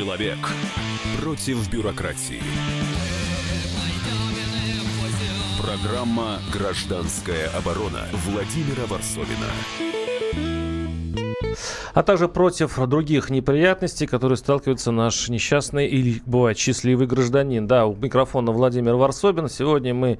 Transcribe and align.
Человек 0.00 0.38
против 1.20 1.70
бюрократии. 1.70 2.40
Программа 5.60 6.38
«Гражданская 6.50 7.50
оборона» 7.50 8.06
Владимира 8.24 8.86
Варсовина. 8.86 9.50
А 11.92 12.02
также 12.02 12.28
против 12.28 12.78
других 12.88 13.28
неприятностей, 13.28 14.06
которые 14.06 14.38
сталкивается 14.38 14.90
наш 14.90 15.28
несчастный 15.28 15.86
или, 15.86 16.22
бывает, 16.24 16.56
счастливый 16.56 17.06
гражданин. 17.06 17.66
Да, 17.66 17.84
у 17.84 17.94
микрофона 17.94 18.52
Владимир 18.52 18.94
Варсобин. 18.94 19.50
Сегодня 19.50 19.92
мы 19.92 20.18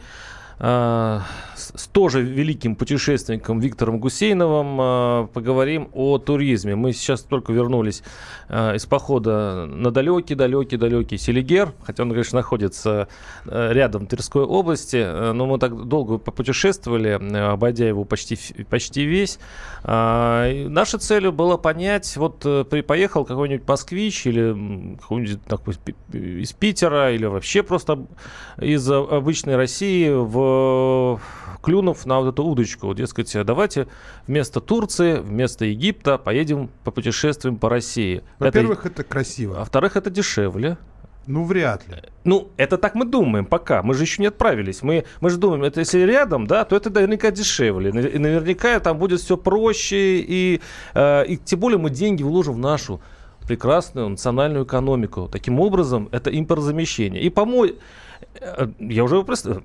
с 0.61 1.89
тоже 1.93 2.23
великим 2.23 2.77
путешественником 2.77 3.61
Виктором 3.61 3.99
Гусейновым 3.99 4.77
а, 4.81 5.27
поговорим 5.33 5.89
о 5.93 6.19
туризме. 6.19 6.77
Мы 6.77 6.93
сейчас 6.93 7.23
только 7.23 7.53
вернулись 7.53 8.03
а, 8.49 8.75
из 8.75 8.87
похода 8.87 9.67
на 9.67 9.91
далекий-далекий-далекий 9.91 11.19
Селигер, 11.19 11.73
хотя 11.83 12.03
он, 12.03 12.11
конечно, 12.11 12.37
находится 12.37 13.09
рядом 13.47 14.07
Тверской 14.07 14.43
области, 14.43 15.33
но 15.33 15.47
мы 15.47 15.59
так 15.59 15.87
долго 15.87 16.19
попутешествовали, 16.19 17.19
обойдя 17.53 17.89
его 17.89 18.05
почти, 18.05 18.39
почти 18.69 19.05
весь. 19.05 19.39
Наша 19.83 20.99
цель 20.99 21.31
была 21.31 21.57
понять, 21.57 22.17
вот 22.17 22.43
э, 22.45 22.65
поехал 22.83 23.25
какой-нибудь 23.25 23.67
москвич 23.67 24.27
или 24.27 24.97
какой-нибудь 25.01 25.79
из 26.13 26.53
Питера 26.53 27.13
или 27.13 27.27
вообще 27.27 27.63
просто 27.63 28.07
из 28.61 28.91
обычной 28.91 29.57
России 29.57 30.09
в 30.11 30.50
клюнув 31.63 32.07
на 32.07 32.21
вот 32.21 32.33
эту 32.33 32.45
удочку. 32.45 32.95
Дескать, 32.95 33.37
давайте 33.45 33.87
вместо 34.27 34.61
Турции, 34.61 35.19
вместо 35.19 35.65
Египта 35.65 36.19
поедем 36.19 36.71
по 36.85 36.91
путешествиям 36.91 37.57
по 37.57 37.69
России. 37.69 38.23
Во-первых, 38.39 38.87
это, 38.87 39.03
это 39.03 39.05
красиво. 39.05 39.57
А 39.57 39.59
во-вторых, 39.61 39.97
это 39.97 40.11
дешевле. 40.11 40.79
Ну, 41.27 41.45
вряд 41.45 41.87
ли. 41.89 41.97
Ну, 42.25 42.49
это 42.57 42.79
так 42.79 42.95
мы 42.95 43.05
думаем 43.05 43.45
пока. 43.45 43.83
Мы 43.83 43.95
же 43.95 44.03
еще 44.05 44.23
не 44.23 44.29
отправились. 44.29 44.83
Мы, 44.83 45.05
мы 45.21 45.31
же 45.31 45.37
думаем, 45.37 45.63
это 45.63 45.81
если 45.81 46.01
рядом, 46.01 46.47
да, 46.47 46.65
то 46.65 46.75
это 46.75 46.91
наверняка 46.91 47.31
дешевле. 47.31 47.91
И 47.91 48.19
наверняка 48.19 48.81
там 48.81 48.99
будет 48.99 49.21
все 49.21 49.37
проще. 49.37 50.21
И, 50.21 50.61
э, 50.95 51.27
и 51.27 51.37
тем 51.37 51.61
более 51.61 51.79
мы 51.79 51.91
деньги 51.91 52.23
вложим 52.23 52.55
в 52.55 52.59
нашу 52.59 53.01
прекрасную 53.47 54.09
национальную 54.09 54.65
экономику. 54.65 55.29
Таким 55.31 55.61
образом, 55.61 56.09
это 56.11 56.37
импортозамещение. 56.37 57.23
И, 57.23 57.31
по-моему, 57.31 57.75
Э, 57.75 58.10
я 58.79 59.05
уже 59.05 59.23
представил. 59.23 59.63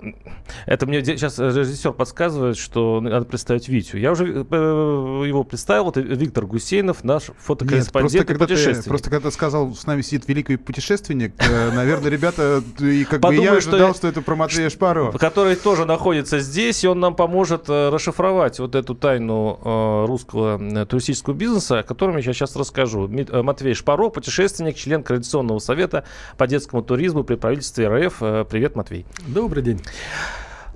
Это 0.66 0.86
мне 0.86 1.04
сейчас 1.04 1.38
режиссер 1.38 1.92
подсказывает, 1.92 2.56
что 2.56 3.00
надо 3.00 3.24
представить 3.24 3.68
Витю. 3.68 3.98
Я 3.98 4.12
уже 4.12 4.26
э, 4.26 5.24
его 5.26 5.44
представил. 5.44 5.84
Вот 5.84 5.96
Виктор 5.96 6.46
Гусейнов, 6.46 7.04
наш 7.04 7.30
фотокорреспондент 7.38 8.14
Нет, 8.14 8.26
просто, 8.26 8.46
когда 8.46 8.72
ты, 8.74 8.88
просто 8.88 9.10
когда 9.10 9.30
ты 9.30 9.34
сказал, 9.34 9.74
с 9.74 9.86
нами 9.86 10.02
сидит 10.02 10.28
великий 10.28 10.56
путешественник, 10.56 11.34
э, 11.38 11.70
наверное, 11.72 12.10
ребята, 12.10 12.62
и 12.80 13.04
как 13.04 13.20
бы 13.20 13.34
я 13.34 13.52
ожидал, 13.54 13.94
что 13.94 14.08
это 14.08 14.20
про 14.20 14.36
Матвея 14.36 14.68
Шпарова. 14.68 15.16
Который 15.16 15.56
тоже 15.56 15.84
находится 15.84 16.40
здесь, 16.40 16.84
и 16.84 16.88
он 16.88 17.00
нам 17.00 17.14
поможет 17.14 17.68
расшифровать 17.68 18.58
вот 18.58 18.74
эту 18.74 18.94
тайну 18.94 20.06
русского 20.06 20.86
туристического 20.86 21.34
бизнеса, 21.34 21.80
о 21.80 21.82
котором 21.82 22.16
я 22.16 22.22
сейчас 22.22 22.56
расскажу. 22.56 23.08
Матвей 23.08 23.74
Шпаров, 23.74 24.12
путешественник, 24.12 24.76
член 24.76 25.02
Координационного 25.02 25.58
совета 25.58 26.04
по 26.36 26.46
детскому 26.46 26.82
туризму 26.82 27.24
при 27.24 27.36
правительстве 27.36 27.88
РФ 27.88 28.22
Привет, 28.48 28.76
Матвей. 28.76 29.04
Добрый 29.26 29.62
день. 29.62 29.80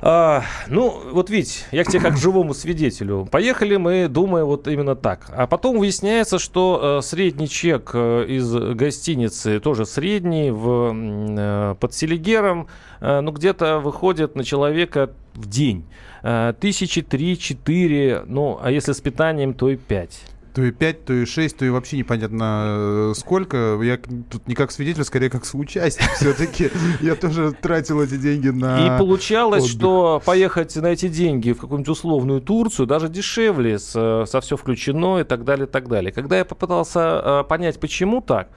А, 0.02 0.44
ну, 0.68 0.98
вот 1.12 1.28
видите, 1.28 1.60
я 1.72 1.84
к 1.84 1.88
тебе 1.88 2.00
как 2.00 2.16
живому 2.16 2.54
свидетелю. 2.54 3.28
Поехали 3.30 3.76
мы, 3.76 4.08
думая 4.08 4.44
вот 4.44 4.66
именно 4.66 4.96
так. 4.96 5.26
А 5.30 5.46
потом 5.46 5.78
выясняется, 5.78 6.38
что 6.38 6.98
э, 7.00 7.02
средний 7.02 7.48
чек 7.48 7.90
э, 7.92 8.24
из 8.26 8.50
гостиницы 8.50 9.60
тоже 9.60 9.84
средний 9.84 10.50
в, 10.50 10.94
э, 10.94 11.74
под 11.78 11.92
Селигером, 11.92 12.68
э, 13.00 13.20
ну, 13.20 13.30
где-то 13.30 13.78
выходит 13.78 14.36
на 14.36 14.44
человека 14.44 15.10
в 15.34 15.46
день. 15.46 15.84
Э, 16.22 16.54
тысячи 16.58 17.02
три-четыре, 17.02 18.24
ну, 18.26 18.58
а 18.62 18.70
если 18.70 18.92
с 18.92 19.00
питанием, 19.02 19.52
то 19.52 19.68
и 19.68 19.76
пять 19.76 20.22
то 20.60 20.66
и 20.66 20.72
5, 20.72 21.04
то 21.06 21.12
и 21.14 21.24
6, 21.24 21.56
то 21.56 21.64
и 21.64 21.70
вообще 21.70 21.96
непонятно 21.96 22.64
э, 22.66 23.12
сколько. 23.16 23.80
Я 23.82 23.96
тут 23.96 24.46
не 24.46 24.54
как 24.54 24.70
свидетель, 24.70 25.04
скорее 25.04 25.30
как 25.30 25.46
соучастник. 25.46 26.10
Все-таки 26.16 26.70
я 27.00 27.14
тоже 27.14 27.52
тратил 27.52 28.02
эти 28.02 28.16
деньги 28.16 28.48
на 28.48 28.96
И 28.96 28.98
получалось, 28.98 29.64
отдых. 29.64 29.78
что 29.78 30.22
поехать 30.24 30.76
на 30.76 30.88
эти 30.88 31.08
деньги 31.08 31.52
в 31.52 31.60
какую-нибудь 31.60 31.88
условную 31.88 32.42
Турцию 32.42 32.86
даже 32.86 33.08
дешевле, 33.08 33.78
с, 33.78 33.92
со 34.26 34.40
все 34.40 34.56
включено 34.56 35.20
и 35.20 35.24
так 35.24 35.44
далее, 35.44 35.66
и 35.66 35.70
так 35.70 35.88
далее. 35.88 36.12
Когда 36.12 36.36
я 36.36 36.44
попытался 36.44 37.00
э, 37.24 37.44
понять, 37.48 37.80
почему 37.80 38.20
так, 38.20 38.50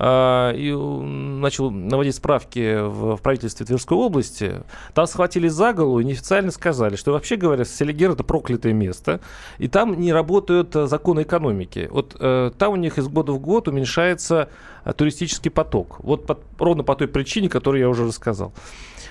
и 0.00 0.72
начал 0.72 1.70
наводить 1.70 2.14
справки 2.14 2.80
в, 2.80 3.16
в 3.16 3.22
правительстве 3.22 3.66
Тверской 3.66 3.96
области, 3.96 4.62
там 4.94 5.06
схватили 5.06 5.48
за 5.48 5.72
голову 5.72 5.98
и 6.00 6.04
неофициально 6.04 6.52
сказали, 6.52 6.96
что 6.96 7.12
вообще 7.12 7.36
говоря, 7.36 7.64
Селигер 7.64 8.12
это 8.12 8.22
проклятое 8.22 8.72
место, 8.72 9.20
и 9.58 9.66
там 9.66 9.98
не 9.98 10.12
работают 10.12 10.76
э, 10.76 10.86
законы 10.86 11.22
экономики. 11.22 11.88
Вот 11.90 12.16
э, 12.20 12.52
там 12.58 12.72
у 12.72 12.76
них 12.76 12.98
из 12.98 13.08
года 13.08 13.32
в 13.32 13.40
год 13.40 13.68
уменьшается 13.68 14.48
э, 14.84 14.92
туристический 14.92 15.50
поток. 15.50 15.96
Вот 16.00 16.26
под, 16.26 16.40
ровно 16.58 16.84
по 16.84 16.94
той 16.94 17.08
причине, 17.08 17.48
которую 17.48 17.80
я 17.80 17.88
уже 17.88 18.06
рассказал. 18.06 18.52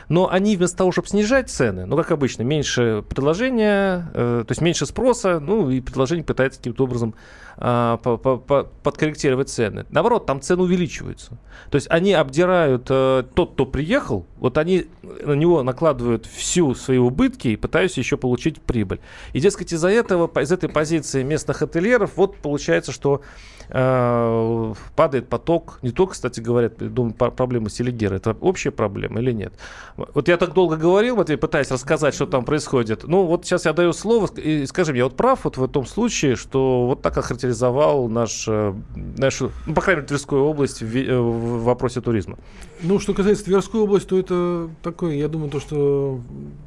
Но 0.10 0.30
они 0.30 0.56
вместо 0.56 0.78
того, 0.78 0.92
чтобы 0.92 1.08
снижать 1.08 1.50
цены, 1.50 1.86
ну, 1.86 1.98
как 1.98 2.12
обычно, 2.12 2.44
меньше 2.44 3.04
предложения, 3.08 4.10
э, 4.14 4.44
то 4.48 4.52
есть 4.52 4.62
меньше 4.62 4.86
спроса, 4.86 5.40
ну, 5.40 5.70
и 5.70 5.82
предложение 5.82 6.24
пытается 6.24 6.60
каким-то 6.60 6.86
образом 6.86 7.16
э, 7.58 7.98
по, 8.02 8.18
по, 8.18 8.38
по, 8.38 8.64
подкорректировать 8.84 9.50
цены. 9.50 9.86
Наоборот, 9.90 10.26
там 10.26 10.42
цены 10.42 10.64
увеличиваются. 10.64 11.38
То 11.70 11.76
есть 11.76 11.88
они 11.90 12.14
обдирают 12.14 12.88
э, 12.90 13.24
тот, 13.34 13.54
кто 13.54 13.66
приехал, 13.66 14.26
вот 14.38 14.58
они 14.58 14.88
на 15.04 15.34
него 15.34 15.64
накладывают 15.64 16.26
всю 16.26 16.74
свои 16.76 16.98
убытки 16.98 17.50
и 17.50 17.56
пытаются 17.58 18.00
еще 18.00 18.16
получить 18.18 18.62
прибыль. 18.62 19.00
И, 19.34 19.40
дескать, 19.40 19.74
из-за 19.74 19.90
этого, 19.90 20.28
из 20.40 20.52
этой 20.52 20.70
позиции 20.70 21.24
местных 21.24 21.62
ательеров, 21.62 22.12
вот 22.16 22.38
получается, 22.38 22.92
что 22.92 23.22
э, 23.70 24.74
падает 24.96 25.28
поток. 25.28 25.80
Не 25.82 25.92
только, 25.92 26.14
кстати 26.14 26.40
говоря, 26.40 26.70
думаю, 26.70 27.14
проблема 27.14 27.70
Селигера. 27.70 28.16
Это 28.16 28.36
общая 28.40 28.72
проблема 28.72 29.20
или 29.20 29.32
нет? 29.32 29.54
Вот 29.98 30.28
я 30.28 30.38
так 30.38 30.54
долго 30.54 30.78
говорил, 30.78 31.16
вот 31.16 31.30
я 31.32 31.38
пытаюсь 31.40 31.72
рассказать, 31.72 32.14
что 32.14 32.28
там 32.28 32.46
происходит. 32.46 33.06
Ну, 33.06 33.26
вот 33.26 33.46
сейчас 33.46 33.66
я 33.66 33.74
даю 33.74 33.94
слово, 33.94 34.28
и 34.38 34.68
скажи 34.68 34.94
мне, 34.94 35.04
вот 35.04 35.18
прав 35.18 35.44
вот 35.44 35.58
в 35.58 35.68
том 35.68 35.88
случае, 35.88 36.36
что 36.36 36.86
вот 36.86 37.02
так 37.02 37.18
охарактеризовал 37.18 38.08
наш, 38.08 38.46
э, 38.48 38.76
нашу, 38.96 39.52
ну, 39.66 39.74
по 39.74 39.82
крайней 39.82 40.02
мере, 40.02 40.08
Тверскую 40.08 40.44
область 40.44 40.84
в, 40.84 40.96
э, 40.96 41.20
в 41.20 41.64
вопросе 41.64 42.02
туризма? 42.02 42.38
Ну, 42.84 43.00
что 43.00 43.16
касается 43.16 43.46
Тверской 43.46 43.82
области, 43.82 44.08
то 44.08 44.20
это 44.20 44.70
такой, 44.84 45.18
я 45.18 45.28
думаю, 45.28 45.50
то, 45.50 45.60
что 45.60 46.22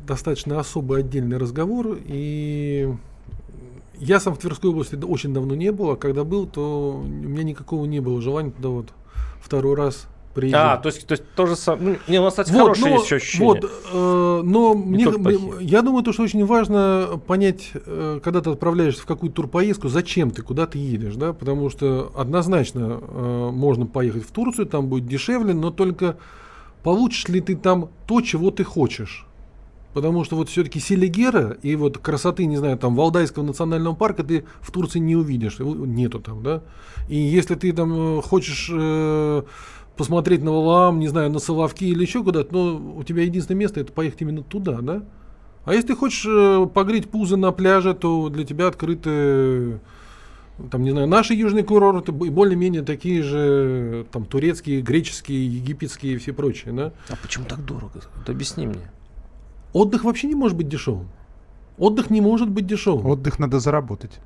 достаточно 0.09 0.59
особый 0.59 1.01
отдельный 1.01 1.37
разговор, 1.37 1.99
и 2.05 2.93
я 4.01 4.19
сам 4.19 4.35
в 4.35 4.39
Тверской 4.39 4.71
области 4.71 4.97
очень 4.97 5.33
давно 5.33 5.55
не 5.55 5.71
был, 5.71 5.91
а 5.91 5.97
когда 5.97 6.25
был, 6.25 6.47
то 6.47 7.01
у 7.01 7.07
меня 7.07 7.45
никакого 7.45 7.85
не 7.85 8.01
было 8.01 8.21
желания 8.21 8.51
туда 8.51 8.71
вот 8.71 8.89
второй 9.41 9.77
раз 9.77 10.09
приедем. 10.35 10.59
А, 10.61 10.77
то 10.77 10.89
есть, 10.89 11.07
то 11.07 11.13
есть 11.13 11.25
тоже 11.35 11.57
сам. 11.57 11.79
Ну, 11.81 11.97
не, 12.09 12.19
у 12.19 12.23
нас, 12.23 12.35
кстати, 12.35 12.53
вот, 12.53 12.61
хорошие 12.61 12.91
но, 12.91 12.97
есть 12.97 13.13
ощущения. 13.13 13.47
Вот, 13.47 13.65
э, 13.65 14.43
но 14.45 14.75
мне, 14.75 15.07
я 15.61 15.83
думаю, 15.83 16.05
то, 16.05 16.13
что 16.13 16.23
очень 16.23 16.45
важно 16.45 17.21
понять, 17.27 17.71
э, 17.75 18.21
когда 18.23 18.41
ты 18.41 18.51
отправляешься 18.51 19.03
в 19.03 19.07
какую-то 19.07 19.37
турпоездку, 19.37 19.89
зачем 19.89 20.31
ты, 20.31 20.43
куда 20.43 20.67
ты 20.67 20.79
едешь, 20.79 21.17
да, 21.17 21.33
потому 21.33 21.71
что 21.71 22.13
однозначно 22.17 23.01
э, 23.01 23.51
можно 23.53 23.87
поехать 23.87 24.25
в 24.25 24.31
Турцию, 24.31 24.67
там 24.67 24.89
будет 24.89 25.07
дешевле, 25.07 25.55
но 25.55 25.71
только 25.71 26.17
получишь 26.83 27.29
ли 27.29 27.41
ты 27.41 27.57
там 27.57 27.91
то, 28.07 28.21
чего 28.21 28.51
ты 28.51 28.65
хочешь. 28.65 29.27
Потому 29.93 30.23
что 30.23 30.37
вот 30.37 30.49
все-таки 30.49 30.79
Селигера 30.79 31.57
и 31.63 31.75
вот 31.75 31.99
красоты, 31.99 32.47
не 32.47 32.57
знаю, 32.57 32.79
там 32.79 32.95
Валдайского 32.95 33.43
национального 33.43 33.95
парка 33.97 34.23
ты 34.23 34.45
в 34.61 34.71
Турции 34.71 35.01
не 35.01 35.17
увидишь, 35.17 35.59
нету 35.59 36.21
там, 36.21 36.45
да. 36.45 36.63
И 37.09 37.17
если 37.17 37.57
ты 37.57 37.73
там 37.73 38.19
э, 38.19 38.23
хочешь 38.23 38.71
э, 38.73 39.43
посмотреть 40.01 40.43
на 40.43 40.51
Валаам, 40.51 40.99
не 40.99 41.09
знаю, 41.09 41.31
на 41.31 41.39
Соловки 41.39 41.85
или 41.85 42.01
еще 42.01 42.25
куда-то, 42.25 42.55
но 42.55 42.95
у 42.97 43.03
тебя 43.03 43.23
единственное 43.23 43.59
место 43.59 43.81
это 43.81 43.93
поехать 43.93 44.23
именно 44.23 44.43
туда, 44.43 44.79
да. 44.81 45.03
А 45.67 45.75
если 45.75 45.89
ты 45.89 45.95
хочешь 45.95 46.25
э, 46.27 46.67
погреть 46.73 47.11
пузы 47.11 47.37
на 47.37 47.53
пляже, 47.53 47.93
то 47.93 48.31
для 48.31 48.47
тебя 48.47 48.69
открыты 48.69 49.79
там, 50.71 50.85
не 50.85 50.93
знаю, 50.93 51.07
наши 51.07 51.35
южные 51.35 51.65
курорты 51.65 52.13
более-менее 52.13 52.81
такие 52.81 53.23
же, 53.23 54.07
там, 54.11 54.25
турецкие, 54.25 54.81
греческие, 54.81 55.47
египетские 55.47 56.15
и 56.15 56.17
все 56.17 56.33
прочие, 56.33 56.73
да? 56.73 56.93
А 57.11 57.17
почему 57.21 57.45
так 57.45 57.63
дорого? 57.63 58.01
Вот 58.17 58.31
объясни 58.31 58.67
мне. 58.67 58.91
Отдых 59.75 60.05
вообще 60.05 60.29
не 60.29 60.35
может 60.35 60.57
быть 60.57 60.69
дешевым. 60.69 61.11
Отдых 61.77 62.09
не 62.09 62.23
может 62.23 62.49
быть 62.49 62.67
дешевым. 62.67 63.05
Отдых 63.05 63.39
надо 63.39 63.61
заработать. 63.61 64.19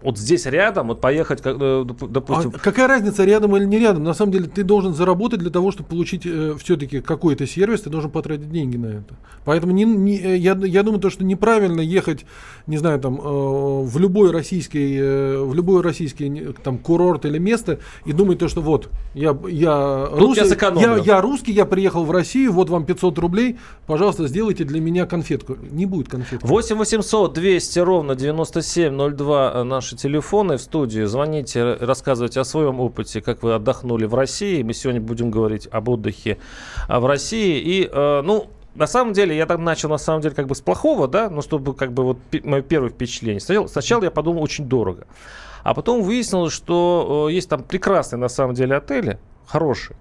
Вот 0.00 0.16
здесь 0.16 0.46
рядом, 0.46 0.88
вот 0.88 1.00
поехать, 1.00 1.40
э, 1.44 1.84
допустим... 2.08 2.52
А 2.54 2.58
какая 2.58 2.86
разница, 2.86 3.24
рядом 3.24 3.56
или 3.56 3.64
не 3.64 3.80
рядом? 3.80 4.04
На 4.04 4.14
самом 4.14 4.30
деле 4.30 4.46
ты 4.46 4.62
должен 4.62 4.94
заработать 4.94 5.40
для 5.40 5.50
того, 5.50 5.72
чтобы 5.72 5.88
получить 5.88 6.24
э, 6.24 6.54
все-таки 6.62 7.00
какой-то 7.00 7.48
сервис, 7.48 7.80
ты 7.80 7.90
должен 7.90 8.10
потратить 8.10 8.50
деньги 8.50 8.76
на 8.76 8.86
это. 8.86 9.16
Поэтому 9.44 9.72
не, 9.72 9.84
не, 9.84 10.16
э, 10.20 10.36
я, 10.36 10.56
я 10.62 10.84
думаю, 10.84 11.00
то, 11.00 11.10
что 11.10 11.24
неправильно 11.24 11.80
ехать, 11.80 12.26
не 12.68 12.76
знаю, 12.76 13.00
там, 13.00 13.20
э, 13.20 13.82
в 13.86 13.98
любой 13.98 14.30
российский, 14.30 14.96
э, 15.00 15.42
в 15.42 15.52
любой 15.52 15.82
российский 15.82 16.54
там, 16.62 16.78
курорт 16.78 17.24
или 17.24 17.38
место 17.38 17.80
и 18.04 18.12
думать 18.12 18.38
то, 18.38 18.46
что 18.46 18.60
вот, 18.60 18.90
я, 19.14 19.36
я, 19.48 20.06
русский, 20.12 20.80
я, 20.80 20.96
я 20.98 21.20
русский, 21.20 21.50
я 21.50 21.64
приехал 21.64 22.04
в 22.04 22.12
Россию, 22.12 22.52
вот 22.52 22.70
вам 22.70 22.84
500 22.84 23.18
рублей, 23.18 23.58
пожалуйста, 23.88 24.28
сделайте 24.28 24.62
для 24.62 24.80
меня 24.80 25.06
конфетку. 25.06 25.56
Не 25.72 25.86
будет 25.86 26.08
конфетки. 26.08 26.46
8 26.46 26.76
800 26.76 27.32
200 27.32 27.78
ровно 27.80 28.14
9702 28.14 29.64
наш 29.64 29.87
наши 29.88 29.96
телефоны 29.96 30.58
в 30.58 30.60
студии. 30.60 31.04
Звоните, 31.04 31.74
рассказывайте 31.80 32.40
о 32.40 32.44
своем 32.44 32.78
опыте, 32.80 33.22
как 33.22 33.42
вы 33.42 33.54
отдохнули 33.54 34.04
в 34.04 34.14
России. 34.14 34.62
Мы 34.62 34.74
сегодня 34.74 35.00
будем 35.00 35.30
говорить 35.30 35.66
об 35.70 35.88
отдыхе 35.88 36.36
а, 36.88 37.00
в 37.00 37.06
России. 37.06 37.58
И, 37.58 37.88
э, 37.90 38.22
ну, 38.22 38.48
на 38.74 38.86
самом 38.86 39.14
деле, 39.14 39.34
я 39.34 39.46
там 39.46 39.64
начал, 39.64 39.88
на 39.88 39.96
самом 39.96 40.20
деле, 40.20 40.34
как 40.34 40.46
бы 40.46 40.54
с 40.54 40.60
плохого, 40.60 41.08
да, 41.08 41.30
ну, 41.30 41.40
чтобы, 41.40 41.74
как 41.74 41.92
бы, 41.92 42.02
вот, 42.02 42.18
мое 42.44 42.60
первое 42.60 42.90
впечатление. 42.90 43.40
Сначала, 43.40 43.66
сначала 43.66 44.04
я 44.04 44.10
подумал, 44.10 44.42
очень 44.42 44.68
дорого. 44.68 45.06
А 45.62 45.72
потом 45.72 46.02
выяснилось, 46.02 46.52
что 46.52 47.28
э, 47.30 47.32
есть 47.32 47.48
там 47.48 47.62
прекрасные, 47.62 48.20
на 48.20 48.28
самом 48.28 48.54
деле, 48.54 48.76
отели, 48.76 49.18
хорошие. 49.46 49.96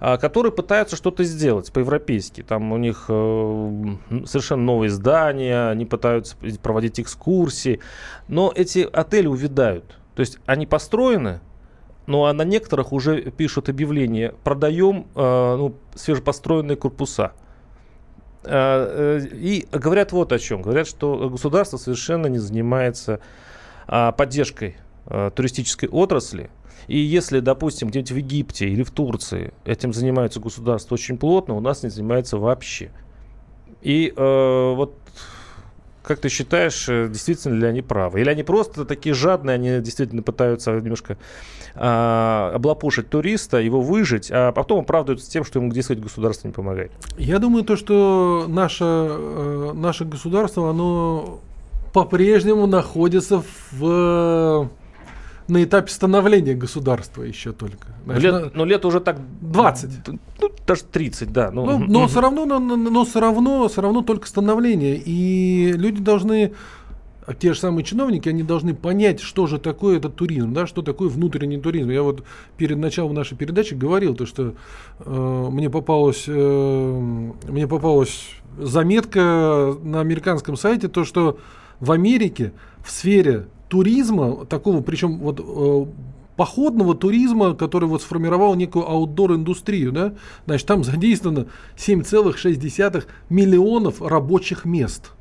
А, 0.00 0.16
которые 0.16 0.52
пытаются 0.52 0.94
что-то 0.94 1.24
сделать 1.24 1.72
по-европейски. 1.72 2.42
Там 2.42 2.70
у 2.70 2.76
них 2.76 3.06
э, 3.08 3.96
совершенно 4.26 4.62
новые 4.62 4.90
здания, 4.90 5.68
они 5.68 5.86
пытаются 5.86 6.36
проводить 6.62 7.00
экскурсии. 7.00 7.80
Но 8.28 8.52
эти 8.54 8.88
отели 8.92 9.26
увядают. 9.26 9.98
То 10.14 10.20
есть 10.20 10.38
они 10.46 10.66
построены, 10.66 11.40
ну 12.06 12.26
а 12.26 12.32
на 12.32 12.42
некоторых 12.42 12.92
уже 12.92 13.22
пишут 13.32 13.68
объявление, 13.68 14.34
продаем 14.44 15.08
э, 15.16 15.56
ну, 15.56 15.74
свежепостроенные 15.96 16.76
корпуса. 16.76 17.32
Э, 18.44 19.20
и 19.32 19.66
говорят 19.72 20.12
вот 20.12 20.32
о 20.32 20.38
чем. 20.38 20.62
Говорят, 20.62 20.86
что 20.86 21.28
государство 21.28 21.76
совершенно 21.76 22.28
не 22.28 22.38
занимается 22.38 23.18
а, 23.88 24.12
поддержкой 24.12 24.76
туристической 25.34 25.88
отрасли. 25.88 26.50
И 26.86 26.98
если, 26.98 27.40
допустим, 27.40 27.88
где-нибудь 27.88 28.12
в 28.12 28.16
Египте 28.16 28.68
или 28.68 28.82
в 28.82 28.90
Турции 28.90 29.52
этим 29.64 29.92
занимаются 29.92 30.40
государства 30.40 30.94
очень 30.94 31.18
плотно, 31.18 31.54
у 31.54 31.60
нас 31.60 31.82
не 31.82 31.90
занимается 31.90 32.38
вообще. 32.38 32.90
И 33.82 34.12
э, 34.16 34.74
вот 34.74 34.94
как 36.08 36.20
ты 36.20 36.30
считаешь, 36.30 36.88
э, 36.88 37.08
действительно 37.08 37.54
ли 37.54 37.66
они 37.66 37.82
правы? 37.82 38.22
Или 38.22 38.30
они 38.30 38.42
просто 38.42 38.86
такие 38.86 39.14
жадные, 39.14 39.54
они 39.54 39.80
действительно 39.80 40.22
пытаются 40.22 40.72
немножко 40.72 41.18
а, 41.74 42.52
облапушить 42.54 43.10
туриста, 43.10 43.58
его 43.58 43.82
выжить, 43.82 44.30
а 44.32 44.52
потом 44.52 44.80
оправдываются 44.80 45.30
тем, 45.30 45.44
что 45.44 45.58
ему, 45.58 45.70
дескать, 45.70 46.00
государство 46.00 46.48
не 46.48 46.54
помогает? 46.54 46.90
Я 47.18 47.38
думаю, 47.38 47.62
то, 47.62 47.76
что 47.76 48.46
наше, 48.48 48.84
э, 48.84 49.72
наше 49.74 50.06
государство, 50.06 50.70
оно 50.70 51.40
по-прежнему 51.92 52.66
находится 52.66 53.44
в 53.72 54.70
на 55.48 55.64
этапе 55.64 55.90
становления 55.90 56.54
государства 56.54 57.22
еще 57.22 57.52
только. 57.52 57.88
Знаешь, 58.04 58.22
лет, 58.22 58.32
на... 58.32 58.50
Ну, 58.54 58.64
лет 58.64 58.84
уже 58.84 59.00
так 59.00 59.18
20. 59.40 59.90
Ну, 60.40 60.50
даже 60.66 60.84
30, 60.84 61.32
да. 61.32 61.50
Ну, 61.50 61.64
ну, 61.64 61.78
но, 61.78 62.06
все 62.06 62.20
равно, 62.20 62.44
но, 62.44 62.58
но 62.58 63.04
все 63.04 63.20
равно, 63.20 63.66
все 63.68 63.80
равно 63.80 64.02
только 64.02 64.28
становление. 64.28 65.00
И 65.02 65.72
люди 65.72 66.02
должны, 66.02 66.52
а 67.26 67.34
те 67.34 67.54
же 67.54 67.58
самые 67.58 67.82
чиновники, 67.82 68.28
они 68.28 68.42
должны 68.42 68.74
понять, 68.74 69.20
что 69.20 69.46
же 69.46 69.58
такое 69.58 69.96
этот 69.96 70.16
туризм, 70.16 70.52
да, 70.52 70.66
что 70.66 70.82
такое 70.82 71.08
внутренний 71.08 71.58
туризм. 71.58 71.88
Я 71.88 72.02
вот 72.02 72.24
перед 72.58 72.76
началом 72.76 73.14
нашей 73.14 73.36
передачи 73.36 73.72
говорил, 73.72 74.14
то, 74.14 74.26
что 74.26 74.54
э, 75.00 75.48
мне 75.50 75.70
попалось, 75.70 76.24
э, 76.26 77.00
мне 77.48 77.66
попалась 77.66 78.30
заметка 78.58 79.74
на 79.82 80.00
американском 80.00 80.58
сайте, 80.58 80.88
то, 80.88 81.04
что 81.04 81.38
в 81.80 81.90
Америке 81.92 82.52
в 82.84 82.90
сфере 82.90 83.46
туризма, 83.68 84.44
такого, 84.46 84.80
причем 84.82 85.18
вот 85.18 85.40
э, 85.40 85.86
походного 86.36 86.94
туризма, 86.94 87.54
который 87.54 87.88
вот 87.88 88.02
сформировал 88.02 88.54
некую 88.54 88.88
аутдор-индустрию, 88.88 89.92
да, 89.92 90.14
значит, 90.46 90.66
там 90.66 90.84
задействовано 90.84 91.46
7,6 91.76 93.04
миллионов 93.28 94.00
рабочих 94.00 94.64
мест. 94.64 95.12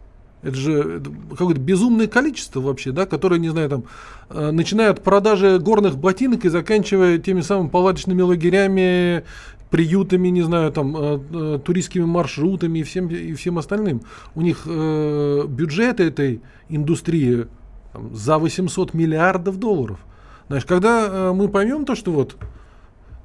Это 0.44 0.56
же 0.56 1.02
какое-то 1.32 1.60
безумное 1.60 2.08
количество 2.08 2.62
вообще, 2.62 2.92
да, 2.92 3.08
которое, 3.08 3.40
не 3.40 3.50
знаю, 3.50 3.70
там, 3.70 3.84
э, 4.30 4.52
начиная 4.52 4.92
от 4.92 5.04
продажи 5.04 5.58
горных 5.60 5.98
ботинок 5.98 6.46
и 6.46 6.50
заканчивая 6.50 7.18
теми 7.18 7.42
самыми 7.42 7.70
палаточными 7.70 8.22
лагерями, 8.22 9.24
приютами, 9.70 10.30
не 10.30 10.44
знаю, 10.44 10.72
там, 10.72 10.96
э, 10.96 11.20
э, 11.32 11.60
туристскими 11.64 12.06
маршрутами 12.06 12.80
и 12.80 12.84
всем, 12.84 13.08
и 13.08 13.34
всем 13.34 13.58
остальным. 13.58 14.02
У 14.36 14.42
них 14.42 14.64
э, 14.66 15.46
бюджет 15.48 16.00
этой 16.00 16.42
индустрии 16.70 17.48
за 17.94 18.38
800 18.38 18.94
миллиардов 18.94 19.58
долларов. 19.58 20.00
Знаешь, 20.48 20.66
когда 20.66 21.08
э, 21.08 21.34
мы 21.34 21.50
поймем 21.50 21.86
то, 21.86 21.96
что 21.96 22.12
вот 22.12 22.38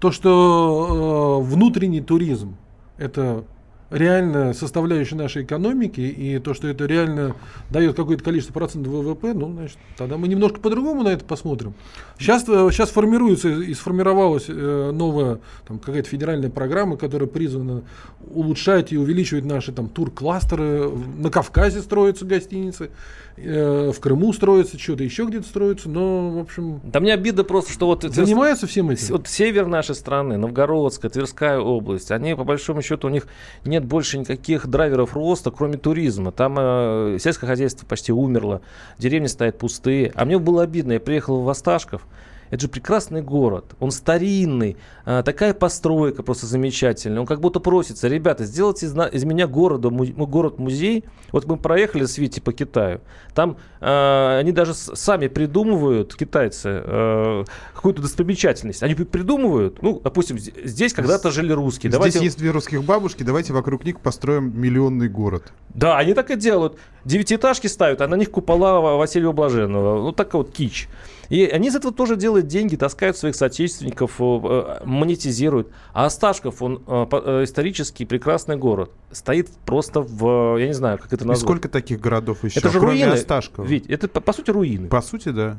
то, 0.00 0.10
что 0.10 1.40
э, 1.40 1.48
внутренний 1.48 2.00
туризм 2.00 2.56
это 2.98 3.44
реальная 3.92 4.54
составляющая 4.54 5.16
нашей 5.16 5.44
экономики 5.44 6.00
и 6.00 6.38
то, 6.38 6.54
что 6.54 6.68
это 6.68 6.86
реально 6.86 7.36
дает 7.70 7.94
какое-то 7.94 8.24
количество 8.24 8.52
процентов 8.52 8.92
ВВП, 8.92 9.34
ну, 9.34 9.52
значит, 9.52 9.78
тогда 9.96 10.16
мы 10.16 10.28
немножко 10.28 10.60
по-другому 10.60 11.02
на 11.02 11.08
это 11.08 11.24
посмотрим. 11.24 11.74
Сейчас, 12.18 12.44
сейчас 12.44 12.90
э, 12.90 12.92
формируется 12.92 13.48
и 13.48 13.74
сформировалась 13.74 14.46
э, 14.48 14.90
новая 14.92 15.40
там, 15.66 15.78
какая-то 15.78 16.08
федеральная 16.08 16.50
программа, 16.50 16.96
которая 16.96 17.28
призвана 17.28 17.82
улучшать 18.30 18.92
и 18.92 18.96
увеличивать 18.96 19.44
наши 19.44 19.72
там 19.72 19.88
тур-кластеры. 19.88 20.90
На 21.18 21.30
Кавказе 21.30 21.80
строятся 21.80 22.24
гостиницы, 22.24 22.90
э, 23.36 23.92
в 23.94 24.00
Крыму 24.00 24.32
строится, 24.32 24.78
что-то 24.78 25.04
еще 25.04 25.24
где-то 25.26 25.46
строится, 25.46 25.88
но, 25.88 26.30
в 26.30 26.38
общем... 26.38 26.80
Да 26.84 27.00
мне 27.00 27.12
обидно 27.12 27.44
просто, 27.44 27.72
что 27.72 27.86
вот... 27.86 28.02
Занимаются 28.02 28.66
всем 28.66 28.90
этим? 28.90 29.16
Вот 29.16 29.28
север 29.28 29.66
нашей 29.66 29.94
страны, 29.94 30.36
Новгородская, 30.36 31.10
Тверская 31.10 31.58
область, 31.58 32.10
они, 32.10 32.34
по 32.34 32.44
большому 32.44 32.82
счету, 32.82 33.08
у 33.08 33.10
них 33.10 33.26
нет 33.64 33.81
больше 33.82 34.18
никаких 34.18 34.66
драйверов 34.66 35.14
роста, 35.14 35.50
кроме 35.50 35.76
туризма. 35.76 36.32
Там 36.32 36.56
э, 36.58 37.18
сельское 37.20 37.46
хозяйство 37.46 37.86
почти 37.86 38.12
умерло, 38.12 38.60
деревни 38.98 39.26
стоят 39.26 39.58
пустые. 39.58 40.12
А 40.14 40.24
мне 40.24 40.38
было 40.38 40.62
обидно, 40.62 40.92
я 40.92 41.00
приехал 41.00 41.40
в 41.42 41.48
Осташков, 41.48 42.06
это 42.52 42.60
же 42.60 42.68
прекрасный 42.68 43.22
город. 43.22 43.74
Он 43.80 43.90
старинный. 43.90 44.76
А, 45.06 45.22
такая 45.22 45.54
постройка 45.54 46.22
просто 46.22 46.44
замечательная. 46.44 47.20
Он 47.20 47.26
как 47.26 47.40
будто 47.40 47.60
просится. 47.60 48.08
Ребята, 48.08 48.44
сделайте 48.44 48.84
из, 48.84 48.94
из 48.94 49.24
меня 49.24 49.46
города, 49.46 49.88
му, 49.88 50.04
город-музей. 50.26 51.04
Вот 51.32 51.46
мы 51.46 51.56
проехали 51.56 52.04
с 52.04 52.18
Вити 52.18 52.40
по 52.40 52.52
Китаю. 52.52 53.00
Там 53.34 53.56
а, 53.80 54.38
они 54.38 54.52
даже 54.52 54.74
сами 54.74 55.28
придумывают, 55.28 56.14
китайцы, 56.14 56.82
а, 56.84 57.44
какую-то 57.74 58.02
достопримечательность. 58.02 58.82
Они 58.82 58.94
придумывают, 58.94 59.80
ну, 59.80 59.98
допустим, 59.98 60.38
здесь 60.38 60.92
когда-то 60.92 61.30
жили 61.30 61.52
русские. 61.52 61.90
Здесь 61.90 61.92
давайте... 61.94 62.18
есть 62.22 62.36
две 62.36 62.50
русских 62.50 62.84
бабушки, 62.84 63.22
давайте 63.22 63.54
вокруг 63.54 63.86
них 63.86 63.98
построим 63.98 64.52
миллионный 64.60 65.08
город. 65.08 65.54
Да, 65.70 65.96
они 65.96 66.12
так 66.12 66.30
и 66.30 66.36
делают. 66.36 66.76
Девятиэтажки 67.06 67.66
ставят, 67.66 68.02
а 68.02 68.08
на 68.08 68.16
них 68.16 68.30
купола 68.30 68.98
Василия 68.98 69.32
Блаженного. 69.32 70.02
Ну, 70.02 70.12
так 70.12 70.34
вот 70.34 70.52
кич. 70.52 70.86
И 71.32 71.46
они 71.46 71.68
из 71.68 71.74
этого 71.74 71.94
тоже 71.94 72.16
делают 72.16 72.46
деньги, 72.46 72.76
таскают 72.76 73.16
своих 73.16 73.34
соотечественников, 73.34 74.20
э, 74.20 74.24
э, 74.24 74.84
монетизируют. 74.84 75.68
А 75.94 76.04
Осташков, 76.04 76.60
он 76.60 76.82
э, 76.86 77.44
исторический 77.44 78.04
прекрасный 78.04 78.56
город. 78.56 78.90
Стоит 79.12 79.48
просто 79.64 80.02
в, 80.02 80.58
я 80.58 80.66
не 80.66 80.74
знаю, 80.74 80.98
как 80.98 81.10
это 81.10 81.24
назвать. 81.26 81.38
И 81.38 81.46
сколько 81.46 81.68
таких 81.70 82.00
городов 82.00 82.44
еще, 82.44 82.60
это 82.60 82.68
же 82.68 82.78
кроме 82.78 83.04
руины, 83.04 83.14
Осташкова? 83.14 83.64
Ведь 83.64 83.86
это, 83.86 84.08
по, 84.08 84.20
по 84.20 84.34
сути, 84.34 84.50
руины. 84.50 84.88
По 84.88 85.00
сути, 85.00 85.30
да 85.30 85.58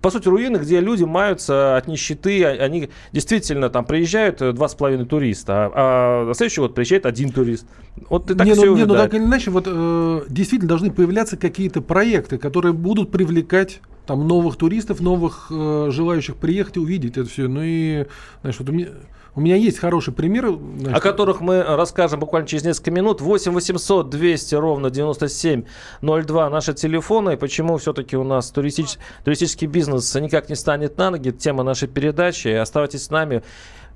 по 0.00 0.10
сути, 0.10 0.28
руины, 0.28 0.58
где 0.58 0.80
люди 0.80 1.04
маются 1.04 1.76
от 1.76 1.88
нищеты, 1.88 2.44
а, 2.44 2.50
они 2.64 2.90
действительно 3.12 3.68
там 3.68 3.84
приезжают 3.84 4.38
два 4.54 4.68
с 4.68 4.74
половиной 4.74 5.06
туриста, 5.06 5.66
а, 5.66 5.70
а 5.74 6.26
на 6.26 6.34
следующий 6.34 6.60
год 6.60 6.74
приезжает 6.74 7.06
один 7.06 7.30
турист. 7.30 7.66
Вот 8.08 8.30
и 8.30 8.34
так 8.34 8.46
не, 8.46 8.52
все 8.52 8.66
ну, 8.66 8.76
не, 8.76 8.84
ну 8.84 8.94
так 8.94 9.12
или 9.14 9.22
иначе, 9.22 9.50
вот 9.50 9.64
э, 9.66 10.22
действительно 10.28 10.68
должны 10.68 10.90
появляться 10.90 11.36
какие-то 11.36 11.82
проекты, 11.82 12.38
которые 12.38 12.72
будут 12.72 13.10
привлекать 13.10 13.80
там 14.06 14.26
новых 14.26 14.56
туристов, 14.56 15.00
новых 15.00 15.48
э, 15.50 15.88
желающих 15.90 16.36
приехать 16.36 16.76
и 16.76 16.80
увидеть 16.80 17.16
это 17.16 17.28
все. 17.28 17.48
Ну 17.48 17.60
и, 17.62 18.06
знаешь, 18.40 18.58
вот 18.58 18.68
у 18.68 18.72
меня, 18.72 18.88
у 19.34 19.40
меня 19.40 19.56
есть 19.56 19.78
хороший 19.78 20.12
пример. 20.12 20.50
Значит, 20.50 20.96
о 20.96 21.00
которых 21.00 21.40
мы 21.40 21.62
расскажем 21.62 22.20
буквально 22.20 22.46
через 22.46 22.64
несколько 22.64 22.90
минут. 22.90 23.20
8 23.20 23.52
800 23.52 24.10
200 24.10 24.54
ровно 24.56 24.90
9702 24.90 26.50
наши 26.50 26.74
телефоны. 26.74 27.34
И 27.34 27.36
почему 27.36 27.78
все-таки 27.78 28.16
у 28.16 28.24
нас 28.24 28.50
туристич, 28.50 28.98
туристический 29.24 29.66
бизнес 29.66 30.14
никак 30.16 30.50
не 30.50 30.54
станет 30.54 30.98
на 30.98 31.10
ноги. 31.10 31.30
Тема 31.30 31.62
нашей 31.62 31.88
передачи. 31.88 32.48
Оставайтесь 32.48 33.04
с 33.04 33.10
нами. 33.10 33.42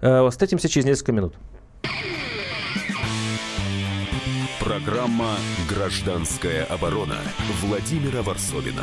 Э, 0.00 0.26
встретимся 0.30 0.68
через 0.68 0.86
несколько 0.86 1.12
минут. 1.12 1.34
Программа 4.60 5.36
«Гражданская 5.68 6.64
оборона» 6.64 7.18
Владимира 7.62 8.22
Варсовина. 8.22 8.82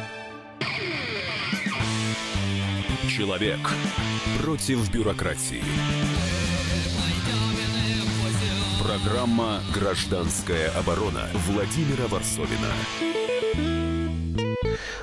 Человек 3.21 3.59
против 4.41 4.91
бюрократии. 4.91 5.61
Программа 8.83 9.59
«Гражданская 9.71 10.71
оборона» 10.71 11.27
Владимира 11.47 12.07
Варсовина. 12.07 12.71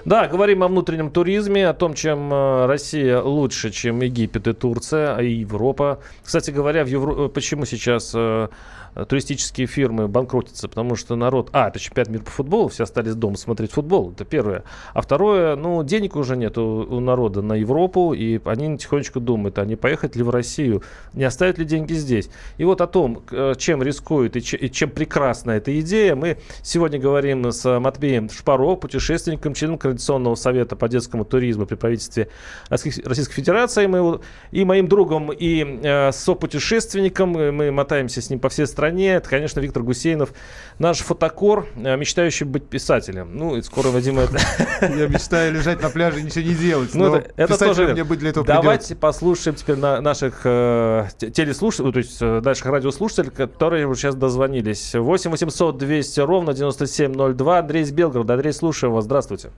Да, 0.04 0.26
говорим 0.26 0.64
о 0.64 0.68
внутреннем 0.68 1.12
туризме, 1.12 1.68
о 1.68 1.74
том, 1.74 1.94
чем 1.94 2.32
э, 2.32 2.66
Россия 2.66 3.20
лучше, 3.20 3.70
чем 3.70 4.00
Египет 4.00 4.48
и 4.48 4.52
Турция, 4.52 5.14
а 5.14 5.22
и 5.22 5.34
Европа. 5.34 6.00
Кстати 6.24 6.50
говоря, 6.50 6.82
в 6.82 6.88
Евро... 6.88 7.28
почему 7.28 7.66
сейчас 7.66 8.12
э, 8.16 8.48
Э, 8.87 8.87
туристические 9.04 9.66
фирмы 9.66 10.08
банкротятся, 10.08 10.68
потому 10.68 10.96
что 10.96 11.16
народ... 11.16 11.50
А, 11.52 11.68
это 11.68 11.78
чемпионат 11.78 12.10
мира 12.10 12.22
по 12.22 12.30
футболу, 12.30 12.68
все 12.68 12.84
остались 12.84 13.14
дома 13.14 13.36
смотреть 13.36 13.72
футбол, 13.72 14.12
это 14.12 14.24
первое. 14.24 14.64
А 14.94 15.02
второе, 15.02 15.56
ну, 15.56 15.82
денег 15.84 16.16
уже 16.16 16.36
нет 16.36 16.58
у, 16.58 16.62
у 16.62 17.00
народа 17.00 17.42
на 17.42 17.54
Европу, 17.54 18.12
и 18.12 18.40
они 18.44 18.76
тихонечко 18.76 19.20
думают, 19.20 19.58
а 19.58 19.64
не 19.64 19.76
поехать 19.76 20.16
ли 20.16 20.22
в 20.22 20.30
Россию, 20.30 20.82
не 21.14 21.24
оставить 21.24 21.58
ли 21.58 21.64
деньги 21.64 21.92
здесь. 21.92 22.30
И 22.56 22.64
вот 22.64 22.80
о 22.80 22.86
том, 22.86 23.22
э, 23.30 23.54
чем 23.56 23.82
рискуют 23.82 24.36
и, 24.36 24.40
и 24.40 24.70
чем 24.70 24.90
прекрасна 24.90 25.52
эта 25.52 25.78
идея, 25.80 26.14
мы 26.14 26.38
сегодня 26.62 26.98
говорим 26.98 27.50
с 27.50 27.78
Матвеем 27.78 28.28
Шпаро, 28.30 28.76
путешественником, 28.76 29.54
членом 29.54 29.78
Координационного 29.78 30.34
совета 30.34 30.76
по 30.76 30.88
детскому 30.88 31.24
туризму 31.24 31.66
при 31.66 31.76
правительстве 31.76 32.28
Российской 32.68 33.34
Федерации, 33.34 33.86
мы, 33.86 34.20
и 34.50 34.64
моим 34.64 34.88
другом, 34.88 35.32
и 35.32 35.80
э, 35.82 36.12
сопутешественником, 36.12 37.30
мы 37.30 37.70
мотаемся 37.70 38.20
с 38.20 38.30
ним 38.30 38.40
по 38.40 38.48
всей 38.48 38.66
стране, 38.66 38.87
стране. 38.88 39.14
Это, 39.14 39.28
конечно, 39.28 39.60
Виктор 39.60 39.82
Гусейнов, 39.82 40.32
наш 40.78 40.98
фотокор, 40.98 41.66
э, 41.76 41.96
мечтающий 41.96 42.46
быть 42.46 42.68
писателем. 42.68 43.36
Ну, 43.36 43.56
и 43.56 43.62
скоро, 43.62 43.88
Вадим, 43.88 44.18
это... 44.18 44.38
Я 44.80 45.08
мечтаю 45.08 45.52
лежать 45.52 45.82
на 45.82 45.90
пляже 45.90 46.20
и 46.20 46.22
ничего 46.22 46.44
не 46.44 46.54
делать. 46.54 46.94
Ну, 46.94 47.14
это, 47.14 47.30
это 47.36 47.58
тоже... 47.58 47.88
мне 47.88 48.04
быть 48.04 48.18
для 48.18 48.30
этого 48.30 48.46
Давайте 48.46 48.88
придется. 48.88 48.96
послушаем 48.96 49.56
теперь 49.56 49.76
на 49.76 50.00
наших 50.00 50.40
э, 50.44 51.06
телеслушателей, 51.18 51.92
то 51.92 51.98
есть 51.98 52.18
э, 52.20 52.40
наших 52.40 52.66
радиослушателей, 52.66 53.30
которые 53.30 53.94
сейчас 53.94 54.14
дозвонились. 54.14 54.94
8 54.94 55.30
800 55.30 55.78
200 55.78 56.20
ровно 56.20 56.54
9702. 56.54 57.58
Андрей 57.58 57.82
из 57.82 57.92
Белгорода. 57.92 58.34
Андрей, 58.34 58.52
слушаю 58.52 58.92
вас. 58.92 59.04
Здравствуйте. 59.04 59.50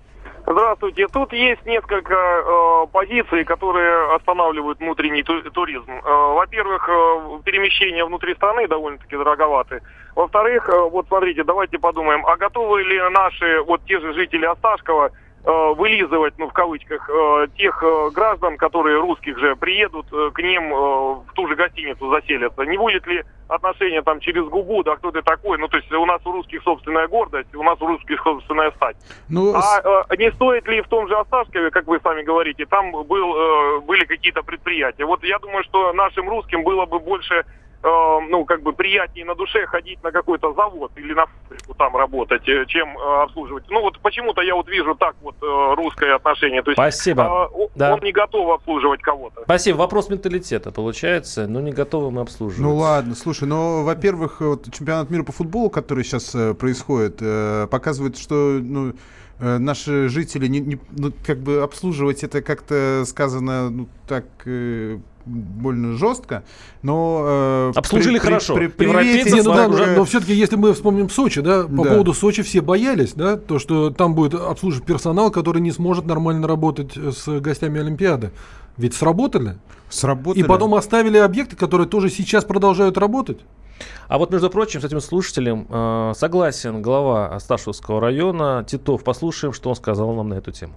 Здравствуйте. 0.52 1.06
Тут 1.06 1.32
есть 1.32 1.64
несколько 1.64 2.12
э, 2.12 2.86
позиций, 2.90 3.44
которые 3.44 4.16
останавливают 4.16 4.80
внутренний 4.80 5.22
ту 5.22 5.40
туризм. 5.52 5.88
Э, 5.88 6.00
во-первых, 6.02 6.88
э, 6.88 7.38
перемещение 7.44 8.04
внутри 8.04 8.34
страны 8.34 8.66
довольно-таки 8.66 9.16
дороговаты. 9.16 9.80
Во-вторых, 10.16 10.68
э, 10.68 10.76
вот 10.76 11.06
смотрите, 11.06 11.44
давайте 11.44 11.78
подумаем, 11.78 12.26
а 12.26 12.36
готовы 12.36 12.82
ли 12.82 13.00
наши, 13.10 13.62
вот 13.62 13.82
те 13.86 14.00
же 14.00 14.12
жители 14.12 14.44
Осташкова, 14.44 15.12
вылизывать, 15.44 16.34
ну, 16.38 16.48
в 16.48 16.52
кавычках, 16.52 17.08
э, 17.08 17.46
тех 17.56 17.82
э, 17.82 18.10
граждан, 18.12 18.56
которые 18.56 19.00
русских 19.00 19.38
же 19.38 19.56
приедут 19.56 20.06
к 20.10 20.38
ним 20.42 20.70
в 20.70 21.32
ту 21.34 21.48
же 21.48 21.56
гостиницу 21.56 22.10
заселятся. 22.10 22.62
Не 22.62 22.76
будет 22.76 23.06
ли 23.06 23.24
отношения 23.48 24.02
там 24.02 24.20
через 24.20 24.44
губу, 24.44 24.82
да 24.82 24.96
кто 24.96 25.10
ты 25.10 25.22
такой? 25.22 25.58
Ну, 25.58 25.68
то 25.68 25.78
есть 25.78 25.90
у 25.92 26.06
нас 26.06 26.20
у 26.24 26.32
русских 26.32 26.62
собственная 26.62 27.08
гордость, 27.08 27.54
у 27.54 27.62
нас 27.62 27.80
у 27.80 27.86
русских 27.86 28.22
собственная 28.22 28.70
стать. 28.72 28.96
Ну, 29.28 29.54
а 29.54 30.16
не 30.16 30.30
стоит 30.32 30.66
ли 30.68 30.82
в 30.82 30.88
том 30.88 31.08
же 31.08 31.16
Осташкове, 31.16 31.70
как 31.70 31.86
вы 31.86 32.00
сами 32.00 32.22
говорите, 32.22 32.66
там 32.66 32.92
был, 32.92 33.80
были 33.82 34.04
какие-то 34.04 34.42
предприятия? 34.42 35.04
Вот 35.04 35.24
я 35.24 35.38
думаю, 35.38 35.64
что 35.64 35.92
нашим 35.92 36.28
русским 36.28 36.62
было 36.62 36.86
бы 36.86 36.98
больше 36.98 37.34
э, 37.34 37.44
ну, 37.82 38.44
как 38.44 38.62
бы 38.62 38.72
приятнее 38.72 39.24
на 39.24 39.34
душе 39.34 39.66
ходить 39.66 40.02
на 40.02 40.12
какой-то 40.12 40.52
завод 40.52 40.92
или 40.96 41.14
на 41.14 41.26
фабрику 41.26 41.74
там 41.74 41.96
работать, 41.96 42.46
э, 42.48 42.64
чем 42.66 42.96
э, 42.96 43.22
обслуживать. 43.22 43.64
Ну, 43.68 43.80
вот 43.80 43.98
почему-то 44.00 44.42
я 44.42 44.54
вот 44.54 44.68
вижу 44.68 44.94
так 44.94 45.14
вот 45.22 45.34
э, 45.42 45.74
русское 45.76 46.14
отношение. 46.14 46.62
То 46.62 46.70
есть, 46.70 46.76
Спасибо. 46.76 47.50
Э, 47.52 47.68
да. 47.74 47.94
Он 47.94 48.00
не 48.00 48.12
готов 48.12 48.50
обслуживать 48.50 49.00
кого-то. 49.00 49.42
Спасибо. 49.44 49.78
Вопрос 49.78 50.08
менталитета 50.08 50.72
получается, 50.72 51.46
но 51.46 51.60
не 51.60 51.72
готовы 51.72 52.10
мы 52.10 52.22
обслуживать. 52.22 52.62
Ну 52.62 52.76
ладно, 52.76 53.14
слушай, 53.14 53.46
но, 53.48 53.82
во-первых, 53.82 54.40
вот 54.40 54.72
чемпионат 54.72 55.10
мира 55.10 55.22
по 55.22 55.32
футболу, 55.32 55.70
который 55.70 56.04
сейчас 56.04 56.34
э, 56.34 56.54
происходит, 56.54 57.18
э, 57.20 57.66
показывает, 57.70 58.18
что, 58.18 58.34
ну, 58.34 58.92
наши 59.40 60.08
жители 60.08 60.46
не, 60.46 60.60
не 60.60 60.78
ну, 60.96 61.12
как 61.26 61.38
бы 61.38 61.62
обслуживать 61.62 62.22
это 62.22 62.42
как-то 62.42 63.04
сказано 63.06 63.70
ну 63.70 63.88
так 64.06 64.24
э, 64.44 64.98
больно 65.24 65.96
жестко, 65.96 66.44
но... 66.82 67.70
Э, 67.72 67.72
Обслужили 67.76 68.18
при, 68.18 68.24
хорошо. 68.24 68.54
При, 68.54 68.66
при, 68.68 68.86
Европейцы 68.86 69.36
не, 69.36 69.42
ну, 69.42 69.54
да, 69.54 69.68
уже... 69.68 69.96
Но 69.96 70.04
все-таки, 70.04 70.34
если 70.34 70.56
мы 70.56 70.72
вспомним 70.72 71.08
Сочи, 71.10 71.40
да, 71.40 71.64
по 71.64 71.84
да. 71.84 71.90
поводу 71.90 72.14
Сочи 72.14 72.42
все 72.42 72.60
боялись, 72.60 73.12
да, 73.14 73.36
то, 73.36 73.58
что 73.58 73.90
там 73.90 74.14
будет 74.14 74.34
обслуживать 74.34 74.86
персонал, 74.86 75.30
который 75.30 75.60
не 75.60 75.72
сможет 75.72 76.06
нормально 76.06 76.46
работать 76.48 76.96
с 76.96 77.40
гостями 77.40 77.80
Олимпиады. 77.80 78.30
Ведь 78.76 78.94
сработали. 78.94 79.58
Сработали. 79.88 80.42
И 80.42 80.46
потом 80.46 80.74
оставили 80.74 81.18
объекты, 81.18 81.56
которые 81.56 81.86
тоже 81.86 82.08
сейчас 82.08 82.44
продолжают 82.44 82.96
работать. 82.96 83.40
А 84.08 84.18
вот, 84.18 84.30
между 84.30 84.50
прочим, 84.50 84.80
с 84.80 84.84
этим 84.84 85.00
слушателем 85.00 85.66
э, 85.68 86.12
согласен 86.14 86.82
глава 86.82 87.28
Асташевского 87.34 88.00
района 88.00 88.64
Титов. 88.66 89.04
Послушаем, 89.04 89.52
что 89.52 89.70
он 89.70 89.76
сказал 89.76 90.12
нам 90.14 90.28
на 90.28 90.34
эту 90.34 90.52
тему. 90.52 90.74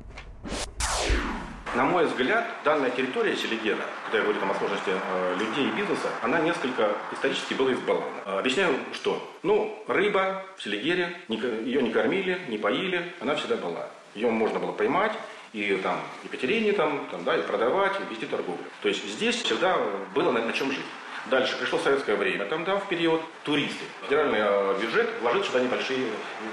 На 1.76 1.86
мой 1.86 2.06
взгляд, 2.06 2.46
данная 2.64 2.92
территория 2.92 3.36
Селигера, 3.36 3.82
когда 4.06 4.20
я 4.20 4.24
говорю 4.24 4.40
там, 4.40 4.52
о 4.52 4.54
сложности 4.54 4.92
э, 4.92 5.36
людей 5.40 5.70
и 5.70 5.72
бизнеса, 5.72 6.08
она 6.22 6.40
несколько 6.40 6.90
исторически 7.12 7.56
была 7.56 7.74
избалована. 7.74 8.06
Э, 8.26 8.40
объясняю, 8.40 8.76
что? 8.92 9.28
Ну, 9.42 9.84
рыба 9.88 10.44
в 10.56 10.62
Селигере, 10.62 11.18
не, 11.30 11.38
ее 11.38 11.82
не 11.82 11.90
кормили, 11.90 12.40
не 12.48 12.60
поили, 12.60 13.12
она 13.20 13.34
всегда 13.36 13.56
была. 13.56 13.88
Ее 14.14 14.30
можно 14.30 14.60
было 14.60 14.72
поймать, 14.72 15.14
и 15.54 15.76
там 15.82 16.00
Екатерине 16.24 16.74
там, 16.74 17.08
там, 17.10 17.24
да, 17.24 17.38
и 17.38 17.42
продавать, 17.42 17.94
и 18.00 18.14
вести 18.14 18.28
торговлю. 18.28 18.64
То 18.84 18.90
есть 18.90 19.04
здесь 19.12 19.42
всегда 19.42 19.76
было 20.14 20.32
на, 20.32 20.46
на 20.46 20.54
чем 20.54 20.72
жить. 20.72 20.86
Дальше 21.28 21.58
пришло 21.58 21.80
советское 21.80 22.16
время, 22.16 22.46
там, 22.46 22.66
да, 22.66 22.76
в 22.76 22.88
период 22.90 23.22
туристы. 23.44 23.84
Федеральный 24.04 24.40
э, 24.42 24.78
бюджет 24.82 25.10
вложил 25.22 25.44
сюда 25.44 25.62
небольшие, 25.62 26.08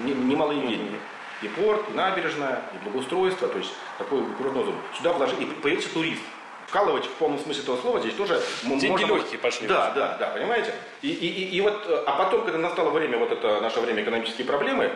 не, 0.04 0.12
немалые 0.12 0.60
деньги 0.60 0.96
и 1.42 1.48
порт, 1.48 1.82
и 1.90 1.92
набережная, 1.92 2.62
и 2.74 2.84
благоустройство, 2.84 3.48
то 3.48 3.58
есть 3.58 3.72
такой 3.98 4.22
курортную 4.36 4.66
зону. 4.66 4.78
Сюда 4.96 5.12
вложить, 5.12 5.40
и 5.40 5.44
появится 5.46 5.92
турист. 5.92 6.22
Вкалывать 6.68 7.04
в 7.04 7.10
полном 7.14 7.40
смысле 7.40 7.64
этого 7.64 7.78
слова 7.78 7.98
здесь 7.98 8.14
тоже 8.14 8.40
Деньги 8.62 8.86
можно... 8.86 9.06
легкие 9.06 9.40
пошли. 9.40 9.66
Да, 9.66 9.90
да, 9.90 10.16
да, 10.20 10.28
понимаете? 10.28 10.72
И, 11.02 11.08
и, 11.08 11.26
и, 11.26 11.56
и 11.56 11.60
вот, 11.62 12.04
а 12.06 12.12
потом, 12.12 12.44
когда 12.44 12.58
настало 12.58 12.90
время, 12.90 13.18
вот 13.18 13.32
это 13.32 13.60
наше 13.60 13.80
время 13.80 14.04
экономические 14.04 14.46
проблемы, 14.46 14.92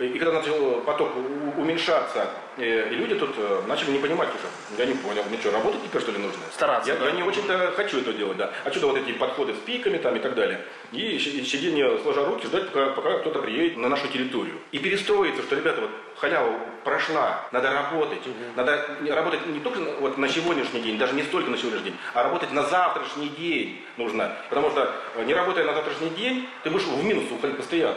и 0.00 0.18
когда 0.18 0.32
начал 0.32 0.80
поток 0.80 1.12
уменьшаться, 1.56 2.28
э, 2.56 2.88
и 2.90 2.94
люди 2.94 3.14
тут 3.14 3.34
э, 3.36 3.62
начали 3.66 3.92
не 3.92 3.98
понимать 3.98 4.28
уже. 4.28 4.78
Я 4.78 4.86
не 4.86 4.94
понял, 4.94 5.22
мне 5.28 5.38
что, 5.38 5.50
работать 5.50 5.82
теперь 5.84 6.02
что 6.02 6.12
ли 6.12 6.18
нужно? 6.18 6.40
Стараться. 6.52 6.90
Я, 6.90 6.98
да? 6.98 7.06
я 7.06 7.12
не 7.12 7.22
очень-то 7.22 7.72
хочу 7.76 8.00
это 8.00 8.12
делать, 8.12 8.36
да. 8.36 8.52
А 8.64 8.70
что 8.70 8.88
вот 8.88 8.96
эти 8.96 9.12
подходы 9.12 9.54
с 9.54 9.58
пиками 9.58 9.98
там 9.98 10.16
и 10.16 10.20
так 10.20 10.34
далее. 10.34 10.60
И 10.92 11.18
сидение 11.18 11.98
сложа 12.02 12.24
руки, 12.26 12.46
ждать, 12.46 12.68
пока, 12.68 12.90
пока 12.90 13.18
кто-то 13.20 13.38
приедет 13.40 13.78
на 13.78 13.88
нашу 13.88 14.08
территорию. 14.08 14.56
И 14.72 14.78
перестроиться, 14.78 15.42
что, 15.42 15.56
ребята, 15.56 15.80
вот 15.80 15.90
халява 16.18 16.52
прошла, 16.84 17.40
надо 17.50 17.72
работать. 17.72 18.20
Угу. 18.26 18.56
Надо 18.56 18.84
работать 19.08 19.46
не 19.46 19.60
только 19.60 19.80
вот 20.00 20.18
на 20.18 20.28
сегодняшний 20.28 20.82
день, 20.82 20.98
даже 20.98 21.14
не 21.14 21.22
столько 21.22 21.50
на 21.50 21.56
сегодняшний 21.56 21.90
день, 21.90 21.98
а 22.14 22.24
работать 22.24 22.52
на 22.52 22.64
завтрашний 22.64 23.28
день 23.28 23.80
нужно. 23.96 24.32
Потому 24.50 24.70
что 24.70 24.90
э, 25.16 25.24
не 25.24 25.32
работая 25.34 25.64
на 25.64 25.74
завтрашний 25.74 26.10
день, 26.10 26.46
ты 26.62 26.70
будешь 26.70 26.84
в 26.84 27.04
минус 27.04 27.24
уходить 27.30 27.56
постоянно. 27.56 27.96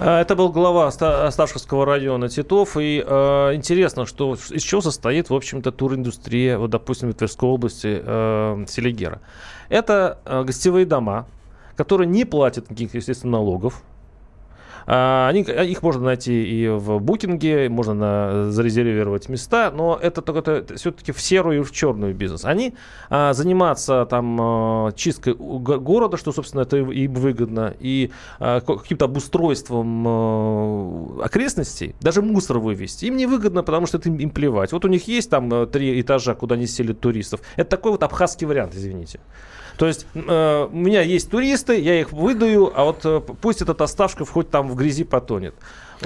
А, 0.00 0.20
это 0.20 0.36
был 0.36 0.50
глава 0.50 0.90
Ставшевского 0.90 1.84
района 1.86 2.28
Титов. 2.28 2.76
И 2.76 3.04
э, 3.04 3.54
интересно, 3.54 4.06
что 4.06 4.34
из 4.34 4.62
чего 4.62 4.80
состоит, 4.80 5.28
в 5.28 5.34
общем-то, 5.34 5.72
туриндустрия, 5.72 6.56
вот, 6.56 6.70
допустим, 6.70 7.10
в 7.10 7.14
Тверской 7.14 7.48
области 7.48 8.00
э, 8.00 8.64
Селигера. 8.68 9.20
Это 9.68 10.18
э, 10.24 10.44
гостевые 10.44 10.86
дома, 10.86 11.26
которые 11.76 12.06
не 12.08 12.24
платят 12.24 12.70
никаких, 12.70 12.94
естественно, 12.94 13.32
налогов. 13.32 13.82
А, 14.86 15.28
они, 15.28 15.42
их 15.42 15.82
можно 15.82 16.04
найти 16.04 16.44
и 16.44 16.68
в 16.68 16.98
букинге, 16.98 17.68
можно 17.68 17.94
на, 17.94 18.50
зарезервировать 18.52 19.28
места, 19.28 19.70
но 19.70 19.98
это 20.00 20.20
только 20.20 20.64
все-таки 20.76 21.12
в 21.12 21.20
серую 21.20 21.60
и 21.60 21.62
в 21.62 21.72
черную 21.72 22.14
бизнес. 22.14 22.44
Они 22.44 22.74
а, 23.08 23.32
заниматься 23.32 24.06
там 24.06 24.38
а, 24.40 24.92
чисткой 24.92 25.34
города, 25.34 26.16
что, 26.16 26.32
собственно, 26.32 26.62
это 26.62 26.76
им 26.76 27.14
выгодно, 27.14 27.74
и 27.78 28.10
а, 28.38 28.60
каким-то 28.60 29.06
обустройством 29.06 30.04
а, 30.06 31.24
окрестностей, 31.24 31.94
даже 32.00 32.22
мусор 32.22 32.58
вывести. 32.58 33.06
Им 33.06 33.16
не 33.16 33.26
выгодно, 33.26 33.62
потому 33.62 33.86
что 33.86 33.98
это 33.98 34.08
им, 34.08 34.16
им 34.16 34.30
плевать. 34.30 34.72
Вот 34.72 34.84
у 34.84 34.88
них 34.88 35.08
есть 35.08 35.30
там 35.30 35.66
три 35.68 36.00
этажа, 36.00 36.34
куда 36.34 36.56
они 36.56 36.66
селят 36.66 37.00
туристов. 37.00 37.40
Это 37.56 37.70
такой 37.70 37.92
вот 37.92 38.02
абхазский 38.02 38.46
вариант, 38.46 38.74
извините. 38.74 39.20
То 39.76 39.86
есть 39.86 40.06
э, 40.14 40.68
у 40.70 40.76
меня 40.76 41.02
есть 41.02 41.30
туристы, 41.30 41.78
я 41.80 42.00
их 42.00 42.12
выдаю, 42.12 42.72
а 42.74 42.84
вот 42.84 43.00
э, 43.04 43.20
пусть 43.20 43.62
этот 43.62 43.80
Осташков 43.80 44.30
хоть 44.30 44.50
там 44.50 44.68
в 44.68 44.76
грязи 44.76 45.04
потонет. 45.04 45.54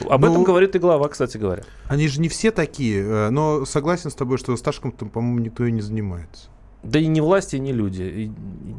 Об 0.08 0.22
ну, 0.22 0.30
этом 0.30 0.44
говорит 0.44 0.74
и 0.76 0.78
глава, 0.78 1.08
кстати 1.08 1.36
говоря. 1.36 1.64
Они 1.86 2.08
же 2.08 2.20
не 2.20 2.28
все 2.28 2.50
такие, 2.50 3.02
э, 3.02 3.30
но 3.30 3.64
согласен 3.64 4.10
с 4.10 4.14
тобой, 4.14 4.38
что 4.38 4.52
Осташком-то, 4.52 5.06
по-моему, 5.06 5.40
никто 5.40 5.64
и 5.66 5.72
не 5.72 5.82
занимается. 5.82 6.48
Да 6.82 6.98
и 6.98 7.06
не 7.06 7.20
власти, 7.20 7.56
и 7.56 7.58
не 7.58 7.72
люди, 7.72 8.02
и 8.02 8.30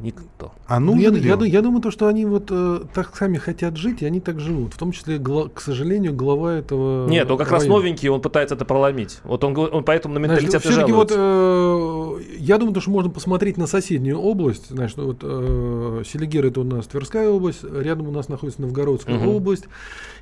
никто. 0.02 0.54
А 0.68 0.80
ну, 0.80 0.96
я, 0.96 1.10
я, 1.10 1.36
я 1.46 1.62
думаю, 1.62 1.82
то, 1.82 1.92
что 1.92 2.08
они 2.08 2.26
вот 2.26 2.48
э, 2.50 2.82
так 2.94 3.16
сами 3.16 3.38
хотят 3.38 3.76
жить, 3.76 4.02
и 4.02 4.06
они 4.06 4.22
так 4.22 4.40
живут. 4.40 4.74
В 4.74 4.78
том 4.78 4.92
числе, 4.92 5.18
гла, 5.18 5.50
к 5.50 5.60
сожалению, 5.60 6.14
глава 6.14 6.54
этого. 6.54 7.08
Нет, 7.10 7.30
он 7.30 7.38
как 7.38 7.50
района. 7.50 7.66
раз 7.66 7.68
новенький, 7.68 8.08
он 8.10 8.22
пытается 8.22 8.56
это 8.56 8.64
проломить. 8.66 9.20
Вот 9.24 9.44
он, 9.44 9.58
он 9.58 9.84
поэтому 9.84 10.14
на 10.14 10.20
менталитет 10.20 10.62
Знаешь, 10.62 10.64
все-таки 10.64 10.92
вот 10.94 11.12
э, 11.14 12.24
я 12.40 12.58
думаю, 12.58 12.74
то, 12.74 12.82
что 12.82 12.92
можно 12.92 13.10
посмотреть 13.10 13.58
на 13.58 13.68
соседнюю 13.68 14.18
область. 14.20 14.70
Знаешь, 14.70 14.94
вот 14.96 15.20
э, 15.22 16.04
Селигер 16.06 16.46
это 16.46 16.62
у 16.62 16.64
нас 16.64 16.88
Тверская 16.88 17.30
область, 17.30 17.64
рядом 17.64 18.08
у 18.08 18.12
нас 18.12 18.30
находится 18.30 18.62
Новгородская 18.62 19.18
угу. 19.18 19.38
область. 19.38 19.66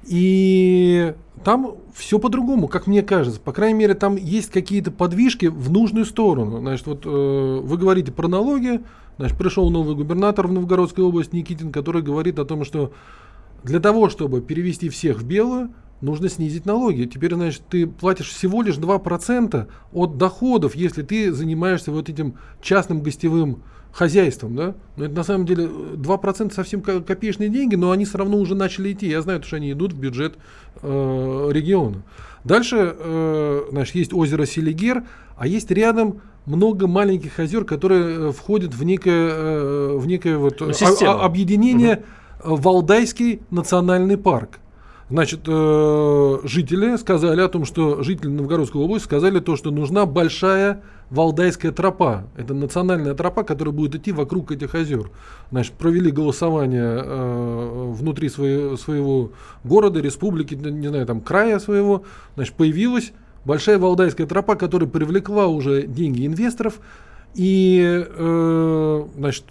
И 0.05 1.13
там 1.43 1.75
все 1.93 2.19
по-другому, 2.19 2.67
как 2.67 2.87
мне 2.87 3.03
кажется. 3.03 3.39
По 3.39 3.51
крайней 3.51 3.79
мере, 3.79 3.93
там 3.93 4.15
есть 4.15 4.51
какие-то 4.51 4.91
подвижки 4.91 5.47
в 5.47 5.71
нужную 5.71 6.05
сторону. 6.05 6.59
Значит, 6.59 6.87
вот 6.87 7.01
э, 7.05 7.59
вы 7.67 7.77
говорите 7.77 8.11
про 8.11 8.27
налоги. 8.27 8.81
Значит, 9.17 9.37
пришел 9.37 9.69
новый 9.69 9.95
губернатор 9.95 10.47
в 10.47 10.51
Новгородской 10.51 11.03
области 11.03 11.35
Никитин, 11.35 11.71
который 11.71 12.01
говорит 12.01 12.39
о 12.39 12.45
том, 12.45 12.63
что 12.63 12.93
для 13.63 13.79
того, 13.79 14.09
чтобы 14.09 14.41
перевести 14.41 14.89
всех 14.89 15.19
в 15.19 15.25
белое, 15.25 15.69
нужно 16.01 16.29
снизить 16.29 16.65
налоги. 16.65 17.05
Теперь, 17.05 17.33
значит, 17.33 17.63
ты 17.69 17.87
платишь 17.87 18.29
всего 18.29 18.61
лишь 18.61 18.75
2% 18.75 19.67
от 19.91 20.17
доходов, 20.17 20.75
если 20.75 21.01
ты 21.01 21.33
занимаешься 21.33 21.91
вот 21.91 22.09
этим 22.09 22.35
частным 22.61 23.01
гостевым 23.01 23.63
хозяйством, 23.91 24.55
да, 24.55 24.75
но 24.95 25.05
это 25.05 25.15
на 25.15 25.23
самом 25.23 25.45
деле 25.47 25.65
2% 25.65 26.53
совсем 26.53 26.81
копеечные 26.81 27.49
деньги, 27.49 27.75
но 27.75 27.89
они 27.89 28.05
все 28.05 28.19
равно 28.19 28.37
уже 28.37 28.53
начали 28.53 28.93
идти. 28.93 29.07
Я 29.07 29.21
знаю, 29.23 29.41
что 29.41 29.55
они 29.55 29.71
идут 29.71 29.93
в 29.93 29.99
бюджет 29.99 30.37
э, 30.83 31.49
региона. 31.51 32.03
Дальше, 32.47 32.95
э, 32.97 33.61
значит, 33.71 33.95
есть 33.95 34.13
озеро 34.13 34.45
Селигер, 34.45 35.03
а 35.35 35.47
есть 35.47 35.69
рядом 35.69 36.21
много 36.45 36.87
маленьких 36.87 37.39
озер, 37.39 37.65
которые 37.65 38.29
э, 38.29 38.31
входят 38.31 38.73
в 38.73 38.83
некое, 38.85 39.29
э, 39.29 39.97
в 39.97 40.07
некое 40.07 40.37
вот, 40.37 40.61
ну, 40.61 40.71
а, 40.71 41.25
объединение 41.25 42.03
угу. 42.41 42.55
Валдайский 42.55 43.41
национальный 43.51 44.17
парк. 44.17 44.59
Значит, 45.09 45.41
э, 45.47 46.37
жители 46.43 46.97
сказали 46.97 47.39
о 47.39 47.47
том, 47.47 47.63
что 47.63 48.03
жители 48.03 48.27
Новгородской 48.27 48.81
области 48.81 49.05
сказали 49.05 49.39
то, 49.39 49.55
что 49.55 49.71
нужна 49.71 50.05
большая 50.05 50.81
Валдайская 51.09 51.71
тропа. 51.71 52.25
Это 52.35 52.53
национальная 52.53 53.13
тропа, 53.13 53.43
которая 53.43 53.73
будет 53.73 53.95
идти 53.95 54.11
вокруг 54.11 54.51
этих 54.51 54.75
озер. 54.75 55.09
Значит, 55.49 55.73
провели 55.73 56.11
голосование 56.11 57.01
э, 57.05 57.91
внутри 57.93 58.27
своего, 58.27 58.75
своего 58.75 59.31
города, 59.63 60.01
республики, 60.01 60.55
не 60.55 60.89
знаю, 60.89 61.05
там 61.05 61.21
края 61.21 61.59
своего. 61.59 62.03
Значит, 62.35 62.55
появилась 62.55 63.13
большая 63.45 63.79
Валдайская 63.79 64.27
тропа, 64.27 64.55
которая 64.55 64.89
привлекла 64.89 65.47
уже 65.47 65.83
деньги 65.83 66.25
инвесторов. 66.25 66.79
И, 67.33 68.05
э, 68.05 69.05
значит, 69.15 69.45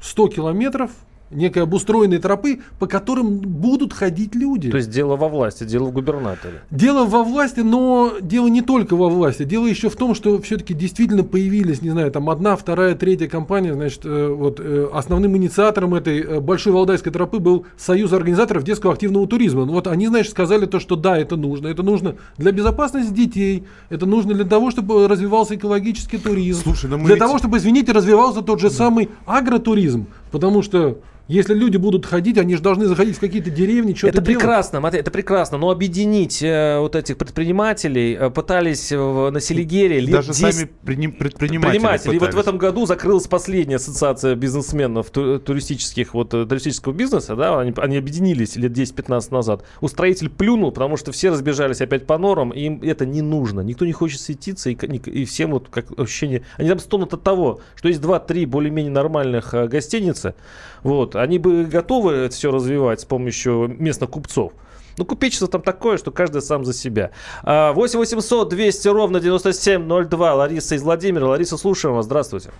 100 0.00 0.28
километров 0.28 0.92
некой 1.34 1.62
обустроенной 1.62 2.18
тропы, 2.18 2.60
по 2.78 2.86
которым 2.86 3.38
будут 3.38 3.92
ходить 3.92 4.34
люди. 4.34 4.70
То 4.70 4.76
есть 4.76 4.90
дело 4.90 5.16
во 5.16 5.28
власти, 5.28 5.64
дело 5.64 5.86
в 5.86 5.92
губернаторе. 5.92 6.62
Дело 6.70 7.04
во 7.04 7.22
власти, 7.22 7.60
но 7.60 8.14
дело 8.20 8.48
не 8.48 8.62
только 8.62 8.96
во 8.96 9.08
власти. 9.08 9.44
Дело 9.44 9.66
еще 9.66 9.88
в 9.88 9.96
том, 9.96 10.14
что 10.14 10.40
все-таки 10.40 10.74
действительно 10.74 11.24
появились, 11.24 11.82
не 11.82 11.90
знаю, 11.90 12.10
там 12.10 12.30
одна, 12.30 12.56
вторая, 12.56 12.94
третья 12.94 13.28
компания. 13.28 13.74
Значит, 13.74 14.00
э, 14.04 14.28
вот 14.28 14.60
э, 14.60 14.88
основным 14.92 15.36
инициатором 15.36 15.94
этой 15.94 16.20
э, 16.20 16.40
большой 16.40 16.72
Валдайской 16.72 17.12
тропы 17.12 17.38
был 17.38 17.66
Союз 17.76 18.12
организаторов 18.12 18.64
детского 18.64 18.92
активного 18.92 19.26
туризма. 19.26 19.64
Вот 19.64 19.86
они, 19.86 20.06
значит, 20.06 20.30
сказали 20.32 20.66
то, 20.66 20.80
что 20.80 20.96
да, 20.96 21.18
это 21.18 21.36
нужно. 21.36 21.68
Это 21.68 21.82
нужно 21.82 22.16
для 22.38 22.52
безопасности 22.52 23.12
детей, 23.12 23.64
это 23.88 24.06
нужно 24.06 24.34
для 24.34 24.44
того, 24.44 24.70
чтобы 24.70 25.08
развивался 25.08 25.56
экологический 25.56 26.18
туризм. 26.18 26.62
Слушай, 26.62 26.90
да 26.90 26.96
мы 26.96 27.04
для 27.04 27.14
ведь... 27.14 27.18
того, 27.18 27.38
чтобы, 27.38 27.58
извините, 27.58 27.92
развивался 27.92 28.42
тот 28.42 28.60
же 28.60 28.70
самый 28.70 29.08
агротуризм. 29.26 30.06
Потому 30.30 30.62
что 30.62 30.98
если 31.26 31.54
люди 31.54 31.78
будут 31.78 32.04
ходить, 32.04 32.36
они 32.36 32.54
же 32.54 32.62
должны 32.62 32.86
заходить 32.86 33.16
в 33.16 33.20
какие-то 33.20 33.50
деревни, 33.50 33.94
что-то 33.94 34.18
Это 34.18 34.22
прекрасно, 34.22 34.80
Матвей, 34.80 35.00
это 35.00 35.10
прекрасно. 35.10 35.56
Но 35.56 35.70
объединить 35.70 36.42
э, 36.42 36.78
вот 36.78 36.94
этих 36.94 37.16
предпринимателей 37.16 38.14
э, 38.14 38.30
пытались 38.30 38.92
в, 38.92 39.30
на 39.30 39.40
Селигере 39.40 40.06
Даже 40.06 40.32
10... 40.32 40.54
сами 40.54 40.70
предприниматели, 40.84 41.18
предприниматели. 41.18 42.16
И 42.16 42.18
вот 42.18 42.34
в 42.34 42.38
этом 42.38 42.58
году 42.58 42.84
закрылась 42.84 43.26
последняя 43.26 43.76
ассоциация 43.76 44.34
бизнесменов 44.34 45.08
ту, 45.10 45.38
туристических, 45.38 46.12
вот, 46.12 46.34
э, 46.34 46.44
туристического 46.44 46.92
бизнеса. 46.92 47.36
Да, 47.36 47.58
они, 47.58 47.72
они 47.78 47.96
объединились 47.96 48.56
лет 48.56 48.72
10-15 48.72 49.32
назад. 49.32 49.64
Устроитель 49.80 50.28
плюнул, 50.28 50.72
потому 50.72 50.98
что 50.98 51.10
все 51.12 51.30
разбежались 51.30 51.80
опять 51.80 52.06
по 52.06 52.18
норам, 52.18 52.50
и 52.50 52.60
им 52.60 52.80
это 52.82 53.06
не 53.06 53.22
нужно. 53.22 53.62
Никто 53.62 53.86
не 53.86 53.92
хочет 53.92 54.20
светиться, 54.20 54.68
и, 54.68 54.74
и 54.74 55.24
всем 55.24 55.52
вот 55.52 55.68
как 55.70 55.98
ощущение... 55.98 56.42
Они 56.58 56.68
там 56.68 56.78
стонут 56.78 57.14
от 57.14 57.22
того, 57.22 57.60
что 57.76 57.88
есть 57.88 58.02
2-3 58.02 58.46
более-менее 58.46 58.92
нормальных 58.92 59.54
э, 59.54 59.68
гостиницы, 59.68 60.34
вот, 60.82 61.13
они 61.14 61.38
бы 61.38 61.64
готовы 61.64 62.12
это 62.12 62.34
все 62.34 62.50
развивать 62.50 63.00
с 63.00 63.04
помощью 63.04 63.74
местных 63.78 64.10
купцов. 64.10 64.52
Ну, 64.96 65.04
купечество 65.04 65.48
там 65.48 65.62
такое, 65.62 65.96
что 65.96 66.12
каждый 66.12 66.40
сам 66.40 66.64
за 66.64 66.72
себя. 66.72 67.10
8 67.42 67.98
800 67.98 68.48
200 68.48 68.88
ровно 68.88 69.20
9702. 69.20 70.34
Лариса 70.34 70.74
из 70.76 70.82
Владимира. 70.82 71.26
Лариса, 71.26 71.56
слушаем 71.56 71.96
вас. 71.96 72.06
Здравствуйте. 72.06 72.50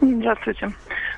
Здравствуйте. 0.00 0.72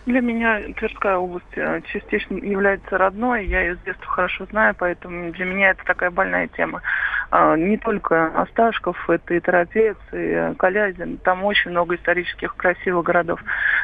Для 0.06 0.20
меня 0.20 0.60
Тверская 0.76 1.16
область 1.16 1.46
э, 1.56 1.80
частично 1.90 2.36
является 2.36 2.98
родной. 2.98 3.46
Я 3.46 3.62
ее 3.62 3.76
с 3.76 3.78
детства 3.86 4.06
хорошо 4.06 4.46
знаю, 4.50 4.74
поэтому 4.78 5.32
для 5.32 5.46
меня 5.46 5.70
это 5.70 5.82
такая 5.86 6.10
больная 6.10 6.48
тема. 6.48 6.82
А, 7.30 7.56
не 7.56 7.76
только 7.76 8.26
Осташков, 8.40 9.08
это 9.08 9.34
и 9.34 9.40
Торопец, 9.40 9.96
и 10.12 10.54
Калязин. 10.58 11.18
Там 11.18 11.44
очень 11.44 11.70
много 11.70 11.96
исторических 11.96 12.54
красивых 12.56 13.04
городов. 13.04 13.40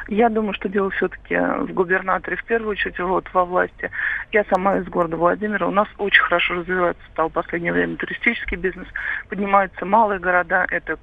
Я 0.08 0.28
думаю, 0.28 0.54
что 0.54 0.68
дело 0.68 0.90
все-таки 0.90 1.36
в 1.36 1.72
губернаторе, 1.72 2.36
в 2.36 2.44
первую 2.44 2.72
очередь, 2.72 2.98
вот 2.98 3.28
во 3.32 3.44
власти. 3.44 3.90
Я 4.32 4.44
сама 4.44 4.78
из 4.78 4.86
города 4.86 5.16
Владимира. 5.16 5.66
У 5.66 5.72
нас 5.72 5.88
очень 5.98 6.22
хорошо 6.22 6.54
развивается, 6.54 7.02
стал 7.12 7.28
в 7.28 7.32
последнее 7.32 7.72
время 7.72 7.96
туристический 7.96 8.56
бизнес. 8.56 8.88
Поднимаются 9.28 9.84
малые 9.84 10.20
города. 10.20 10.66
Это 10.70 10.98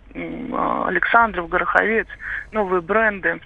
а, 0.53 0.87
Александров, 0.87 1.49
Гороховец, 1.49 2.07
новые 2.51 2.81
бренды. 2.81 3.41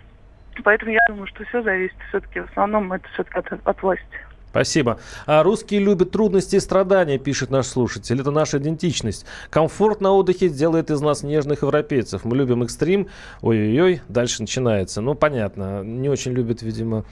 Поэтому 0.64 0.92
я 0.92 1.00
думаю, 1.08 1.28
что 1.28 1.46
все 1.46 1.62
зависит 1.62 1.96
все-таки, 2.10 2.42
в 2.42 2.52
основном 2.52 2.92
это 2.92 3.08
все-таки 3.14 3.40
от, 3.40 3.68
от 3.68 3.82
власти. 3.82 4.31
Спасибо. 4.52 5.00
А 5.26 5.44
русские 5.44 5.80
любят 5.80 6.12
трудности 6.12 6.58
и 6.58 6.60
страдания, 6.60 7.18
пишет 7.18 7.50
наш 7.50 7.68
слушатель. 7.68 8.20
Это 8.20 8.32
наша 8.32 8.58
идентичность. 8.58 9.26
Комфорт 9.50 10.02
на 10.02 10.12
отдыхе 10.12 10.50
делает 10.50 10.92
из 10.92 11.00
нас 11.00 11.24
нежных 11.24 11.64
европейцев. 11.64 12.26
Мы 12.26 12.36
любим 12.36 12.62
экстрим. 12.62 13.08
Ой-ой-ой, 13.42 14.02
дальше 14.10 14.42
начинается. 14.42 15.00
Ну, 15.00 15.16
понятно. 15.16 15.84
Не 15.84 16.10
очень 16.10 16.34
любят, 16.34 16.62
видимо, 16.62 17.06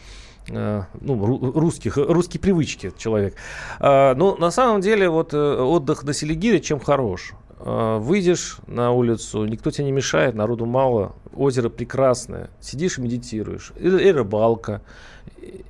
э, 0.49 0.83
ну, 0.99 1.51
русских, 1.53 1.95
русские 1.95 2.41
привычки 2.41 2.91
человек. 2.97 3.35
А, 3.79 4.15
ну, 4.15 4.35
на 4.35 4.51
самом 4.51 4.81
деле, 4.81 5.09
вот 5.09 5.33
э, 5.33 5.37
отдых 5.37 6.03
на 6.03 6.11
Селигире 6.11 6.59
чем 6.59 6.81
хорош? 6.81 7.35
А, 7.61 7.99
выйдешь 7.99 8.57
на 8.67 8.91
улицу, 8.91 9.45
никто 9.45 9.69
тебе 9.71 9.85
не 9.85 9.91
мешает, 9.91 10.33
народу 10.33 10.65
мало, 10.65 11.15
озеро 11.35 11.69
прекрасное, 11.69 12.49
сидишь 12.61 12.97
и 12.97 13.01
медитируешь. 13.01 13.73
И 13.77 14.11
рыбалка, 14.11 14.81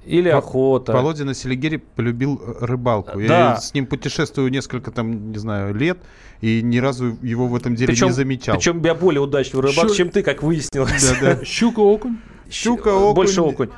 или 0.05 0.29
охота. 0.29 0.93
Володя 0.93 1.23
на 1.23 1.33
Селигере 1.33 1.77
полюбил 1.77 2.41
э, 2.41 2.65
рыбалку. 2.65 3.19
Да. 3.19 3.51
Я 3.51 3.57
с 3.57 3.73
ним 3.73 3.85
путешествую 3.85 4.49
несколько, 4.49 4.91
там, 4.91 5.31
не 5.31 5.37
знаю, 5.37 5.75
лет, 5.75 5.99
и 6.41 6.61
ни 6.61 6.77
разу 6.79 7.17
его 7.21 7.47
в 7.47 7.55
этом 7.55 7.75
деле 7.75 7.93
причем, 7.93 8.07
не 8.07 8.13
замечал. 8.13 8.55
Причем 8.55 8.83
я 8.83 8.95
более 8.95 9.21
удачный 9.21 9.61
рыбак, 9.61 9.89
Щу... 9.89 9.95
чем 9.95 10.09
ты, 10.09 10.23
как 10.23 10.41
выяснилось. 10.41 11.11
Да, 11.19 11.35
да. 11.35 11.45
Щука, 11.45 11.79
окунь. 11.79 12.17
Щука, 12.49 12.89
окунь. 12.89 13.15
Больше 13.15 13.41
окунь. 13.41 13.69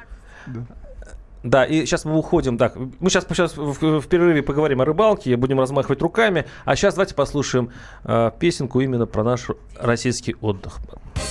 Да. 0.48 0.66
Да, 1.44 1.66
и 1.66 1.86
сейчас 1.86 2.06
мы 2.06 2.18
уходим. 2.18 2.58
Так, 2.58 2.76
мы 2.76 3.10
сейчас, 3.10 3.26
сейчас 3.28 3.58
в, 3.58 4.00
в 4.00 4.08
перерыве 4.08 4.44
поговорим 4.44 4.82
о 4.82 4.86
рыбалке, 4.86 5.36
будем 5.36 5.60
размахивать 5.60 6.02
руками. 6.02 6.46
А 6.66 6.76
сейчас 6.76 6.94
давайте 6.94 7.16
послушаем 7.16 7.72
э, 8.04 8.32
песенку 8.40 8.80
именно 8.80 9.08
про 9.08 9.24
наш 9.24 9.48
российский 9.80 10.36
отдых. 10.40 10.78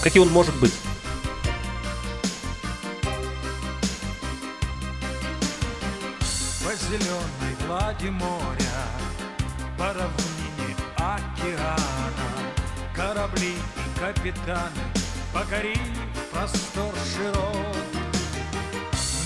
Каким 0.02 0.22
он 0.22 0.30
может 0.30 0.58
быть? 0.60 0.72
Глади 7.90 8.10
моря, 8.10 8.82
по 9.76 9.84
равнине 9.84 10.76
океана, 10.96 12.30
корабли 12.94 13.54
и 13.54 13.98
капитаны 13.98 14.84
покорили 15.32 15.98
простор 16.32 16.94
широт. 17.12 17.86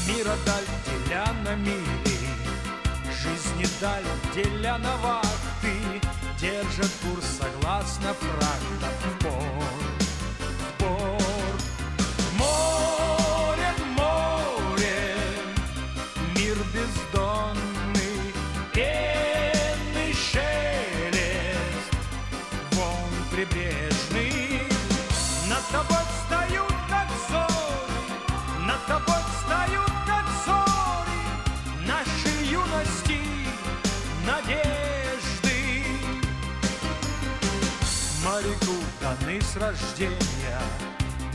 Мира 0.09 0.37
даль 0.47 0.65
деля 0.87 1.27
на 1.45 1.55
мили, 1.57 2.19
жизни 3.23 3.67
даль 3.81 4.05
деля 4.35 4.79
на 4.79 4.97
вахты, 4.97 6.01
держат 6.41 6.91
курс 7.03 7.27
согласно 7.41 8.15
фрактам 8.15 9.19
порт, 9.21 9.64
с 39.55 39.57
рождения 39.57 40.61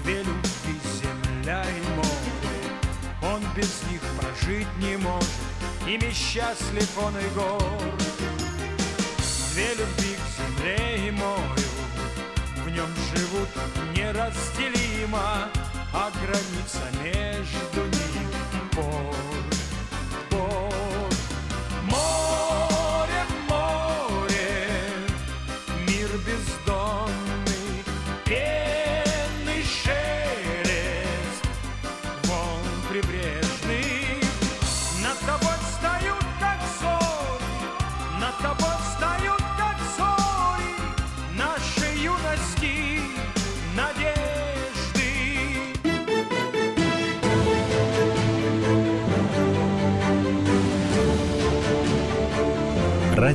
Две 0.03 0.19
любви, 0.19 0.79
земля 1.01 1.63
и 1.63 1.95
море. 1.95 2.69
Он 3.21 3.41
без 3.55 3.83
них 3.89 4.01
прожить 4.19 4.67
не 4.79 4.97
может 4.97 5.25
Ими 5.87 6.11
счастлив 6.11 6.89
он 6.97 7.17
и 7.17 7.29
горд 7.35 8.03
Две 9.53 9.69
любви 9.75 10.15
к 10.15 10.59
земле 10.61 11.07
и 11.07 11.11
морю 11.11 11.69
В 12.65 12.69
нем 12.69 12.89
живут 13.15 13.49
неразделимо 13.95 15.49
А 15.93 16.11
граница 16.21 16.81
между 17.03 17.83
ними 17.83 18.27
порт, 18.71 19.18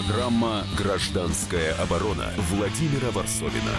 Программа 0.00 0.62
«Гражданская 0.78 1.74
оборона» 1.74 2.30
Владимира 2.50 3.10
Варсовина. 3.12 3.74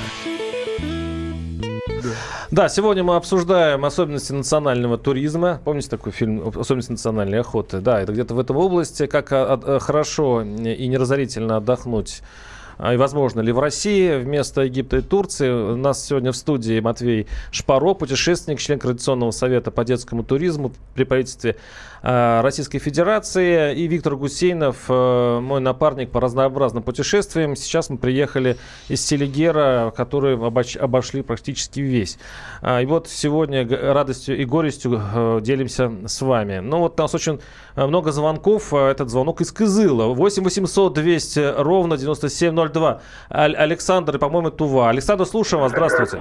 Да, 2.51 2.69
сегодня 2.69 3.03
мы 3.03 3.15
обсуждаем 3.15 3.85
особенности 3.85 4.31
национального 4.31 4.97
туризма. 4.99 5.61
Помните 5.63 5.89
такой 5.89 6.11
фильм 6.11 6.47
«Особенности 6.55 6.91
национальной 6.91 7.39
охоты»? 7.39 7.79
Да, 7.79 8.01
это 8.01 8.11
где-то 8.11 8.35
в 8.35 8.39
этой 8.39 8.55
области. 8.55 9.07
Как 9.07 9.31
а, 9.31 9.59
а, 9.63 9.79
хорошо 9.79 10.41
и 10.43 10.87
неразорительно 10.87 11.57
отдохнуть 11.57 12.21
и 12.89 12.97
возможно 12.97 13.41
ли 13.41 13.51
в 13.51 13.59
России 13.59 14.17
вместо 14.17 14.61
Египта 14.61 14.97
и 14.97 15.01
Турции. 15.01 15.49
У 15.49 15.75
нас 15.75 16.03
сегодня 16.03 16.31
в 16.31 16.35
студии 16.35 16.79
Матвей 16.79 17.27
Шпаро, 17.51 17.93
путешественник, 17.93 18.59
член 18.59 18.79
Координационного 18.79 19.31
совета 19.31 19.69
по 19.69 19.83
детскому 19.83 20.23
туризму 20.23 20.71
при 20.95 21.03
правительстве 21.03 21.57
э, 22.01 22.41
Российской 22.41 22.79
Федерации, 22.79 23.75
и 23.75 23.87
Виктор 23.87 24.15
Гусейнов, 24.15 24.85
э, 24.89 25.39
мой 25.41 25.61
напарник 25.61 26.09
по 26.09 26.19
разнообразным 26.19 26.81
путешествиям. 26.81 27.55
Сейчас 27.55 27.91
мы 27.91 27.97
приехали 27.97 28.57
из 28.89 29.05
Селигера, 29.05 29.93
который 29.95 30.35
обоч- 30.35 30.79
обошли 30.79 31.21
практически 31.21 31.81
весь. 31.81 32.17
А, 32.61 32.81
и 32.81 32.85
вот 32.87 33.07
сегодня 33.07 33.67
радостью 33.69 34.37
и 34.37 34.45
горестью 34.45 34.99
э, 35.13 35.39
делимся 35.43 35.91
с 36.07 36.21
вами. 36.21 36.59
Ну 36.59 36.79
вот 36.79 36.99
у 36.99 37.03
нас 37.03 37.13
очень 37.13 37.39
э, 37.75 37.85
много 37.85 38.11
звонков. 38.11 38.73
Этот 38.73 39.09
звонок 39.09 39.41
из 39.41 39.51
Кызыла. 39.51 40.07
8 40.07 40.43
800 40.43 40.93
200 40.93 41.61
ровно 41.61 41.97
9702. 41.97 42.70
Аль- 43.33 43.55
Александр 43.55 44.15
и, 44.15 44.19
по-моему, 44.19 44.51
Тува. 44.51 44.89
Александр, 44.89 45.25
слушаем 45.25 45.61
вас. 45.63 45.71
Здравствуйте. 45.71 46.19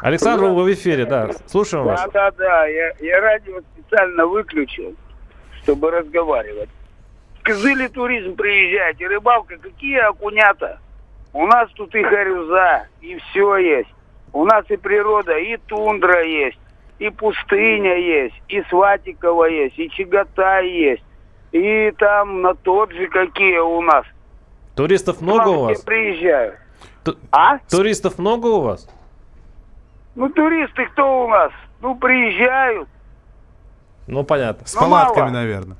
Александр, 0.00 0.46
вы 0.46 0.64
в 0.64 0.72
эфире, 0.72 1.04
да. 1.04 1.30
Слушаем 1.46 1.84
вас. 1.84 2.02
Да, 2.12 2.30
да, 2.30 2.30
да. 2.32 2.66
Я, 2.66 2.92
я 3.00 3.20
радио 3.20 3.60
специально 3.72 4.26
выключил, 4.26 4.94
чтобы 5.62 5.90
разговаривать. 5.90 6.68
В 7.38 7.44
Кызыле 7.44 7.88
туризм 7.88 8.34
приезжайте, 8.36 9.06
рыбалка, 9.06 9.56
какие 9.58 9.98
окунята? 9.98 10.78
У 11.32 11.46
нас 11.46 11.68
тут 11.74 11.94
и 11.94 12.02
горюза, 12.02 12.86
и 13.00 13.16
все 13.18 13.56
есть. 13.56 13.88
У 14.32 14.44
нас 14.44 14.64
и 14.70 14.76
природа, 14.76 15.36
и 15.38 15.56
тундра 15.56 16.24
есть, 16.24 16.58
и 16.98 17.10
пустыня 17.10 17.96
есть, 17.96 18.34
и 18.48 18.62
Сватикова 18.70 19.44
есть, 19.44 19.78
и 19.78 19.90
Чаготай 19.90 20.68
есть. 20.68 21.04
И 21.52 21.92
там 21.98 22.42
на 22.42 22.54
тот 22.54 22.92
же 22.92 23.08
какие 23.08 23.58
у 23.58 23.80
нас. 23.82 24.04
Туристов 24.74 25.20
много 25.20 25.48
у 25.48 25.62
вас? 25.64 25.80
приезжают. 25.82 26.56
Ту- 27.04 27.16
А? 27.30 27.58
Туристов 27.70 28.18
много 28.18 28.46
у 28.46 28.60
вас? 28.60 28.88
Ну, 30.14 30.28
туристы 30.28 30.86
кто 30.86 31.24
у 31.24 31.28
нас? 31.28 31.52
Ну, 31.80 31.96
приезжают. 31.96 32.88
Ну, 34.06 34.24
понятно. 34.24 34.66
С 34.66 34.74
Ну, 34.74 34.80
палатками, 34.80 35.24
мало. 35.24 35.32
наверное. 35.34 35.76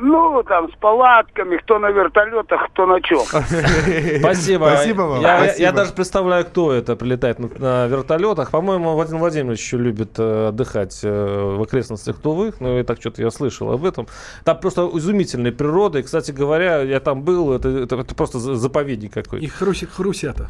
Ну, 0.00 0.42
там, 0.44 0.70
с 0.72 0.76
палатками, 0.76 1.56
кто 1.56 1.78
на 1.78 1.90
вертолетах, 1.90 2.68
кто 2.72 2.86
на 2.86 3.00
чем. 3.02 3.18
Спасибо. 4.20 4.64
Спасибо 4.72 5.02
вам, 5.02 5.20
Я, 5.20 5.38
спасибо. 5.38 5.62
я 5.62 5.72
даже 5.72 5.92
представляю, 5.92 6.44
кто 6.44 6.72
это 6.72 6.94
прилетает 6.96 7.38
на, 7.38 7.48
на 7.58 7.86
вертолетах. 7.86 8.50
По-моему, 8.50 8.92
Владимир 8.94 9.20
Владимирович 9.20 9.60
еще 9.60 9.76
любит 9.76 10.18
э, 10.18 10.48
отдыхать 10.48 11.00
э, 11.02 11.56
в 11.58 11.62
окрестностях 11.62 12.18
Тувы. 12.20 12.52
Ну, 12.60 12.78
и 12.78 12.82
так 12.84 13.00
что-то 13.00 13.22
я 13.22 13.30
слышал 13.30 13.72
об 13.72 13.84
этом. 13.84 14.06
Там 14.44 14.58
просто 14.60 14.88
изумительная 14.94 15.52
природа. 15.52 15.98
И, 15.98 16.02
кстати 16.02 16.30
говоря, 16.30 16.82
я 16.82 17.00
там 17.00 17.22
был. 17.22 17.52
Это, 17.52 17.68
это- 17.68 17.96
это 17.96 18.14
просто 18.14 18.38
за- 18.38 18.54
заповедник 18.54 19.16
И 19.16 19.22
какой-то. 19.22 19.48
хруси, 19.52 19.86
хрусята. 19.86 20.48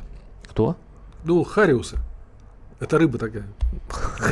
Кто? 0.50 0.76
Ну, 1.24 1.42
хариусы. 1.44 1.96
Это 2.80 2.96
рыба 2.96 3.18
такая. 3.18 3.44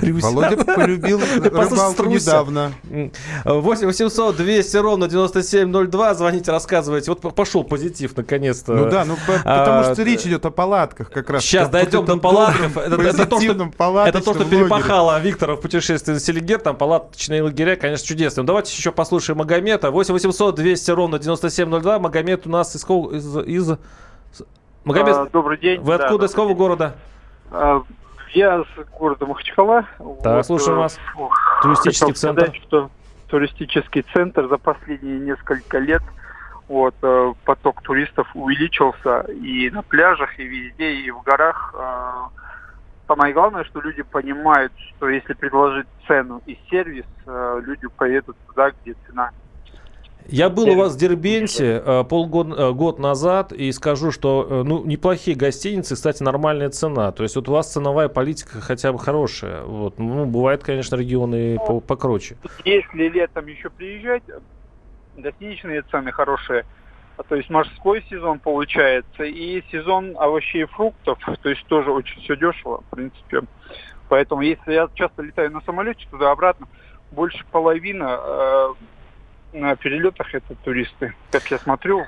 Володя 0.03 0.57
полюбил 0.65 1.19
рыбалку 1.43 2.05
недавно. 2.05 2.73
М, 2.89 3.11
8 3.45 3.87
800 3.87 4.37
200 4.37 4.77
ровно 4.77 5.09
9702. 5.09 6.15
Звоните, 6.15 6.53
рассказывайте. 6.53 7.11
Вот 7.11 7.35
пошел 7.35 7.65
позитив 7.65 8.17
наконец-то. 8.17 8.73
Ну 8.75 8.89
да, 8.89 9.05
ну 9.05 9.17
А, 9.45 9.59
потому 9.65 9.93
что 9.95 10.05
речь 10.05 10.25
идет 10.27 10.47
о 10.47 10.51
палатках 10.51 11.11
как 11.11 11.29
раз. 11.29 11.43
Сейчас 11.43 11.69
дойдем 11.69 12.05
до 12.05 12.19
палатков. 12.19 12.77
Это, 12.77 12.97
то, 13.27 14.35
что, 14.35 14.45
перепахало 14.45 15.19
Виктора 15.19 15.57
в 15.57 15.61
путешествии 15.61 16.13
на 16.13 16.21
Селигер. 16.21 16.61
Там 16.61 16.77
палаточные 16.77 17.43
лагеря, 17.43 17.75
конечно, 17.75 18.07
чудесные. 18.07 18.45
Но 18.45 18.47
давайте 18.47 18.73
еще 18.73 18.93
послушаем 18.93 19.39
Магомета. 19.39 19.91
8 19.91 20.13
800 20.13 20.55
200 20.55 20.91
ровно 20.93 21.19
9702. 21.19 21.99
Магомед 21.99 22.47
у 22.47 22.51
нас 22.51 22.77
из... 22.77 22.85
Магомед, 24.85 25.17
А, 25.17 25.27
Добрый 25.33 25.59
день. 25.59 25.81
вы 25.81 25.99
Да, 25.99 26.05
откуда, 26.05 26.27
из 26.27 26.31
какого 26.31 26.55
города? 26.55 26.95
Я 28.37 28.65
с 28.65 28.99
города 28.99 29.25
Махачкала. 29.25 29.87
Да, 30.23 30.37
вот, 30.37 30.47
слушаю 30.47 30.77
вас. 30.77 31.01
Туристический 31.63 32.13
центр. 32.13 32.43
Сказать, 32.43 32.63
что 32.65 32.91
туристический 33.29 34.05
центр 34.13 34.47
за 34.49 34.59
последние 34.59 35.19
несколько 35.21 35.79
лет 35.79 36.03
вот, 36.69 36.95
э, 37.01 37.33
поток 37.47 37.81
туристов 37.81 38.29
увеличился 38.35 39.21
и 39.21 39.71
на 39.71 39.81
пляжах, 39.81 40.39
и 40.39 40.45
везде, 40.45 40.97
и 40.97 41.11
в 41.11 41.23
горах. 41.23 41.75
Э, 41.79 42.29
самое 43.09 43.33
главное, 43.33 43.65
что 43.65 43.81
люди 43.81 44.03
понимают, 44.03 44.71
что 44.91 45.09
если 45.09 45.33
предложить 45.33 45.87
цену 46.07 46.43
и 46.45 46.59
сервис, 46.69 47.07
э, 47.25 47.63
люди 47.65 47.89
поедут 47.89 48.37
туда, 48.49 48.71
где 48.71 48.95
цена 49.07 49.31
я 50.29 50.51
был 50.51 50.69
у 50.69 50.75
вас 50.75 50.95
в 50.95 50.99
Дербенте 50.99 52.05
полгода 52.09 52.73
год 52.73 52.99
назад 52.99 53.53
и 53.53 53.71
скажу, 53.73 54.11
что 54.11 54.63
ну, 54.65 54.85
неплохие 54.85 55.37
гостиницы, 55.37 55.95
кстати, 55.95 56.23
нормальная 56.23 56.71
цена. 56.71 57.13
То 57.13 57.23
есть 57.23 57.37
вот 57.37 57.49
у 57.49 57.53
вас 57.53 57.73
ценовая 57.73 58.09
политика 58.09 58.61
хотя 58.61 58.93
бы 58.93 58.99
хорошая. 58.99 59.63
Вот. 59.63 59.99
Ну, 59.99 60.27
бывает, 60.27 60.63
конечно, 60.63 60.97
регионы 60.97 61.59
ну, 61.69 61.81
покруче. 61.81 62.37
Если 62.65 63.09
летом 63.09 63.47
еще 63.47 63.71
приезжать, 63.71 64.23
гостиничные 65.17 65.83
цены 65.83 66.13
хорошие. 66.13 66.65
А, 67.17 67.23
то 67.23 67.35
есть 67.35 67.49
морской 67.51 68.05
сезон 68.11 68.39
получается 68.39 69.25
и 69.25 69.63
сезон 69.71 70.17
овощей 70.19 70.63
и 70.63 70.67
фруктов, 70.67 71.19
то 71.43 71.49
есть 71.49 71.65
тоже 71.67 71.91
очень 71.91 72.21
все 72.23 72.37
дешево, 72.37 72.83
в 72.83 72.95
принципе. 72.95 73.43
Поэтому 74.09 74.43
если 74.43 74.73
я 74.73 74.89
часто 74.95 75.23
летаю 75.23 75.51
на 75.51 75.61
самолете 75.63 76.07
туда-обратно, 76.11 76.69
больше 77.11 77.45
половины 77.51 78.05
э, 78.07 78.69
на 79.57 79.77
перелетах 79.77 80.35
это 80.35 80.55
туристы. 80.57 81.15
Как 81.33 81.51
я 81.51 81.59
смотрю, 81.59 82.07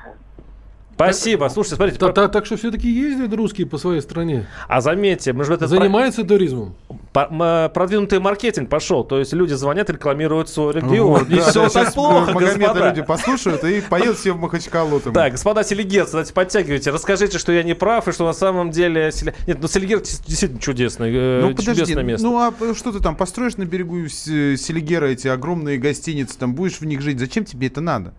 Спасибо. 0.98 1.48
Слушайте, 1.48 1.76
смотрите. 1.76 1.98
Так, 2.00 2.12
так, 2.12 2.32
так 2.32 2.44
что 2.44 2.56
все-таки 2.56 2.90
ездят 2.90 3.32
русские 3.32 3.68
по 3.68 3.78
своей 3.78 4.00
стране. 4.00 4.48
А 4.66 4.80
заметьте, 4.80 5.32
мы 5.32 5.44
же 5.44 5.54
это 5.54 5.68
занимаются 5.68 6.22
про... 6.22 6.28
туризмом. 6.28 6.74
По 7.12 7.70
продвинутый 7.72 8.18
маркетинг 8.18 8.68
пошел. 8.68 9.04
То 9.04 9.20
есть 9.20 9.32
люди 9.32 9.54
звонят, 9.54 9.88
рекламируют 9.90 10.48
свой 10.48 10.72
регион. 10.74 11.20
Вот, 11.20 11.28
не 11.28 11.36
да, 11.36 11.50
все 11.50 11.62
да, 11.62 11.68
так 11.68 11.94
плохо, 11.94 12.32
господа. 12.32 12.88
люди 12.88 13.02
послушают 13.02 13.62
и 13.62 13.80
поедут 13.80 14.18
все 14.18 14.32
в 14.32 14.40
Махачкалу. 14.40 14.98
Там. 14.98 15.12
Так, 15.12 15.32
господа 15.32 15.62
селигерцы, 15.62 16.12
давайте 16.12 16.32
подтягивайте. 16.32 16.90
Расскажите, 16.90 17.38
что 17.38 17.52
я 17.52 17.62
не 17.62 17.74
прав 17.74 18.08
и 18.08 18.12
что 18.12 18.26
на 18.26 18.32
самом 18.32 18.72
деле... 18.72 19.12
Нет, 19.46 19.58
ну 19.60 19.68
Селигер 19.68 20.00
действительно 20.00 20.60
чудесный, 20.60 21.12
э, 21.14 21.40
ну, 21.42 21.54
подожди, 21.54 21.94
место. 21.94 22.26
Ну 22.26 22.38
а 22.38 22.52
что 22.74 22.90
ты 22.90 22.98
там 22.98 23.14
построишь 23.14 23.56
на 23.56 23.64
берегу 23.64 24.08
Селигера 24.08 25.06
эти 25.06 25.28
огромные 25.28 25.78
гостиницы, 25.78 26.36
там 26.36 26.54
будешь 26.54 26.80
в 26.80 26.84
них 26.84 27.02
жить? 27.02 27.20
Зачем 27.20 27.44
тебе 27.44 27.68
это 27.68 27.80
надо? 27.80 28.14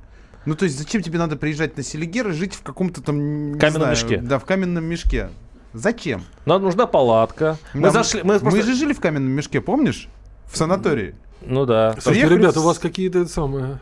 Ну, 0.49 0.55
то 0.55 0.65
есть, 0.65 0.79
зачем 0.79 1.03
тебе 1.03 1.19
надо 1.19 1.35
приезжать 1.35 1.77
на 1.77 1.83
Селигер 1.83 2.29
и 2.29 2.31
жить 2.31 2.55
в 2.55 2.63
каком-то 2.63 3.03
там... 3.03 3.53
Каменном 3.59 3.71
знаю, 3.71 3.91
мешке. 3.91 4.17
Да, 4.17 4.39
в 4.39 4.45
каменном 4.45 4.83
мешке. 4.83 5.29
Зачем? 5.73 6.23
Нам 6.47 6.63
нужна 6.63 6.87
палатка. 6.87 7.59
Мы, 7.75 7.81
Нам, 7.81 7.91
зашли, 7.93 8.23
мы, 8.23 8.39
мы 8.39 8.61
же 8.63 8.73
жили 8.73 8.93
в 8.93 8.99
каменном 8.99 9.29
мешке, 9.29 9.61
помнишь? 9.61 10.09
В 10.51 10.57
санатории. 10.57 11.13
Ну 11.45 11.67
да. 11.67 11.95
Слушайте, 11.99 12.29
ребята, 12.29 12.61
у 12.61 12.63
вас 12.63 12.79
какие-то 12.79 13.27
самые 13.27 13.79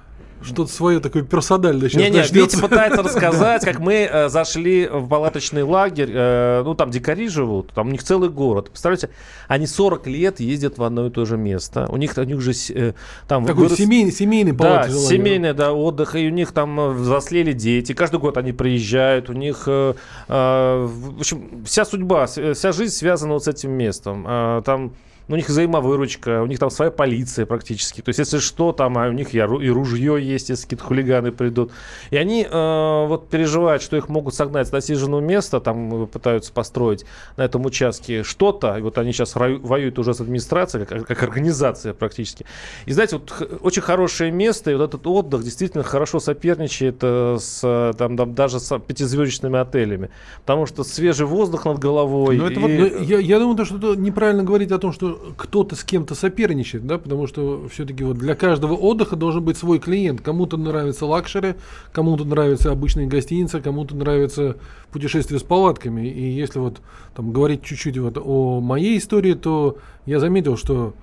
что-то 0.48 0.72
свое 0.72 1.00
такое 1.00 1.24
персональное 1.24 1.90
сейчас. 1.90 2.02
Не, 2.02 2.10
не, 2.10 2.22
Витя 2.22 2.60
пытается 2.60 3.04
рассказать, 3.04 3.64
как 3.64 3.80
мы 3.80 4.10
э, 4.12 4.30
зашли 4.30 4.88
в 4.88 5.08
палаточный 5.08 5.64
лагерь. 5.64 6.12
Э, 6.14 6.64
ну, 6.64 6.76
там 6.76 6.92
дикари 6.92 7.28
живут, 7.28 7.72
там 7.74 7.88
у 7.88 7.92
них 7.92 8.04
целый 8.04 8.30
город. 8.30 8.70
Представляете, 8.70 9.10
они 9.48 9.68
40 9.68 10.08
лет 10.08 10.40
ездят 10.40 10.78
в 10.78 10.84
одно 10.84 11.08
и 11.08 11.10
то 11.10 11.26
же 11.26 11.38
место. 11.38 11.88
У 11.90 11.98
них, 11.98 12.14
у 12.18 12.24
них 12.24 12.42
же 12.42 12.52
э, 12.74 12.94
там... 13.28 13.46
Такой 13.46 13.64
вырос... 13.64 13.78
семейный, 13.78 14.12
семейный 14.12 14.52
Да, 14.52 14.90
семейный, 14.90 15.54
да, 15.54 15.74
отдых. 15.74 16.16
И 16.16 16.28
у 16.28 16.32
них 16.32 16.52
там 16.52 16.80
э, 16.80 16.90
взрослели 16.92 17.54
дети. 17.54 17.94
Каждый 17.94 18.20
год 18.20 18.38
они 18.38 18.52
приезжают. 18.52 19.30
У 19.30 19.34
них, 19.34 19.64
э, 19.68 19.94
э, 20.28 20.88
в 20.90 21.20
общем, 21.20 21.64
вся 21.66 21.86
судьба, 21.86 22.28
вся 22.28 22.72
жизнь 22.72 22.94
связана 22.94 23.34
вот 23.34 23.44
с 23.44 23.48
этим 23.48 23.72
местом. 23.72 24.26
Э, 24.28 24.62
там 24.66 24.94
у 25.30 25.36
них 25.36 25.50
взаимовыручка, 25.50 26.42
у 26.42 26.46
них 26.46 26.60
там 26.60 26.70
своя 26.70 26.92
полиция 26.92 27.46
практически. 27.46 28.02
То 28.02 28.10
есть, 28.10 28.20
если 28.20 28.40
что, 28.40 28.72
там 28.72 28.98
а 28.98 29.08
у 29.08 29.12
них 29.12 29.34
и 29.34 29.42
ружье 29.42 30.18
есть, 30.22 30.50
если 30.50 30.64
какие-то 30.64 30.86
хулиганы 30.86 31.32
придут. 31.32 31.72
И 32.12 32.18
они 32.18 32.48
э, 32.50 33.06
вот 33.08 33.30
переживают, 33.30 33.82
что 33.82 33.98
их 33.98 34.10
могут 34.10 34.34
согнать 34.34 34.68
с 34.68 34.72
насиженного 34.72 35.22
места, 35.22 35.60
там 35.60 36.04
э, 36.04 36.08
пытаются 36.08 36.54
построить 36.54 37.06
на 37.36 37.44
этом 37.44 37.66
участке 37.66 38.24
что-то. 38.24 38.78
И 38.78 38.82
вот 38.82 38.98
они 38.98 39.12
сейчас 39.12 39.36
воюют 39.36 40.00
уже 40.00 40.14
с 40.14 40.22
администрацией, 40.22 40.86
как, 40.86 41.06
как 41.06 41.24
организация 41.24 41.94
практически. 41.94 42.46
И 42.86 42.94
знаете, 42.94 43.18
вот 43.18 43.60
очень 43.62 43.82
хорошее 43.82 44.32
место, 44.32 44.72
и 44.72 44.76
вот 44.76 44.84
этот 44.84 45.06
отдых 45.08 45.44
действительно 45.44 45.84
хорошо 45.84 46.20
соперничает 46.20 47.00
э, 47.02 47.38
с 47.40 47.94
там, 47.98 48.16
там 48.16 48.34
даже 48.34 48.60
с 48.60 48.80
пятизвездочными 48.80 49.60
отелями. 49.60 50.10
Потому 50.42 50.66
что 50.66 50.84
свежий 50.84 51.26
воздух 51.26 51.66
над 51.66 51.80
головой. 51.80 52.38
Но 52.38 52.48
это 52.48 52.60
и... 52.60 52.64
вот, 52.64 52.70
ну, 52.70 53.04
я, 53.04 53.20
я 53.20 53.40
думаю, 53.40 53.66
что 53.66 53.96
неправильно 53.96 54.44
говорить 54.44 54.72
о 54.72 54.78
том, 54.78 54.94
что 54.94 55.17
кто-то 55.38 55.76
с 55.76 55.84
кем-то 55.84 56.16
соперничает, 56.16 56.86
да, 56.86 56.98
потому 56.98 57.28
что 57.28 57.68
все-таки 57.72 58.04
вот 58.04 58.18
для 58.18 58.36
каждого 58.36 58.74
отдыха 58.74 59.16
должен 59.16 59.44
быть 59.44 59.58
свой 59.58 59.80
клиент. 59.80 60.22
Кому-то 60.22 60.58
нравится 60.58 61.06
luxury, 61.06 61.56
кому-то 61.92 62.26
нравится 62.26 62.72
обычная 62.72 63.08
гостиница, 63.08 63.62
кому-то 63.62 63.96
нравится 63.96 64.58
путешествие 64.92 65.40
с 65.40 65.44
палатками. 65.44 66.08
И 66.08 66.32
если 66.32 66.60
вот 66.60 66.82
там 67.16 67.32
говорить 67.32 67.64
чуть-чуть 67.64 67.98
вот 67.98 68.18
о 68.18 68.60
моей 68.62 68.98
истории, 68.98 69.34
то 69.34 69.78
я 70.06 70.20
заметил, 70.20 70.58
что 70.58 70.94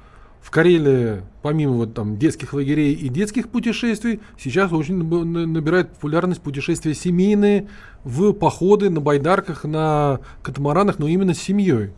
в 0.45 0.51
Карелии, 0.51 1.23
помимо 1.41 1.73
вот 1.73 1.95
там 1.95 2.19
детских 2.19 2.53
лагерей 2.53 2.93
и 2.93 3.09
детских 3.09 3.49
путешествий, 3.49 4.21
сейчас 4.39 4.73
очень 4.73 4.97
набирает 4.97 5.91
популярность 5.95 6.43
путешествия 6.43 6.95
семейные 6.95 7.69
в 8.05 8.33
походы 8.33 8.91
на 8.91 9.01
байдарках, 9.01 9.65
на 9.65 10.21
катамаранах, 10.43 10.99
но 10.99 11.09
именно 11.09 11.33
с 11.33 11.39
семьей. 11.39 11.93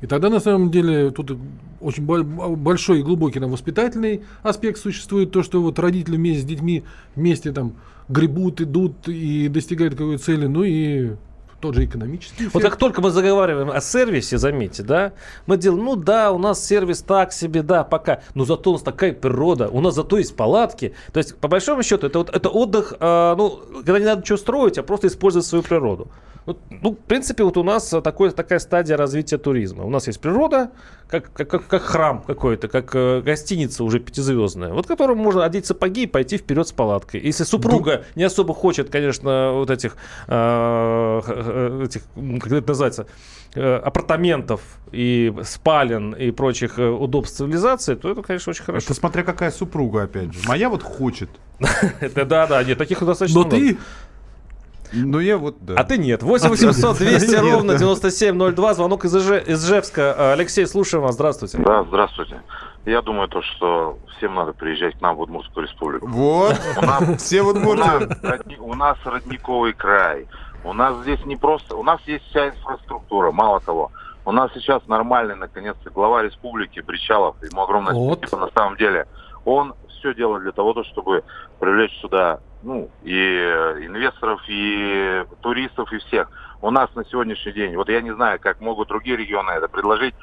И 0.00 0.06
тогда 0.06 0.30
на 0.30 0.40
самом 0.40 0.70
деле 0.70 1.10
тут 1.10 1.36
очень 1.80 2.04
большой 2.04 3.00
и 3.00 3.02
глубокий 3.02 3.40
там, 3.40 3.50
воспитательный 3.50 4.22
аспект 4.42 4.78
существует, 4.78 5.30
то, 5.30 5.42
что 5.42 5.60
вот 5.60 5.78
родители 5.78 6.16
вместе 6.16 6.42
с 6.42 6.44
детьми 6.44 6.84
вместе 7.14 7.52
там 7.52 7.74
гребут, 8.08 8.60
идут 8.60 9.08
и 9.08 9.48
достигают 9.48 9.94
какой-то 9.94 10.22
цели, 10.22 10.46
ну 10.46 10.64
и 10.64 11.12
тот 11.60 11.74
же 11.74 11.84
экономический 11.84 12.44
эффект. 12.44 12.54
Вот 12.54 12.62
как 12.62 12.76
только 12.76 13.00
мы 13.02 13.10
заговариваем 13.10 13.70
о 13.70 13.80
сервисе, 13.80 14.38
заметьте, 14.38 14.82
да, 14.82 15.12
мы 15.46 15.56
делаем, 15.56 15.84
ну 15.84 15.96
да, 15.96 16.32
у 16.32 16.38
нас 16.38 16.64
сервис 16.64 17.02
так 17.02 17.32
себе, 17.32 17.62
да, 17.62 17.84
пока, 17.84 18.22
но 18.34 18.44
зато 18.44 18.70
у 18.70 18.72
нас 18.74 18.82
такая 18.82 19.12
природа, 19.12 19.68
у 19.68 19.80
нас 19.80 19.94
зато 19.94 20.18
есть 20.18 20.34
палатки. 20.34 20.94
То 21.12 21.18
есть, 21.18 21.36
по 21.36 21.48
большому 21.48 21.82
счету, 21.82 22.06
это, 22.06 22.18
вот, 22.20 22.30
это 22.34 22.48
отдых, 22.48 22.94
э, 22.98 23.34
ну, 23.36 23.60
когда 23.84 23.98
не 23.98 24.06
надо 24.06 24.22
ничего 24.22 24.38
строить, 24.38 24.78
а 24.78 24.82
просто 24.82 25.08
использовать 25.08 25.46
свою 25.46 25.62
природу. 25.62 26.08
Ну, 26.50 26.58
ну, 26.82 26.90
в 26.92 26.96
принципе, 26.96 27.44
вот 27.44 27.56
у 27.56 27.62
нас 27.62 27.94
такой, 28.02 28.30
такая 28.32 28.58
стадия 28.58 28.96
развития 28.96 29.38
туризма. 29.38 29.84
У 29.84 29.90
нас 29.90 30.08
есть 30.08 30.20
природа, 30.20 30.72
как, 31.06 31.32
как, 31.32 31.48
как, 31.48 31.66
как 31.68 31.82
храм 31.82 32.22
какой-то, 32.22 32.66
как 32.66 32.90
э, 32.94 33.20
гостиница 33.20 33.84
уже 33.84 34.00
пятизвездная, 34.00 34.72
вот 34.72 34.86
которому 34.86 35.22
можно 35.22 35.44
одеть 35.44 35.66
сапоги 35.66 36.04
и 36.04 36.06
пойти 36.06 36.38
вперед 36.38 36.66
с 36.66 36.72
палаткой. 36.72 37.20
Если 37.20 37.44
супруга 37.44 38.04
не 38.16 38.24
особо 38.24 38.52
хочет, 38.54 38.90
конечно, 38.90 39.52
вот 39.52 39.70
этих, 39.70 39.96
э, 40.26 41.20
э 41.26 41.84
этих 41.84 42.02
как 42.40 42.52
это 42.52 42.68
называется, 42.68 43.06
э, 43.54 43.76
апартаментов 43.76 44.60
и 44.90 45.32
спален 45.44 46.12
и 46.12 46.32
прочих 46.32 46.78
э, 46.78 46.88
удобств 46.88 47.38
цивилизации, 47.38 47.94
то 47.94 48.10
это, 48.10 48.22
конечно, 48.22 48.50
очень 48.50 48.64
хорошо. 48.64 48.86
Это 48.86 48.94
смотря 48.94 49.22
какая 49.22 49.52
супруга, 49.52 50.02
опять 50.02 50.32
же. 50.32 50.40
Моя 50.48 50.68
вот 50.68 50.82
хочет. 50.82 51.30
Это 52.00 52.24
да, 52.24 52.46
да, 52.46 52.64
нет, 52.64 52.78
таких 52.78 53.04
достаточно 53.04 53.42
Но 53.42 53.48
ты 53.48 53.78
ну, 54.92 55.20
я 55.20 55.38
вот, 55.38 55.56
да. 55.60 55.74
А 55.76 55.84
ты 55.84 55.98
нет. 55.98 56.22
8 56.22 56.48
800 56.48 56.98
200 56.98 57.36
ровно 57.36 57.78
9702. 57.78 58.74
Звонок 58.74 59.04
из, 59.04 59.14
Иж... 59.14 59.42
из 59.46 59.64
Ижевска. 59.64 60.32
Алексей, 60.32 60.66
слушаем 60.66 61.04
вас. 61.04 61.14
Здравствуйте. 61.14 61.58
Да, 61.58 61.84
здравствуйте. 61.84 62.42
Я 62.86 63.02
думаю, 63.02 63.28
то, 63.28 63.42
что 63.42 63.98
всем 64.16 64.34
надо 64.34 64.52
приезжать 64.52 64.98
к 64.98 65.00
нам 65.00 65.16
в 65.16 65.20
Удмуртскую 65.20 65.66
республику. 65.66 66.06
Вот. 66.06 66.58
Нас, 66.80 67.16
все 67.22 67.42
в 67.42 67.48
Удмуртии. 67.48 68.56
У, 68.58 68.70
у 68.70 68.74
нас 68.74 68.98
родниковый 69.04 69.72
край. 69.72 70.26
У 70.64 70.72
нас 70.72 70.96
здесь 71.02 71.24
не 71.24 71.36
просто... 71.36 71.76
У 71.76 71.82
нас 71.82 72.00
есть 72.06 72.24
вся 72.30 72.48
инфраструктура. 72.48 73.32
Мало 73.32 73.60
того, 73.60 73.92
у 74.24 74.32
нас 74.32 74.50
сейчас 74.54 74.86
нормальный, 74.86 75.36
наконец-то, 75.36 75.90
глава 75.90 76.22
республики 76.22 76.80
Бричалов. 76.80 77.36
Ему 77.42 77.62
огромное 77.62 77.94
вот. 77.94 78.18
спасибо 78.18 78.46
на 78.46 78.50
самом 78.52 78.76
деле. 78.76 79.06
Он 79.44 79.74
все 79.88 80.14
делает 80.14 80.42
для 80.42 80.52
того, 80.52 80.82
чтобы 80.84 81.24
привлечь 81.58 81.98
сюда 82.00 82.40
ну, 82.62 82.90
и 83.02 83.14
э, 83.14 83.86
инвесторов, 83.86 84.40
и 84.48 85.24
туристов, 85.40 85.92
и 85.92 85.98
всех. 85.98 86.30
У 86.62 86.70
нас 86.70 86.94
на 86.94 87.04
сегодняшний 87.04 87.52
день, 87.52 87.76
вот 87.76 87.88
я 87.88 88.00
не 88.00 88.14
знаю, 88.14 88.38
как 88.40 88.60
могут 88.60 88.88
другие 88.88 89.16
регионы 89.16 89.50
это 89.50 89.68
предложить, 89.68 90.14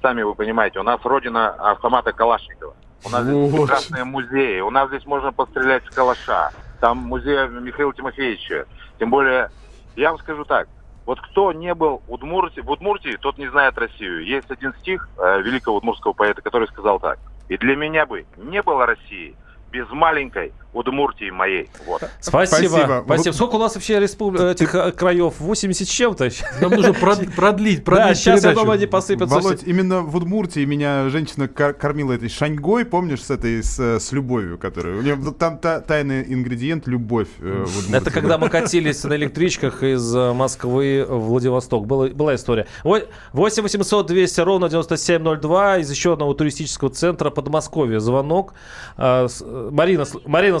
сами 0.00 0.22
вы 0.22 0.34
понимаете, 0.34 0.78
у 0.80 0.84
нас 0.84 1.00
родина 1.04 1.50
автомата 1.50 2.12
Калашникова. 2.12 2.74
У 3.04 3.08
нас 3.08 3.24
здесь 3.24 3.52
прекрасные 3.52 4.04
музеи, 4.04 4.60
у 4.60 4.70
нас 4.70 4.88
здесь 4.88 5.06
можно 5.06 5.32
пострелять 5.32 5.84
с 5.86 5.94
калаша. 5.94 6.50
Там 6.80 6.98
музей 6.98 7.48
Михаила 7.48 7.94
Тимофеевича. 7.94 8.66
Тем 8.98 9.10
более, 9.10 9.50
я 9.96 10.10
вам 10.10 10.18
скажу 10.18 10.44
так, 10.44 10.68
вот 11.06 11.20
кто 11.20 11.52
не 11.52 11.74
был 11.74 12.02
в 12.06 12.12
Удмуртии, 12.12 12.60
в 12.60 12.70
Удмуртии, 12.70 13.16
тот 13.20 13.38
не 13.38 13.48
знает 13.48 13.78
Россию. 13.78 14.24
Есть 14.24 14.50
один 14.50 14.74
стих 14.74 15.08
э, 15.18 15.40
великого 15.40 15.78
удмуртского 15.78 16.12
поэта, 16.12 16.42
который 16.42 16.68
сказал 16.68 17.00
так. 17.00 17.18
И 17.48 17.56
для 17.56 17.74
меня 17.74 18.04
бы 18.06 18.26
не 18.36 18.62
было 18.62 18.86
России 18.86 19.34
без 19.72 19.88
маленькой 19.90 20.52
Удмуртии 20.72 21.30
моей. 21.30 21.68
Вот. 21.86 22.02
Спасибо. 22.20 22.68
Спасибо. 22.68 23.02
Спасибо. 23.04 23.32
Сколько 23.34 23.54
у 23.56 23.58
нас 23.58 23.74
вообще 23.74 23.98
респуб... 23.98 24.36
этих 24.38 24.74
э, 24.74 24.92
краев? 24.92 25.34
80 25.40 25.88
с 25.88 25.90
чем-то? 25.90 26.30
Нам 26.60 26.70
нужно 26.70 26.90
прод- 26.92 27.34
продлить, 27.34 27.84
продлить 27.84 28.08
Да, 28.08 28.14
сейчас 28.14 28.44
я 28.44 28.52
думаю, 28.52 28.72
они 28.72 28.86
посыпятся. 28.86 29.34
Володь, 29.34 29.62
именно 29.64 30.02
в 30.02 30.14
Удмуртии 30.14 30.64
меня 30.64 31.08
женщина 31.08 31.48
кор- 31.48 31.72
кормила 31.74 32.12
этой 32.12 32.28
шаньгой, 32.28 32.84
помнишь, 32.84 33.22
с 33.24 33.30
этой, 33.30 33.62
с, 33.64 33.80
э, 33.80 33.98
с 33.98 34.12
любовью, 34.12 34.58
которая... 34.58 34.96
У 34.96 35.02
нее 35.02 35.18
там 35.38 35.58
та- 35.58 35.80
тайный 35.80 36.22
ингредиент— 36.32 36.86
любовь 36.86 37.28
э. 37.40 37.66
Это 37.92 38.10
когда 38.12 38.38
мы 38.38 38.48
катились 38.48 39.02
на 39.02 39.14
электричках 39.14 39.82
из 39.82 40.14
Москвы 40.14 41.04
в 41.08 41.18
Владивосток. 41.18 41.86
Была, 41.86 42.08
была 42.08 42.36
история. 42.36 42.66
Ой, 42.84 43.08
8 43.32 43.62
800 43.62 44.06
200 44.06 44.40
ровно 44.40 44.68
9702 44.68 45.78
из 45.78 45.90
еще 45.90 46.12
одного 46.12 46.34
туристического 46.34 46.90
центра 46.90 47.30
Подмосковья. 47.30 47.98
Звонок. 47.98 48.54
А, 48.96 49.26
э, 49.26 49.68
Марина, 49.72 50.04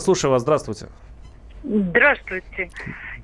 слушаю 0.00 0.30
вас. 0.30 0.42
Здравствуйте. 0.42 0.86
Здравствуйте. 1.62 2.70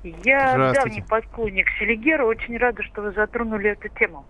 Я 0.03 0.51
Здравствуйте. 0.51 0.73
давний 0.73 1.01
поклонник 1.01 1.69
Селигера. 1.79 2.23
Очень 2.25 2.57
рада, 2.57 2.83
что 2.83 3.01
вы 3.01 3.11
затронули 3.11 3.71
эту 3.71 3.89
тему. 3.89 4.25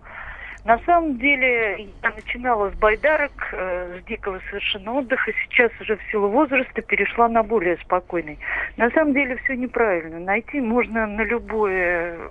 На 0.64 0.78
самом 0.80 1.18
деле, 1.18 1.88
я 2.02 2.10
начинала 2.10 2.70
с 2.70 2.74
байдарок, 2.74 3.32
э, 3.52 4.00
с 4.00 4.04
дикого 4.06 4.40
совершенно 4.50 4.92
отдыха. 4.94 5.32
Сейчас 5.44 5.70
уже 5.80 5.96
в 5.96 6.02
силу 6.10 6.28
возраста 6.28 6.82
перешла 6.82 7.28
на 7.28 7.42
более 7.42 7.76
спокойный. 7.78 8.38
На 8.76 8.90
самом 8.90 9.14
деле 9.14 9.36
все 9.44 9.54
неправильно. 9.54 10.18
Найти 10.18 10.60
можно 10.60 11.06
на 11.06 11.22
любой 11.22 11.72
э, 11.74 12.28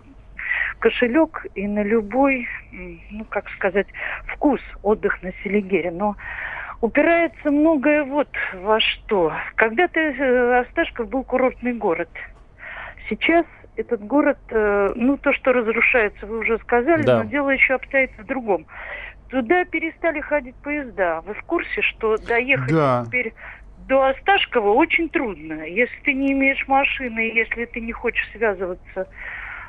кошелек 0.80 1.46
и 1.56 1.68
на 1.68 1.84
любой, 1.84 2.48
ну 3.12 3.26
как 3.26 3.50
сказать, 3.52 3.88
вкус 4.28 4.62
отдых 4.84 5.22
на 5.24 5.32
Селигере. 5.44 5.92
Но 5.92 6.16
упирается 6.82 7.52
многое 7.52 8.04
вот 8.04 8.30
во 8.54 8.80
что. 8.80 9.34
Когда-то 9.56 10.00
э, 10.00 10.60
Осташков 10.62 11.10
был 11.10 11.24
курортный 11.24 11.74
город. 11.74 12.10
Сейчас 13.10 13.46
этот 13.76 14.06
город, 14.06 14.40
э, 14.50 14.92
ну 14.96 15.18
то, 15.18 15.34
что 15.34 15.54
разрушается, 15.54 16.26
вы 16.26 16.40
уже 16.40 16.58
сказали, 16.60 17.04
Да. 17.04 17.24
но 17.24 17.30
дело 17.30 17.50
еще 17.50 17.76
обстоит 17.76 18.12
в 18.18 18.26
другом. 18.26 18.66
Туда 19.30 19.66
перестали 19.66 20.22
ходить 20.22 20.56
поезда. 20.56 21.22
Вы 21.22 21.34
в 21.34 21.44
курсе, 21.44 21.82
что 21.82 22.18
доехать 22.18 22.74
Да. 22.74 23.04
теперь 23.06 23.34
до 23.88 24.08
Осташкова 24.08 24.72
очень 24.72 25.10
трудно. 25.10 25.64
Если 25.64 25.98
ты 26.04 26.14
не 26.14 26.34
имеешь 26.34 26.68
машины, 26.68 27.20
если 27.34 27.66
ты 27.66 27.80
не 27.80 27.92
хочешь 27.92 28.28
связываться 28.32 29.08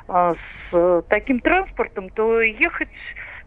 а, 0.07 0.33
с 0.33 0.73
э, 0.73 1.01
таким 1.09 1.39
транспортом, 1.39 2.09
то 2.09 2.41
ехать... 2.41 2.89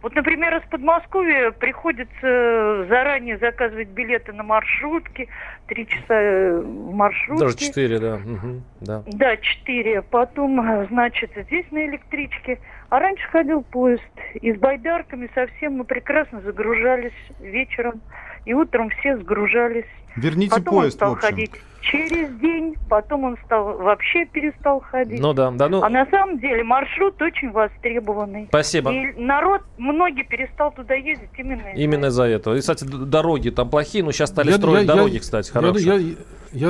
Вот, 0.03 0.17
например, 0.17 0.57
из 0.57 0.69
Подмосковья 0.69 1.53
приходится 1.53 2.87
заранее 2.89 3.39
заказывать 3.39 3.89
билеты 3.89 4.33
на 4.33 4.43
маршрутки, 4.43 5.29
три 5.69 5.87
часа 5.87 6.15
э, 6.15 6.61
в 6.61 6.93
маршрутке. 6.93 7.45
Даже 7.45 7.57
4, 7.57 7.99
да. 8.01 8.17
Мгм, 8.17 8.65
да. 8.81 9.03
Да, 9.07 9.37
четыре. 9.37 10.03
Потом, 10.03 10.61
э, 10.61 10.87
значит, 10.89 11.31
здесь 11.47 11.67
на 11.71 11.87
электричке. 11.87 12.59
А 12.91 12.99
раньше 12.99 13.27
ходил 13.29 13.63
поезд. 13.63 14.03
И 14.35 14.53
с 14.53 14.59
байдарками 14.59 15.31
совсем 15.35 15.75
мы 15.75 15.85
прекрасно 15.85 16.41
загружались 16.41 17.13
вечером. 17.39 18.01
И 18.45 18.55
утром 18.55 18.91
все 18.91 19.17
сгружались. 19.19 19.87
Верните 20.17 20.57
потом 20.57 20.75
поезд, 20.75 20.95
он 20.95 20.99
стал 20.99 21.11
в 21.11 21.17
общем. 21.17 21.29
ходить 21.29 21.51
через 21.81 22.31
день. 22.39 22.77
Потом 22.89 23.25
он 23.25 23.37
стал 23.45 23.79
вообще 23.79 24.25
перестал 24.27 24.81
ходить. 24.81 25.21
Ну 25.21 25.33
да, 25.33 25.51
да, 25.51 25.69
ну... 25.69 25.83
А 25.83 25.89
на 25.89 26.07
самом 26.07 26.39
деле 26.39 26.63
маршрут 26.63 27.21
очень 27.21 27.51
востребованный. 27.51 28.47
Спасибо. 28.49 28.93
И 28.93 29.13
народ, 29.17 29.63
многие 29.79 30.23
перестал 30.25 30.73
туда 30.73 30.95
ездить 30.95 31.31
именно 31.37 31.69
Именно 31.75 32.07
из-за 32.07 32.25
этого. 32.25 32.55
И, 32.55 32.61
кстати, 32.61 32.85
дороги 32.85 33.51
там 33.51 33.69
плохие, 33.71 34.05
но 34.05 34.13
сейчас 34.13 34.31
стали 34.31 34.51
Я- 34.51 34.57
строить 34.59 34.87
я- 34.87 34.95
дороги, 34.95 35.15
я- 35.15 35.21
кстати, 35.21 35.51
хорошие. 35.51 35.87
Я, 35.87 35.95
я 35.95 36.15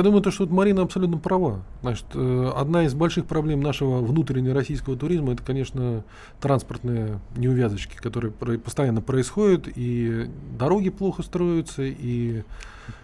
думаю, 0.01 0.21
то, 0.21 0.31
что 0.31 0.43
вот 0.43 0.51
Марина 0.53 0.81
абсолютно 0.83 1.17
права. 1.17 1.61
Значит, 1.81 2.05
э, 2.13 2.51
одна 2.55 2.85
из 2.85 2.93
больших 2.93 3.25
проблем 3.25 3.61
нашего 3.61 3.99
внутреннего 3.99 4.53
российского 4.55 4.95
туризма 4.95 5.33
это, 5.33 5.43
конечно, 5.43 6.03
транспортные 6.39 7.19
неувязочки, 7.35 7.95
которые 7.97 8.31
про- 8.31 8.57
постоянно 8.57 9.01
происходят, 9.01 9.67
и 9.75 10.29
дороги 10.57 10.89
плохо 10.89 11.21
строятся, 11.23 11.83
и 11.83 12.43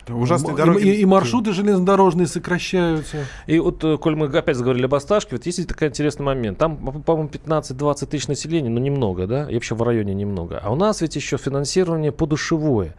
Да, 0.07 0.15
ужасные 0.15 0.53
и- 0.53 0.57
дороги. 0.57 0.83
и, 0.87 1.01
и 1.01 1.05
маршруты 1.05 1.51
железнодорожные 1.53 2.27
сокращаются. 2.27 3.25
И 3.47 3.59
вот, 3.59 3.83
э, 3.83 3.97
коль 3.97 4.15
мы 4.15 4.27
опять 4.27 4.55
заговорили 4.55 4.85
об 4.85 4.95
Осташке, 4.95 5.35
вот 5.35 5.45
есть 5.45 5.67
такой 5.67 5.89
интересный 5.89 6.23
момент. 6.25 6.57
Там, 6.57 6.77
по- 6.77 6.91
по-моему, 6.93 7.29
15-20 7.29 8.09
тысяч 8.09 8.27
населения, 8.27 8.69
ну, 8.69 8.79
немного, 8.79 9.27
да? 9.27 9.49
И 9.49 9.53
вообще 9.53 9.75
в 9.75 9.81
районе 9.83 10.13
немного. 10.13 10.59
А 10.63 10.71
у 10.71 10.75
нас 10.75 11.01
ведь 11.01 11.15
еще 11.15 11.37
финансирование 11.37 12.11
подушевое. 12.11 12.95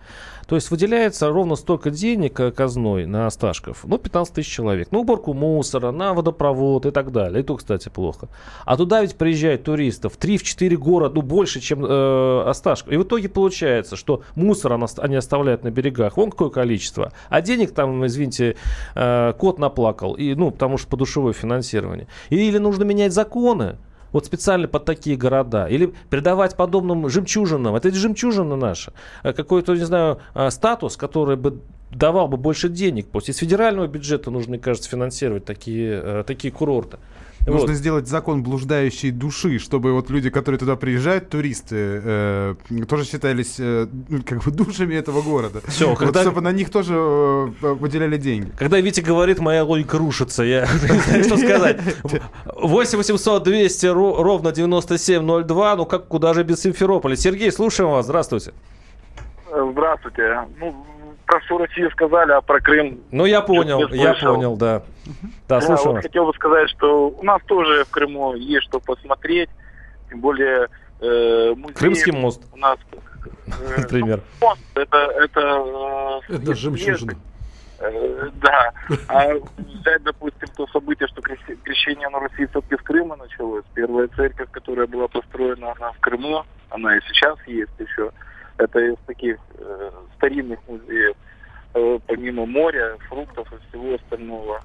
То 0.50 0.56
есть 0.56 0.72
выделяется 0.72 1.28
ровно 1.28 1.54
столько 1.54 1.90
денег 1.90 2.40
э, 2.40 2.50
казной 2.50 3.06
на 3.06 3.28
Осташков. 3.28 3.84
Ну, 3.84 3.98
15 3.98 4.34
тысяч 4.34 4.48
человек. 4.48 4.90
На 4.90 4.98
уборку 4.98 5.32
мусора, 5.32 5.92
на 5.92 6.12
водопровод 6.12 6.86
и 6.86 6.90
так 6.90 7.12
далее. 7.12 7.42
И 7.42 7.44
то, 7.44 7.54
кстати, 7.54 7.88
плохо. 7.88 8.26
А 8.64 8.76
туда 8.76 9.00
ведь 9.00 9.14
приезжают 9.14 9.62
туристов 9.62 10.18
3-4 10.18 10.74
города, 10.74 11.14
ну, 11.14 11.22
больше, 11.22 11.60
чем 11.60 11.84
э, 11.84 12.42
Осташков. 12.48 12.92
И 12.92 12.96
в 12.96 13.04
итоге 13.04 13.28
получается, 13.28 13.94
что 13.94 14.22
мусор 14.34 14.72
она- 14.72 14.88
они 14.98 15.14
оставляют 15.14 15.62
на 15.62 15.70
берегах. 15.70 16.16
Вон 16.16 16.32
какое 16.32 16.50
количество. 16.50 17.12
А 17.28 17.40
денег 17.42 17.70
там, 17.72 18.04
извините, 18.04 18.56
э, 18.96 19.32
кот 19.38 19.60
наплакал. 19.60 20.14
И, 20.14 20.34
ну, 20.34 20.50
потому 20.50 20.78
что 20.78 20.88
подушевое 20.88 21.32
финансирование. 21.32 22.08
Или 22.28 22.58
нужно 22.58 22.82
менять 22.82 23.12
законы. 23.12 23.76
Вот 24.12 24.26
специально 24.26 24.68
под 24.68 24.84
такие 24.84 25.16
города. 25.16 25.66
Или 25.66 25.92
придавать 26.08 26.56
подобным 26.56 27.08
жемчужинам. 27.08 27.74
Это 27.74 27.90
жемчужина 27.92 28.56
наша. 28.56 28.92
Э, 29.22 29.32
Какой-то, 29.32 29.74
не 29.74 29.84
знаю, 29.84 30.18
э, 30.34 30.50
статус, 30.50 30.96
который 30.96 31.36
бы 31.36 31.60
давал 31.90 32.28
бы 32.28 32.36
больше 32.36 32.68
денег. 32.68 33.08
Просто 33.08 33.32
из 33.32 33.38
федерального 33.38 33.86
бюджета 33.86 34.30
нужно, 34.30 34.50
мне 34.50 34.58
кажется, 34.58 34.88
финансировать 34.88 35.44
такие, 35.44 36.00
э, 36.02 36.24
такие 36.26 36.52
курорты. 36.52 36.98
Нужно 37.46 37.68
Вот. 37.68 37.70
сделать 37.76 38.06
закон 38.06 38.42
блуждающей 38.42 39.10
души, 39.10 39.58
чтобы 39.58 39.92
вот 39.94 40.10
люди, 40.10 40.28
которые 40.28 40.58
туда 40.58 40.76
приезжают, 40.76 41.30
туристы, 41.30 41.74
э, 42.04 42.54
тоже 42.86 43.04
считались 43.06 43.56
э, 43.58 43.86
ну, 44.08 44.22
как 44.24 44.44
бы 44.44 44.50
душами 44.50 44.94
этого 44.94 45.22
города. 45.22 45.60
Вот 45.80 45.98
когда- 45.98 46.22
чтобы 46.22 46.42
на 46.42 46.52
них 46.52 46.68
тоже 46.70 46.94
э, 46.94 47.46
выделяли 47.62 48.18
деньги. 48.18 48.52
Когда 48.58 48.78
Витя 48.80 49.00
говорит, 49.00 49.38
моя 49.38 49.64
логика 49.64 49.96
рушится, 49.96 50.42
я 50.42 50.66
не 50.90 50.98
знаю, 50.98 51.24
что 51.24 51.36
сказать. 51.38 51.80
8 52.44 52.98
800 52.98 53.42
200 53.42 53.86
ро- 53.86 54.22
ровно 54.22 54.52
9702, 54.52 55.76
ну 55.76 55.86
как, 55.86 56.08
куда 56.08 56.34
же 56.34 56.42
без 56.44 56.60
Симферополя? 56.60 57.16
Сергей, 57.16 57.50
слушаем 57.50 57.90
вас, 57.90 58.04
здравствуйте. 58.04 58.52
Здравствуйте. 59.72 60.46
Ну, 60.60 60.74
про 61.30 61.38
всю 61.40 61.58
Россию 61.58 61.90
сказали, 61.92 62.32
а 62.32 62.40
про 62.40 62.60
Крым... 62.60 63.00
Ну 63.12 63.24
я 63.24 63.40
понял, 63.40 63.86
я 63.88 64.14
понял, 64.14 64.56
да. 64.56 64.82
Да, 65.48 65.60
слушаю 65.60 65.94
вот 65.94 66.02
хотел 66.02 66.26
бы 66.26 66.34
сказать, 66.34 66.68
что 66.70 67.08
у 67.08 67.22
нас 67.22 67.40
тоже 67.46 67.84
в 67.84 67.90
Крыму 67.90 68.34
есть 68.34 68.64
что 68.64 68.80
посмотреть. 68.80 69.48
Тем 70.08 70.20
более 70.20 70.68
э, 71.00 71.54
музей 71.56 71.74
Крымский 71.74 72.12
мост, 72.12 72.42
у 72.52 72.56
нас... 72.56 72.78
например. 73.78 74.22
Мост, 74.40 74.60
это... 74.74 74.96
Это, 74.96 76.20
э, 76.28 76.34
Это 76.34 76.54
жемчужина. 76.56 77.12
Э, 77.78 78.28
Да. 78.42 78.72
А 79.06 79.28
взять, 79.58 80.02
допустим, 80.02 80.48
то 80.56 80.66
событие, 80.66 81.06
что 81.08 81.22
крещ- 81.22 81.58
крещение 81.62 82.08
на 82.08 82.18
Руси 82.18 82.46
все-таки 82.46 82.74
с 82.74 82.84
Крыма 82.84 83.14
началось. 83.14 83.64
Первая 83.74 84.08
церковь, 84.16 84.48
которая 84.50 84.88
была 84.88 85.06
построена 85.06 85.74
она 85.78 85.92
в 85.92 86.00
Крыму, 86.00 86.44
она 86.70 86.96
и 86.96 87.00
сейчас 87.08 87.38
есть 87.46 87.70
еще. 87.78 88.10
Это 88.60 88.78
из 88.78 88.96
таких 89.06 89.38
э, 89.56 89.90
старинных 90.16 90.58
музеев. 90.68 91.16
Э, 91.72 91.98
помимо 92.06 92.44
моря, 92.44 92.98
фруктов 93.08 93.50
и 93.52 93.56
всего 93.68 93.94
остального. 93.94 94.60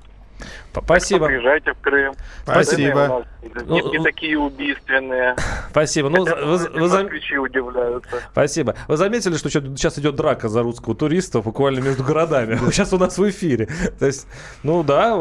Спасибо. 0.74 1.28
Приезжайте 1.28 1.74
в 1.74 1.80
Крым. 1.80 2.14
Спасибо. 2.44 3.26
Не, 3.68 3.82
не 3.82 3.98
Ну, 3.98 4.04
такие 4.04 4.38
убийственные. 4.38 5.36
Спасибо. 5.72 6.10
Ну, 6.10 6.26
Хотя 6.26 6.46
вы- 6.46 6.70
вы 6.70 6.88
зам- 6.88 7.08
удивляются. 7.40 8.18
Спасибо. 8.32 8.76
Вы 8.88 8.98
заметили, 8.98 9.36
что 9.36 9.50
сейчас 9.50 9.98
идет 10.00 10.16
драка 10.16 10.50
за 10.50 10.64
русского 10.64 10.96
туриста 10.96 11.42
буквально 11.42 11.80
между 11.80 12.04
городами? 12.04 12.60
Сейчас 12.72 12.92
у 12.94 12.98
нас 12.98 13.18
в 13.18 13.30
эфире. 13.30 13.70
То 14.00 14.06
есть, 14.06 14.28
ну 14.64 14.84
да, 14.84 15.16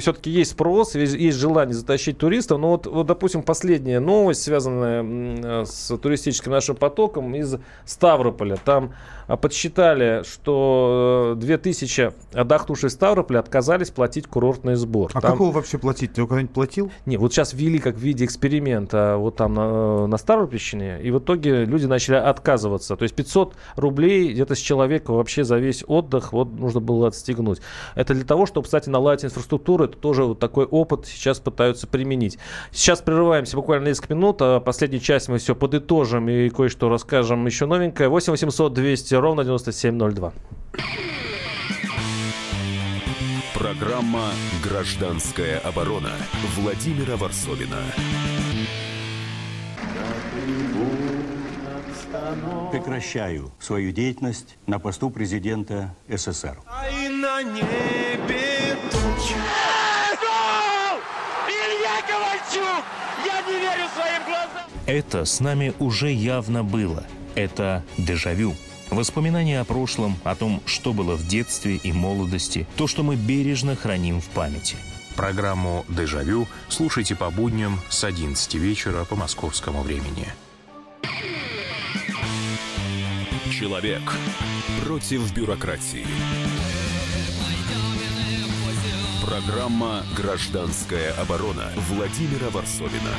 все-таки 0.00 0.30
есть 0.30 0.52
спрос, 0.52 0.94
есть 0.94 1.14
есть 1.14 1.38
желание 1.38 1.74
затащить 1.74 2.18
туристов. 2.18 2.58
Но 2.58 2.70
вот, 2.70 2.86
вот, 2.86 3.06
допустим, 3.06 3.42
последняя 3.42 4.00
новость, 4.00 4.42
связанная 4.42 5.02
э, 5.02 5.64
с 5.64 5.96
туристическим 5.98 6.52
нашим 6.52 6.76
потоком 6.76 7.34
из 7.34 7.56
Ставрополя. 7.84 8.56
Там 8.56 8.94
а, 9.26 9.36
подсчитали, 9.36 10.22
что 10.24 11.34
э, 11.36 11.40
2000 11.40 12.12
отдохнувших 12.32 12.90
в 12.90 12.92
Ставрополе 12.92 13.38
отказались 13.38 13.90
платить 13.90 14.26
курортный 14.30 14.76
сбор. 14.76 15.10
А 15.14 15.20
Там- 15.20 15.32
какого 15.32 15.52
вообще 15.52 15.78
платить? 15.78 16.12
Ты 16.14 16.22
когда-нибудь 16.26 16.54
платил? 16.54 16.90
не, 17.06 17.16
вот 17.16 17.32
сейчас 17.32 17.52
ввели 17.52 17.78
как 17.78 17.96
в 17.96 17.98
виде 17.98 18.24
эксперимента 18.24 19.16
вот 19.18 19.36
там 19.36 19.54
на, 19.54 20.06
на 20.06 20.16
Ставропольщине, 20.16 21.00
и 21.02 21.10
в 21.10 21.18
итоге 21.18 21.64
люди 21.64 21.86
начали 21.86 22.16
отказываться. 22.16 22.96
То 22.96 23.02
есть 23.02 23.14
500 23.14 23.54
рублей 23.76 24.32
где-то 24.32 24.54
с 24.54 24.58
человека 24.58 25.12
вообще 25.12 25.44
за 25.44 25.58
весь 25.58 25.84
отдых 25.86 26.32
вот 26.32 26.52
нужно 26.52 26.80
было 26.80 27.08
отстегнуть. 27.08 27.60
Это 27.94 28.14
для 28.14 28.24
того, 28.24 28.46
чтобы, 28.46 28.64
кстати, 28.64 28.88
наладить 28.88 29.24
инфраструктуру. 29.24 29.84
Это 29.84 29.96
тоже 29.96 30.24
вот 30.24 30.38
такой 30.38 30.64
опыт 30.64 31.06
сейчас 31.06 31.40
пытаются 31.40 31.86
применить. 31.86 32.38
Сейчас 32.70 33.00
прерываемся 33.00 33.56
буквально 33.56 33.88
несколько 33.88 34.14
минут, 34.14 34.40
а 34.40 34.60
последнюю 34.60 35.00
часть 35.00 35.28
мы 35.28 35.38
все 35.38 35.54
подытожим 35.54 36.28
и 36.28 36.48
кое-что 36.48 36.88
расскажем 36.88 37.44
еще 37.46 37.66
новенькое. 37.66 38.08
8 38.08 38.30
800 38.32 38.72
200 38.72 39.14
ровно 39.14 39.44
9702. 39.44 40.32
Программа 43.60 44.30
«Гражданская 44.64 45.58
оборона» 45.58 46.12
Владимира 46.56 47.18
Варсовина. 47.18 47.76
Прекращаю 52.72 53.52
свою 53.60 53.92
деятельность 53.92 54.56
на 54.66 54.78
посту 54.78 55.10
президента 55.10 55.94
СССР. 56.08 56.58
А 56.66 56.88
и 56.88 57.10
на 57.10 57.42
небе 57.42 58.78
тучи. 58.90 59.34
Илья 61.46 62.00
Ковальчук! 62.08 62.84
Я 63.26 63.42
не 63.42 63.60
верю 63.60 63.88
своим 63.94 64.24
глазам! 64.24 64.70
Это 64.86 65.26
с 65.26 65.38
нами 65.38 65.74
уже 65.78 66.10
явно 66.10 66.64
было. 66.64 67.04
Это 67.34 67.84
дежавю. 67.98 68.54
Воспоминания 68.90 69.60
о 69.60 69.64
прошлом, 69.64 70.16
о 70.24 70.34
том, 70.34 70.60
что 70.66 70.92
было 70.92 71.14
в 71.14 71.26
детстве 71.26 71.76
и 71.76 71.92
молодости, 71.92 72.66
то, 72.76 72.88
что 72.88 73.04
мы 73.04 73.14
бережно 73.14 73.76
храним 73.76 74.20
в 74.20 74.26
памяти. 74.26 74.76
Программу 75.14 75.84
«Дежавю» 75.88 76.48
слушайте 76.68 77.14
по 77.14 77.30
будням 77.30 77.80
с 77.88 78.02
11 78.02 78.54
вечера 78.54 79.04
по 79.04 79.14
московскому 79.14 79.82
времени. 79.82 80.26
Человек 83.52 84.02
против 84.84 85.32
бюрократии. 85.34 86.06
Программа 89.24 90.02
«Гражданская 90.16 91.12
оборона» 91.12 91.70
Владимира 91.88 92.50
Варсовина. 92.50 93.14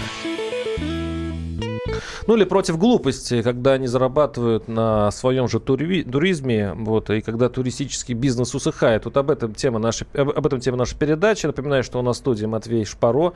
Ну 2.27 2.35
или 2.35 2.43
против 2.43 2.77
глупости, 2.77 3.41
когда 3.41 3.73
они 3.73 3.87
зарабатывают 3.87 4.67
на 4.67 5.11
своем 5.11 5.47
же 5.47 5.59
тури- 5.59 6.03
туризме, 6.03 6.73
вот, 6.73 7.09
и 7.09 7.21
когда 7.21 7.49
туристический 7.49 8.13
бизнес 8.13 8.53
усыхает. 8.53 9.05
Вот 9.05 9.17
об 9.17 9.31
этом 9.31 9.55
тема 9.55 9.79
нашей, 9.79 10.07
об, 10.13 10.45
этом 10.45 10.59
тема 10.59 10.77
нашей 10.77 10.97
передачи. 10.97 11.45
Напоминаю, 11.45 11.83
что 11.83 11.99
у 11.99 12.01
нас 12.01 12.17
в 12.17 12.19
студии 12.19 12.45
Матвей 12.45 12.85
Шпаро, 12.85 13.33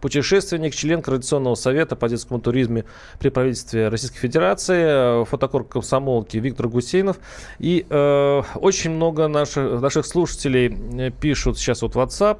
путешественник, 0.00 0.74
член 0.74 1.02
Координационного 1.02 1.56
совета 1.56 1.96
по 1.96 2.08
детскому 2.08 2.40
туризму 2.40 2.84
при 3.18 3.30
правительстве 3.30 3.88
Российской 3.88 4.18
Федерации, 4.18 5.24
фотокор 5.24 5.64
комсомолки 5.64 6.36
Виктор 6.36 6.68
Гусейнов. 6.68 7.18
И 7.58 7.86
э, 7.88 8.42
очень 8.54 8.90
много 8.92 9.28
наших, 9.28 9.80
наших 9.80 10.06
слушателей 10.06 11.10
пишут 11.10 11.58
сейчас 11.58 11.82
вот 11.82 11.96
WhatsApp, 11.96 12.38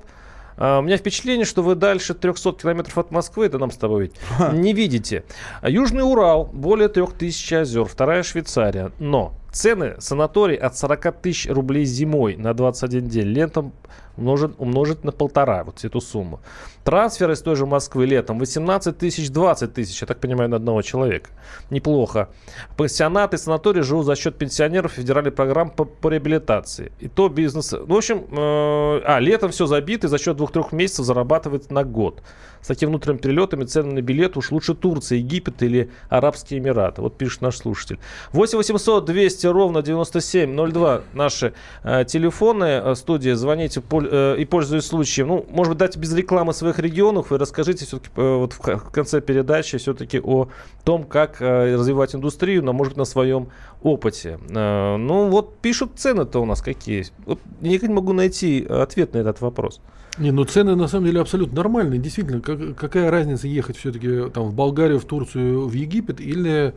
а, 0.58 0.80
у 0.80 0.82
меня 0.82 0.96
впечатление, 0.96 1.44
что 1.44 1.62
вы 1.62 1.74
дальше 1.74 2.14
300 2.14 2.52
километров 2.52 2.98
от 2.98 3.10
Москвы, 3.10 3.46
это 3.46 3.58
нам 3.58 3.70
с 3.70 3.76
тобой 3.76 4.02
ведь, 4.02 4.14
не 4.52 4.72
видите. 4.72 5.24
Южный 5.62 6.02
Урал, 6.02 6.44
более 6.52 6.88
3000 6.88 7.54
озер, 7.54 7.84
вторая 7.84 8.22
Швейцария. 8.22 8.92
Но 8.98 9.32
цены 9.50 9.96
санаторий 9.98 10.56
от 10.56 10.76
40 10.76 11.20
тысяч 11.20 11.48
рублей 11.48 11.84
зимой 11.84 12.36
на 12.36 12.54
21 12.54 13.08
день, 13.08 13.26
летом 13.26 13.72
умножить, 14.18 14.52
умножить 14.58 15.04
на 15.04 15.12
полтора 15.12 15.64
вот 15.64 15.84
эту 15.84 16.00
сумму. 16.00 16.40
Трансфер 16.84 17.30
из 17.30 17.42
той 17.42 17.56
же 17.56 17.66
Москвы 17.66 18.06
летом 18.06 18.38
18 18.38 18.96
тысяч, 18.96 19.30
20 19.30 19.74
тысяч, 19.74 20.00
я 20.00 20.06
так 20.06 20.20
понимаю, 20.20 20.50
на 20.50 20.56
одного 20.56 20.82
человека. 20.82 21.30
Неплохо. 21.70 22.28
Пансионаты 22.76 23.36
и 23.36 23.38
санатории 23.38 23.82
живут 23.82 24.06
за 24.06 24.16
счет 24.16 24.36
пенсионеров 24.36 24.92
федеральной 24.92 25.30
программы 25.30 25.70
по, 25.70 25.84
по 25.84 26.08
реабилитации. 26.08 26.92
И 26.98 27.08
то 27.08 27.28
бизнес... 27.28 27.72
Ну, 27.72 27.94
в 27.94 27.96
общем, 27.96 28.24
э, 28.30 29.00
а, 29.04 29.18
летом 29.20 29.50
все 29.50 29.66
забито 29.66 30.06
и 30.06 30.10
за 30.10 30.18
счет 30.18 30.36
двух-трех 30.36 30.72
месяцев 30.72 31.04
зарабатывает 31.04 31.70
на 31.70 31.84
год. 31.84 32.22
С 32.60 32.66
такими 32.66 32.88
внутренними 32.88 33.20
перелетами 33.20 33.64
цены 33.64 33.92
на 33.92 34.02
билет 34.02 34.36
уж 34.36 34.50
лучше 34.50 34.74
Турция, 34.74 35.18
Египет 35.18 35.62
или 35.62 35.90
Арабские 36.08 36.58
Эмираты. 36.58 37.02
Вот 37.02 37.16
пишет 37.16 37.40
наш 37.40 37.56
слушатель. 37.58 37.98
8 38.32 38.56
800 38.56 39.04
200 39.04 39.37
ровно 39.46 39.82
9702 39.82 41.02
наши 41.14 41.54
э, 41.84 42.04
телефоны 42.04 42.64
э, 42.64 42.94
студии. 42.94 43.30
Звоните 43.30 43.82
э, 43.90 44.36
и 44.38 44.44
пользуясь 44.44 44.84
случаем. 44.84 45.28
Ну, 45.28 45.46
может 45.50 45.70
быть, 45.70 45.78
дайте 45.78 45.98
без 45.98 46.12
рекламы 46.14 46.52
своих 46.52 46.78
регионов. 46.78 47.30
Вы 47.30 47.38
расскажите 47.38 47.86
все-таки 47.86 48.10
э, 48.16 48.36
вот 48.36 48.52
в, 48.52 48.60
в 48.60 48.90
конце 48.90 49.20
передачи 49.20 49.78
все-таки 49.78 50.20
о 50.20 50.48
том, 50.84 51.04
как 51.04 51.40
э, 51.40 51.74
развивать 51.74 52.14
индустрию, 52.14 52.64
но, 52.64 52.72
может 52.72 52.94
быть, 52.94 52.98
на 52.98 53.04
своем 53.04 53.48
опыте. 53.82 54.38
Э, 54.50 54.96
ну, 54.96 55.28
вот 55.28 55.58
пишут 55.58 55.92
цены-то 55.96 56.40
у 56.40 56.44
нас 56.44 56.62
какие. 56.62 57.06
Вот, 57.26 57.38
я 57.60 57.70
никак 57.70 57.88
не 57.88 57.94
могу 57.94 58.12
найти 58.12 58.66
ответ 58.68 59.14
на 59.14 59.18
этот 59.18 59.40
вопрос. 59.40 59.80
Не, 60.18 60.32
ну 60.32 60.44
цены 60.44 60.74
на 60.74 60.88
самом 60.88 61.06
деле 61.06 61.20
абсолютно 61.20 61.56
нормальные. 61.56 62.00
Действительно, 62.00 62.40
как, 62.40 62.76
какая 62.76 63.10
разница 63.10 63.46
ехать 63.46 63.76
все-таки 63.76 64.30
там 64.30 64.44
в 64.48 64.54
Болгарию, 64.54 64.98
в 64.98 65.04
Турцию, 65.04 65.68
в 65.68 65.72
Египет 65.72 66.20
или 66.20 66.74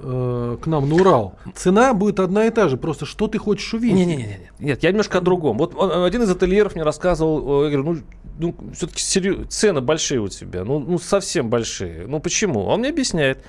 э, 0.00 0.56
к 0.62 0.66
нам 0.66 0.88
на 0.88 0.94
Урал? 0.94 1.34
Цена 1.54 1.94
будет 1.94 2.20
одна 2.20 2.46
и 2.46 2.50
та 2.50 2.68
же, 2.68 2.76
просто 2.76 3.06
что 3.06 3.28
ты 3.28 3.38
хочешь 3.38 3.72
увидеть? 3.74 3.96
Не, 3.96 4.06
не, 4.06 4.16
не, 4.16 4.22
не. 4.24 4.50
нет, 4.58 4.82
я 4.82 4.90
немножко 4.90 5.18
о 5.18 5.20
другом. 5.20 5.58
Вот 5.58 5.74
один 5.78 6.22
из 6.22 6.30
ательеров 6.30 6.74
мне 6.74 6.84
рассказывал, 6.84 7.64
я 7.64 7.70
говорю, 7.70 7.84
ну, 7.84 7.98
ну 8.38 8.72
все-таки 8.72 9.00
серьез... 9.00 9.48
цены 9.48 9.80
большие 9.80 10.20
у 10.20 10.28
тебя, 10.28 10.64
ну, 10.64 10.78
ну 10.78 10.98
совсем 10.98 11.50
большие. 11.50 12.06
Ну 12.06 12.20
почему? 12.20 12.64
Он 12.64 12.80
мне 12.80 12.90
объясняет, 12.90 13.42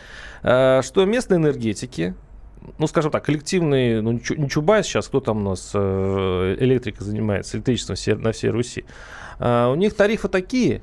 э, 0.43 0.81
что 0.83 1.05
местные 1.05 1.37
энергетики, 1.37 2.15
ну, 2.77 2.87
скажем 2.87 3.11
так, 3.11 3.23
коллективный, 3.25 4.01
ну, 4.01 4.11
не 4.11 4.49
Чубайс 4.49 4.85
сейчас, 4.85 5.07
кто 5.07 5.19
там 5.19 5.45
у 5.45 5.49
нас 5.51 5.71
э, 5.73 6.55
электрика 6.59 7.03
занимается, 7.03 7.57
электричеством 7.57 8.21
на 8.21 8.31
всей 8.31 8.49
Руси. 8.49 8.85
У 9.39 9.75
них 9.75 9.93
тарифы 9.93 10.27
такие, 10.27 10.81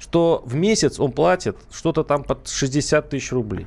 что 0.00 0.42
в 0.46 0.56
месяц 0.56 0.98
он 0.98 1.12
платит 1.12 1.56
что-то 1.70 2.02
там 2.02 2.24
под 2.24 2.48
60 2.48 3.10
тысяч 3.10 3.30
рублей. 3.30 3.66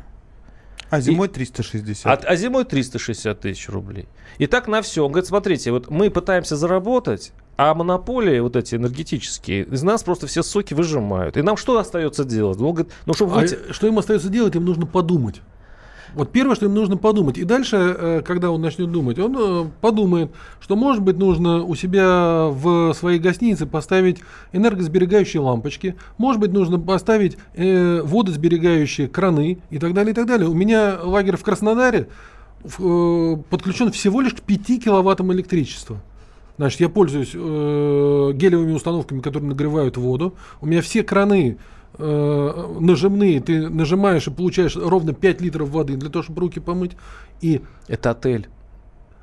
А 0.94 1.00
зимой 1.00 1.28
360. 1.28 2.06
А, 2.06 2.28
а 2.28 2.36
зимой 2.36 2.66
360 2.66 3.40
тысяч 3.40 3.68
рублей. 3.68 4.08
И 4.38 4.46
так 4.46 4.68
на 4.68 4.84
все. 4.84 5.04
Он 5.04 5.12
говорит, 5.12 5.28
смотрите, 5.28 5.72
вот 5.72 5.90
мы 5.90 6.12
пытаемся 6.12 6.56
заработать, 6.56 7.32
а 7.58 7.74
монополии 7.74 8.40
вот 8.40 8.56
эти 8.56 8.76
энергетические 8.76 9.64
из 9.64 9.82
нас 9.82 10.04
просто 10.04 10.28
все 10.28 10.44
соки 10.44 10.76
выжимают. 10.76 11.36
И 11.36 11.42
нам 11.42 11.58
что 11.58 11.80
остается 11.80 12.26
делать? 12.26 12.60
Он 12.60 12.74
говорит, 12.74 12.94
ну, 13.08 13.16
чтобы 13.16 13.34
выйти... 13.34 13.58
а 13.72 13.74
что 13.74 13.88
им 13.88 13.98
остается 13.98 14.30
делать? 14.30 14.56
Им 14.56 14.66
нужно 14.66 14.86
подумать. 14.86 15.42
Вот 16.16 16.32
первое, 16.32 16.56
что 16.56 16.66
им 16.66 16.74
нужно 16.74 16.98
подумать. 16.98 17.38
И 17.38 17.44
дальше, 17.44 17.78
э, 17.78 18.22
когда 18.26 18.52
он 18.52 18.62
начнет 18.62 18.92
думать, 18.92 19.18
он 19.20 19.36
э, 19.38 19.66
подумает, 19.82 20.32
что, 20.60 20.76
может 20.76 21.02
быть, 21.02 21.18
нужно 21.18 21.64
у 21.64 21.76
себя 21.76 22.48
в 22.50 22.94
своей 22.94 23.20
гостинице 23.20 23.66
поставить 23.66 24.20
энергосберегающие 24.52 25.42
лампочки, 25.42 25.96
может 26.18 26.40
быть, 26.40 26.52
нужно 26.52 26.80
поставить 26.80 27.38
э, 27.56 28.02
водосберегающие 28.04 29.08
краны 29.08 29.60
и 29.70 29.80
так 29.80 29.94
далее, 29.94 30.12
и 30.12 30.16
так 30.16 30.28
далее. 30.28 30.48
У 30.48 30.54
меня 30.54 31.00
лагерь 31.02 31.36
в 31.36 31.44
Краснодаре 31.44 32.08
подключен 32.64 33.92
всего 33.92 34.22
лишь 34.22 34.34
к 34.34 34.42
5 34.42 34.84
киловаттам 34.84 35.34
электричества. 35.34 36.02
Значит, 36.58 36.82
я 36.82 36.90
пользуюсь 36.90 37.32
э, 37.34 38.32
гелевыми 38.34 38.74
установками, 38.74 39.22
которые 39.22 39.50
нагревают 39.50 39.98
воду. 39.98 40.36
У 40.62 40.68
меня 40.68 40.82
все 40.82 41.04
краны 41.04 41.58
э, 41.98 42.76
нажимные, 42.80 43.40
ты 43.42 43.70
нажимаешь 43.70 44.28
и 44.28 44.32
получаешь 44.32 44.76
ровно 44.76 45.14
5 45.14 45.42
литров 45.42 45.70
воды 45.70 45.96
для 45.96 46.10
того, 46.10 46.24
чтобы 46.24 46.42
руки 46.42 46.60
помыть. 46.60 46.92
И 47.42 47.62
это 47.88 48.12
отель. 48.12 48.50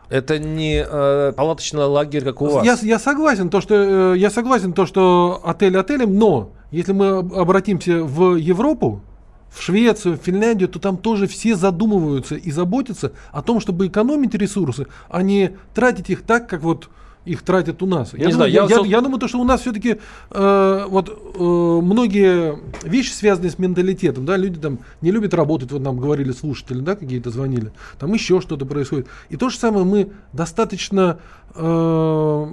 Это 0.08 0.40
не 0.40 0.84
э, 0.84 1.32
палаточный 1.36 1.84
лагерь, 1.84 2.24
как 2.24 2.42
у 2.42 2.46
вас. 2.46 2.66
Я, 2.66 2.76
я 2.82 2.98
согласен, 2.98 3.48
то, 3.48 3.60
что, 3.60 4.14
э, 4.14 4.18
я 4.18 4.30
согласен, 4.30 4.72
то, 4.72 4.84
что 4.84 5.40
отель 5.44 5.78
отелем, 5.78 6.18
но 6.18 6.50
если 6.72 6.92
мы 6.92 7.18
обратимся 7.18 8.02
в 8.02 8.34
Европу, 8.34 9.02
в 9.50 9.62
Швецию, 9.62 10.16
в 10.16 10.22
Финляндию, 10.22 10.68
то 10.68 10.80
там 10.80 10.96
тоже 10.96 11.28
все 11.28 11.54
задумываются 11.54 12.34
и 12.34 12.50
заботятся 12.50 13.12
о 13.30 13.42
том, 13.42 13.60
чтобы 13.60 13.86
экономить 13.86 14.34
ресурсы, 14.34 14.86
а 15.08 15.22
не 15.22 15.52
тратить 15.74 16.10
их 16.10 16.22
так, 16.22 16.48
как 16.48 16.62
вот 16.62 16.88
их 17.24 17.42
тратят 17.42 17.82
у 17.82 17.86
нас. 17.86 18.12
Я, 18.12 18.26
не 18.26 18.32
думаю, 18.32 18.50
знаю, 18.50 18.68
я, 18.68 18.76
я, 18.76 18.82
я, 18.82 18.86
я 18.86 19.00
думаю, 19.00 19.18
то, 19.18 19.28
что 19.28 19.38
у 19.38 19.44
нас 19.44 19.60
все-таки 19.60 19.98
э, 20.30 20.84
вот 20.88 21.08
э, 21.08 21.42
многие 21.42 22.58
вещи 22.82 23.10
связаны 23.10 23.50
с 23.50 23.58
менталитетом, 23.58 24.24
да, 24.24 24.36
люди 24.36 24.58
там 24.58 24.80
не 25.00 25.10
любят 25.10 25.34
работать, 25.34 25.70
вот 25.70 25.82
нам 25.82 25.98
говорили 25.98 26.32
слушатели, 26.32 26.80
да, 26.80 26.96
какие-то 26.96 27.30
звонили, 27.30 27.72
там 27.98 28.12
еще 28.14 28.40
что-то 28.40 28.64
происходит. 28.64 29.06
И 29.28 29.36
то 29.36 29.50
же 29.50 29.58
самое 29.58 29.84
мы 29.84 30.10
достаточно 30.32 31.18
э, 31.54 32.46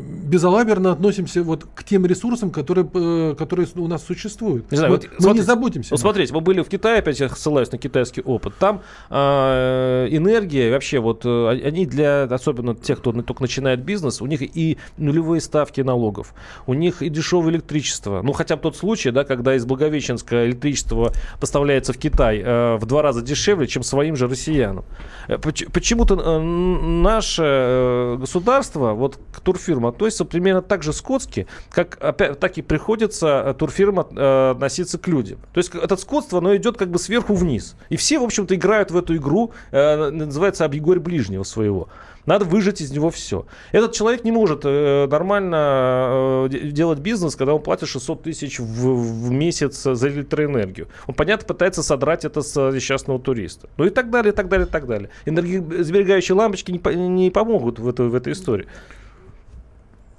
безалаберно 0.00 0.92
относимся 0.92 1.42
вот 1.42 1.66
к 1.74 1.84
тем 1.84 2.06
ресурсам, 2.06 2.50
которые, 2.50 2.88
э, 2.92 3.34
которые 3.38 3.68
у 3.76 3.88
нас 3.88 4.04
существуют. 4.04 4.70
Не 4.70 4.76
знаю, 4.76 4.92
мы, 4.92 4.96
вот, 4.96 5.06
мы 5.06 5.20
смотрите, 5.20 5.40
не 5.40 5.46
заботимся. 5.46 5.88
Вот 5.94 6.00
смотрите, 6.00 6.34
мы 6.34 6.40
были 6.40 6.62
в 6.62 6.68
Китае, 6.68 6.98
опять 6.98 7.20
я 7.20 7.28
ссылаюсь 7.28 7.70
на 7.72 7.78
китайский 7.78 8.20
опыт. 8.22 8.54
Там 8.58 8.82
э, 9.10 10.08
энергия 10.10 10.70
вообще 10.70 10.98
вот 10.98 11.24
э, 11.24 11.48
они 11.64 11.86
для 11.86 12.24
особенно 12.24 12.74
тех, 12.74 12.98
кто 12.98 13.12
только 13.12 13.42
начинает 13.42 13.84
бизнес, 13.84 14.20
у 14.20 14.26
них 14.26 14.42
и 14.42 14.78
нулевые 14.96 15.40
ставки 15.40 15.80
налогов, 15.80 16.34
у 16.66 16.74
них 16.74 17.02
и 17.02 17.08
дешевое 17.08 17.52
электричество. 17.52 18.22
Ну 18.22 18.32
хотя 18.32 18.56
бы 18.56 18.62
тот 18.62 18.76
случай, 18.76 19.10
да, 19.10 19.24
когда 19.24 19.54
из 19.54 19.64
Благовещенска 19.64 20.46
электричество 20.46 21.12
поставляется 21.40 21.92
в 21.92 21.98
Китай 21.98 22.42
э, 22.44 22.76
в 22.76 22.86
два 22.86 23.02
раза 23.02 23.22
дешевле, 23.22 23.66
чем 23.66 23.82
своим 23.82 24.16
же 24.16 24.26
россиянам. 24.26 24.84
Э, 25.28 25.38
почему-то 25.38 26.40
наше 26.40 28.16
государство 28.18 28.92
вот 28.92 29.18
к 29.32 29.40
турфирмам 29.40 29.83
относится 29.88 30.24
примерно 30.24 30.62
так 30.62 30.82
же 30.82 30.92
скотски, 30.92 31.46
как 31.70 31.98
опять, 32.02 32.38
так 32.40 32.58
и 32.58 32.62
приходится 32.62 33.44
э, 33.46 33.54
турфирма 33.54 34.06
э, 34.10 34.50
относиться 34.52 34.98
к 34.98 35.06
людям. 35.08 35.38
То 35.52 35.58
есть 35.58 35.74
это 35.74 35.96
скотство, 35.96 36.38
оно 36.38 36.54
идет 36.56 36.76
как 36.76 36.90
бы 36.90 36.98
сверху 36.98 37.34
вниз. 37.34 37.76
И 37.88 37.96
все, 37.96 38.18
в 38.18 38.24
общем-то, 38.24 38.54
играют 38.54 38.90
в 38.90 38.96
эту 38.96 39.16
игру, 39.16 39.52
э, 39.70 40.10
называется 40.10 40.64
«Объегорь 40.64 40.98
ближнего 40.98 41.42
своего». 41.42 41.88
Надо 42.26 42.46
выжать 42.46 42.80
из 42.80 42.90
него 42.90 43.10
все. 43.10 43.44
Этот 43.70 43.92
человек 43.92 44.24
не 44.24 44.32
может 44.32 44.64
нормально 44.64 46.48
делать 46.50 46.98
бизнес, 47.00 47.36
когда 47.36 47.52
он 47.52 47.62
платит 47.62 47.86
600 47.86 48.22
тысяч 48.22 48.58
в, 48.58 48.64
в 48.64 49.30
месяц 49.30 49.82
за 49.82 50.08
электроэнергию. 50.08 50.88
Он, 51.06 51.14
понятно, 51.14 51.46
пытается 51.46 51.82
содрать 51.82 52.24
это 52.24 52.40
с 52.40 52.56
несчастного 52.72 53.20
туриста. 53.20 53.68
Ну 53.76 53.84
и 53.84 53.90
так 53.90 54.08
далее, 54.10 54.32
и 54.32 54.34
так 54.34 54.48
далее, 54.48 54.66
и 54.66 54.70
так 54.70 54.86
далее. 54.86 55.10
Энергосберегающие 55.26 56.34
лампочки 56.34 56.72
не, 56.72 57.08
не 57.08 57.30
помогут 57.30 57.78
в, 57.78 57.86
это, 57.86 58.04
в 58.04 58.14
этой 58.14 58.32
истории. 58.32 58.66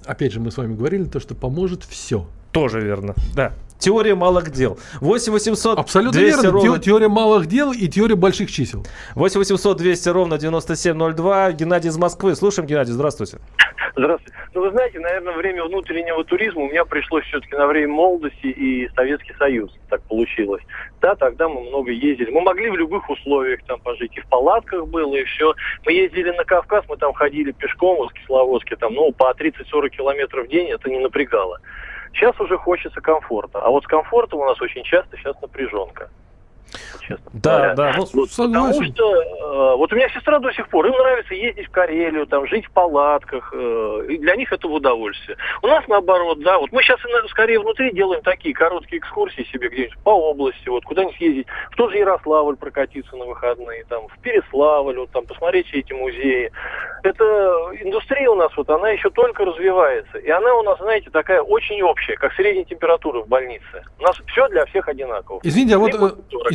Опять 0.06 0.32
же, 0.32 0.40
мы 0.40 0.50
с 0.50 0.56
вами 0.56 0.74
говорили, 0.74 1.04
то, 1.04 1.20
что 1.20 1.34
поможет 1.34 1.84
все. 1.84 2.26
Тоже 2.52 2.80
верно, 2.80 3.14
да. 3.34 3.52
Теория 3.78 4.14
малых 4.14 4.50
дел. 4.50 4.78
8 5.00 5.32
800 5.32 5.78
Абсолютно 5.78 6.20
200 6.20 6.42
верно. 6.42 6.50
Ровно... 6.50 6.78
Теория 6.78 7.08
малых 7.08 7.46
дел 7.46 7.72
и 7.72 7.88
теория 7.88 8.16
больших 8.16 8.50
чисел. 8.50 8.84
8 9.14 9.38
800 9.38 9.76
200 9.76 10.08
ровно 10.08 10.38
9702. 10.38 11.52
Геннадий 11.52 11.90
из 11.90 11.98
Москвы. 11.98 12.34
Слушаем, 12.34 12.66
Геннадий, 12.66 12.92
здравствуйте. 12.92 13.38
Здравствуйте. 13.96 14.38
Ну, 14.54 14.60
вы 14.60 14.70
знаете, 14.70 15.00
наверное, 15.00 15.34
время 15.34 15.64
внутреннего 15.64 16.22
туризма 16.24 16.62
у 16.62 16.68
меня 16.68 16.84
пришлось 16.84 17.24
все-таки 17.24 17.56
на 17.56 17.66
время 17.66 17.88
молодости 17.88 18.46
и 18.46 18.88
Советский 18.94 19.32
Союз. 19.38 19.70
Так 19.88 20.02
получилось. 20.02 20.62
Да, 21.00 21.14
тогда 21.14 21.48
мы 21.48 21.62
много 21.62 21.90
ездили. 21.92 22.30
Мы 22.30 22.42
могли 22.42 22.70
в 22.70 22.76
любых 22.76 23.08
условиях 23.08 23.60
там 23.66 23.80
пожить. 23.80 24.16
И 24.16 24.20
в 24.20 24.26
палатках 24.26 24.86
было, 24.86 25.14
и 25.14 25.24
все. 25.24 25.54
Мы 25.84 25.92
ездили 25.92 26.30
на 26.30 26.44
Кавказ, 26.44 26.84
мы 26.88 26.96
там 26.96 27.14
ходили 27.14 27.52
пешком 27.52 28.06
из 28.06 28.12
Кисловодска, 28.12 28.76
там, 28.76 28.94
ну, 28.94 29.12
по 29.12 29.32
30-40 29.32 29.88
километров 29.90 30.46
в 30.46 30.50
день, 30.50 30.68
это 30.68 30.90
не 30.90 30.98
напрягало. 30.98 31.60
Сейчас 32.16 32.38
уже 32.40 32.56
хочется 32.56 33.00
комфорта. 33.00 33.60
А 33.60 33.68
вот 33.68 33.84
с 33.84 33.86
комфортом 33.86 34.40
у 34.40 34.44
нас 34.44 34.60
очень 34.60 34.82
часто 34.84 35.16
сейчас 35.16 35.40
напряженка 35.42 36.08
честно 37.00 37.30
да, 37.32 37.56
говоря. 37.56 37.74
Да, 37.74 37.94
ну, 37.96 38.06
вот, 38.12 38.30
потому 38.36 38.84
что 38.84 39.22
э, 39.22 39.76
вот 39.76 39.92
у 39.92 39.96
меня 39.96 40.08
сестра 40.10 40.38
до 40.38 40.52
сих 40.52 40.68
пор, 40.68 40.86
им 40.86 40.92
нравится 40.92 41.34
ездить 41.34 41.68
в 41.68 41.70
Карелию, 41.70 42.26
там, 42.26 42.46
жить 42.46 42.66
в 42.66 42.70
палатках, 42.70 43.52
э, 43.54 44.06
и 44.08 44.18
для 44.18 44.36
них 44.36 44.52
это 44.52 44.68
в 44.68 44.72
удовольствие. 44.72 45.36
У 45.62 45.66
нас 45.66 45.86
наоборот, 45.88 46.40
да, 46.40 46.58
вот 46.58 46.72
мы 46.72 46.82
сейчас 46.82 46.98
скорее 47.30 47.60
внутри 47.60 47.92
делаем 47.92 48.22
такие 48.22 48.54
короткие 48.54 48.98
экскурсии 48.98 49.46
себе 49.52 49.68
где-нибудь 49.68 49.98
по 50.02 50.10
области, 50.10 50.68
вот 50.68 50.84
куда-нибудь 50.84 51.16
съездить, 51.16 51.46
в 51.70 51.76
тот 51.76 51.90
же 51.90 51.98
Ярославль 51.98 52.56
прокатиться 52.56 53.16
на 53.16 53.24
выходные, 53.24 53.84
там, 53.84 54.08
в 54.08 54.18
Переславль, 54.20 54.98
вот 54.98 55.10
там, 55.10 55.26
посмотреть 55.26 55.66
все 55.68 55.80
эти 55.80 55.92
музеи. 55.92 56.50
Это 57.02 57.24
индустрия 57.80 58.28
у 58.30 58.34
нас, 58.34 58.50
вот 58.56 58.68
она 58.70 58.90
еще 58.90 59.10
только 59.10 59.44
развивается, 59.44 60.18
и 60.18 60.28
она 60.30 60.54
у 60.54 60.62
нас, 60.62 60.78
знаете, 60.78 61.10
такая 61.10 61.40
очень 61.40 61.80
общая, 61.82 62.16
как 62.16 62.32
средняя 62.34 62.64
температура 62.64 63.22
в 63.22 63.28
больнице. 63.28 63.84
У 63.98 64.02
нас 64.02 64.16
все 64.26 64.48
для 64.48 64.64
всех 64.66 64.88
одинаково. 64.88 65.40
Извините, 65.42 65.76
а 65.76 65.78
вот, 65.78 65.94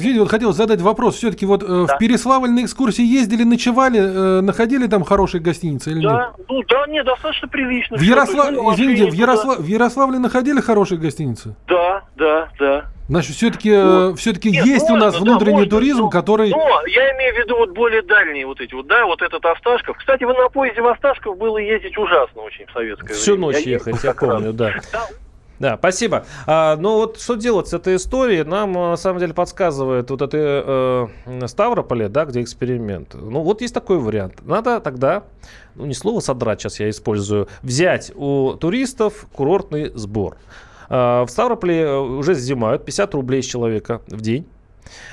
извините, 0.01 0.21
вот 0.21 0.31
хотел 0.31 0.51
задать 0.51 0.81
вопрос. 0.81 1.15
Все-таки 1.15 1.45
вот 1.45 1.63
э, 1.63 1.65
да. 1.87 1.95
в 1.95 1.97
Переславль 1.99 2.49
на 2.49 2.63
экскурсии 2.63 3.05
ездили, 3.05 3.43
ночевали, 3.43 3.99
э, 3.99 4.41
находили 4.41 4.87
там 4.87 5.03
хорошие 5.03 5.41
гостиницы 5.41 5.91
или 5.91 6.01
да, 6.01 6.33
нет? 6.37 6.45
Ну 6.49 6.63
да, 6.67 6.85
нет, 6.87 7.05
достаточно 7.05 7.47
прилично. 7.47 7.97
В, 7.97 8.01
Ярослав... 8.01 8.51
есть, 8.51 8.79
извините, 8.79 9.11
в, 9.11 9.13
Яросла... 9.13 9.55
в 9.55 9.65
Ярославле 9.65 10.19
находили 10.19 10.59
хорошие 10.59 10.99
гостиницы? 10.99 11.55
Да, 11.67 12.03
да, 12.15 12.49
да. 12.59 12.85
Значит, 13.07 13.35
все-таки 13.35 13.75
вот. 13.75 14.19
все-таки 14.19 14.49
есть 14.49 14.89
можно, 14.89 14.95
у 14.95 14.97
нас 14.97 15.19
внутренний 15.19 15.51
да, 15.51 15.63
можно, 15.63 15.69
туризм, 15.69 15.99
но, 15.99 16.09
который. 16.09 16.49
Но 16.49 16.81
я 16.87 17.11
имею 17.15 17.35
в 17.35 17.37
виду 17.39 17.57
вот 17.57 17.71
более 17.71 18.01
дальние 18.03 18.45
вот 18.45 18.61
эти 18.61 18.73
вот, 18.73 18.87
да, 18.87 19.05
вот 19.05 19.21
этот 19.21 19.43
Осташков. 19.45 19.97
Кстати, 19.97 20.23
вы 20.23 20.33
на 20.33 20.47
поезде 20.49 20.81
в 20.81 20.87
Осташков 20.87 21.37
было 21.37 21.57
ездить 21.57 21.97
ужасно 21.97 22.41
очень 22.41 22.65
в 22.67 22.71
советское 22.71 23.13
Всю 23.13 23.33
время. 23.33 23.47
ночь 23.47 23.65
я 23.65 23.71
ехать, 23.73 24.03
я 24.03 24.13
помню, 24.13 24.53
да. 24.53 24.73
да. 24.93 25.07
Да, 25.61 25.77
спасибо. 25.77 26.25
А, 26.47 26.75
ну 26.75 26.95
вот 26.95 27.19
что 27.19 27.35
делать 27.35 27.67
с 27.67 27.73
этой 27.73 27.97
историей, 27.97 28.43
нам 28.43 28.73
на 28.73 28.95
самом 28.95 29.19
деле 29.19 29.31
подсказывает 29.35 30.09
вот 30.09 30.23
это 30.23 31.07
э, 31.27 31.47
Ставрополе, 31.47 32.09
да, 32.09 32.25
где 32.25 32.41
эксперимент. 32.41 33.13
Ну 33.13 33.43
вот 33.43 33.61
есть 33.61 33.71
такой 33.71 33.99
вариант. 33.99 34.41
Надо 34.43 34.79
тогда, 34.79 35.23
ну 35.75 35.85
не 35.85 35.93
слово 35.93 36.19
содрать 36.19 36.61
сейчас 36.61 36.79
я 36.79 36.89
использую, 36.89 37.47
взять 37.61 38.11
у 38.15 38.53
туристов 38.53 39.27
курортный 39.33 39.91
сбор. 39.93 40.37
А, 40.89 41.25
в 41.25 41.29
Ставрополе 41.29 41.93
уже 41.93 42.31
взимают 42.31 42.83
50 42.83 43.13
рублей 43.13 43.43
с 43.43 43.45
человека 43.45 44.01
в 44.07 44.19
день. 44.19 44.47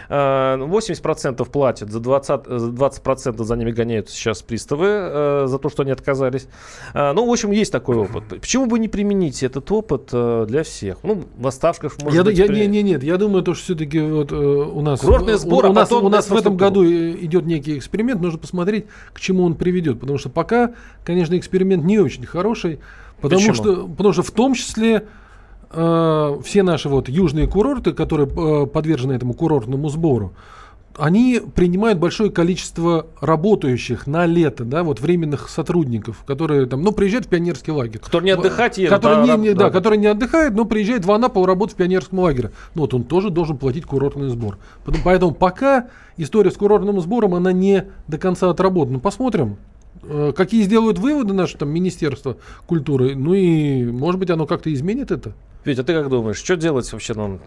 80% 0.09 1.45
платят, 1.51 1.91
за 1.91 1.99
20%, 1.99 2.47
20% 2.47 3.45
за 3.45 3.57
ними 3.57 3.71
гоняют 3.71 4.11
сейчас 4.11 4.43
приставы 4.43 4.87
э, 4.87 5.45
за 5.47 5.59
то, 5.59 5.69
что 5.69 5.83
они 5.83 5.93
отказались. 5.93 6.49
А, 6.95 7.13
ну, 7.13 7.27
в 7.27 7.31
общем, 7.31 7.51
есть 7.51 7.73
такой 7.73 7.97
опыт. 7.97 8.41
Почему 8.41 8.67
бы 8.67 8.79
не 8.79 8.89
применить 8.89 9.43
этот 9.43 9.71
опыт 9.71 10.11
э, 10.13 10.47
для 10.49 10.63
всех? 10.63 10.99
Ну, 11.03 11.25
в 11.37 11.47
оставках, 11.47 11.97
может 12.03 12.17
я, 12.17 12.25
быть... 12.25 12.39
Я, 12.39 12.47
при... 12.47 12.61
не, 12.61 12.67
не, 12.67 12.83
нет, 12.83 13.03
я 13.03 13.17
думаю, 13.17 13.43
то, 13.43 13.55
что 13.55 13.65
все-таки 13.65 14.01
вот, 14.01 14.33
э, 14.33 14.37
у 14.37 14.81
нас... 14.81 15.01
Курортный 15.01 15.35
сбор, 15.35 15.67
у, 15.67 15.71
а 15.71 15.73
нас, 15.73 15.93
у 15.93 16.09
нас 16.09 16.29
в 16.29 16.37
этом 16.37 16.57
году 16.57 16.85
идет 16.85 17.47
некий 17.47 17.79
эксперимент, 17.79 18.21
нужно 18.21 18.39
посмотреть, 18.39 18.87
к 19.13 19.21
чему 19.21 19.45
он 19.45 19.55
приведет. 19.55 20.01
Потому 20.01 20.19
что 20.19 20.29
пока, 20.29 20.73
конечно, 21.05 21.37
эксперимент 21.39 21.85
не 21.85 21.99
очень 21.99 22.27
хороший, 22.27 22.81
потому, 23.21 23.55
что, 23.55 23.87
потому 23.87 24.13
что 24.13 24.23
в 24.23 24.31
том 24.31 24.55
числе 24.55 25.07
э, 25.71 26.39
все 26.45 26.63
наши 26.63 26.89
вот 26.89 27.09
южные 27.09 27.47
курорты, 27.47 27.93
которые 27.93 28.29
э, 28.29 28.67
подвержены 28.67 29.13
этому 29.13 29.35
курортному 29.35 29.89
сбору, 29.89 30.33
они 30.99 31.41
принимают 31.55 31.99
большое 31.99 32.31
количество 32.31 33.07
работающих 33.21 34.07
на 34.07 34.27
лето, 34.27 34.65
да, 34.65 34.83
вот 34.83 35.01
временных 35.01 35.49
сотрудников, 35.49 36.25
которые 36.27 36.67
там, 36.67 36.83
ну, 36.83 36.93
приезжают 36.93 37.27
в 37.27 37.29
пионерский 37.29 37.71
лагерь. 37.71 38.01
Которые 38.01 38.27
не 38.27 38.31
отдыхать 38.33 38.79
едут, 38.79 38.97
которые 38.97 39.23
не, 39.23 39.43
не, 39.43 39.55
да, 39.55 39.65
да, 39.65 39.71
которые 39.71 39.99
не 39.99 40.07
отдыхают, 40.07 40.55
но 40.55 40.65
приезжают 40.65 41.05
в 41.05 41.13
Анапу 41.13 41.45
работать 41.47 41.75
в 41.75 41.79
пионерском 41.79 42.19
лагере. 42.19 42.51
Ну, 42.75 42.83
вот 42.83 42.95
он 42.95 43.05
тоже 43.05 43.31
должен 43.31 43.57
платить 43.57 43.85
курортный 43.85 44.29
сбор. 44.29 44.59
Поэтому 45.05 45.33
пока 45.33 45.89
история 46.17 46.51
с 46.51 46.57
курортным 46.57 47.01
сбором, 47.01 47.35
она 47.35 47.53
не 47.53 47.85
до 48.09 48.19
конца 48.19 48.51
отработана. 48.51 48.99
Посмотрим, 48.99 49.57
э, 50.03 50.33
какие 50.37 50.63
сделают 50.63 50.99
выводы 50.99 51.33
наше 51.33 51.57
там 51.57 51.71
Министерство 51.71 52.37
культуры, 52.67 53.15
ну 53.15 53.35
и, 53.35 53.85
может 53.85 54.19
быть, 54.19 54.31
оно 54.31 54.47
как-то 54.47 54.73
изменит 54.73 55.13
это. 55.13 55.33
Витя, 55.69 55.81
а 55.81 55.85
ты 55.85 55.93
как 55.93 56.09
думаешь, 56.09 56.39
что 56.39 56.57
делать 56.57 56.91
вообще 56.93 57.15
нам 57.15 57.41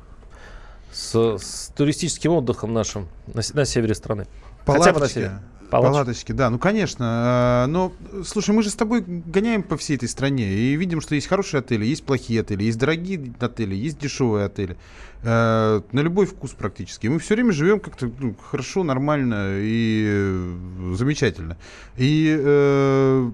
с, 0.91 1.15
с 1.15 1.71
туристическим 1.75 2.31
отдыхом 2.31 2.71
нашим 2.73 3.07
на, 3.27 3.41
на 3.53 3.65
севере 3.65 3.95
страны? 3.95 4.27
Палаточки. 4.65 4.87
Хотя 4.87 4.93
бы 4.93 4.99
на 4.99 5.09
севере. 5.09 5.41
Палаточки. 5.71 5.93
Палаточки, 5.93 6.31
да, 6.33 6.49
ну 6.49 6.59
конечно. 6.59 7.05
А, 7.07 7.67
но, 7.67 7.93
слушай, 8.25 8.53
мы 8.53 8.61
же 8.61 8.69
с 8.69 8.75
тобой 8.75 9.01
гоняем 9.01 9.63
по 9.63 9.77
всей 9.77 9.95
этой 9.95 10.09
стране 10.09 10.51
и 10.53 10.75
видим, 10.75 10.99
что 10.99 11.15
есть 11.15 11.27
хорошие 11.27 11.59
отели, 11.59 11.85
есть 11.85 12.03
плохие 12.03 12.41
отели, 12.41 12.63
есть 12.63 12.77
дорогие 12.77 13.33
отели, 13.39 13.73
есть 13.73 13.97
дешевые 13.97 14.45
отели. 14.45 14.77
Э, 15.23 15.81
на 15.91 15.99
любой 16.01 16.25
вкус 16.25 16.51
практически. 16.51 17.07
мы 17.07 17.19
все 17.19 17.35
время 17.35 17.53
живем 17.53 17.79
как-то 17.79 18.11
ну, 18.19 18.35
хорошо, 18.35 18.83
нормально 18.83 19.59
и 19.59 20.05
э, 20.07 20.93
замечательно. 20.95 21.57
И 21.95 22.35
э, 22.37 23.31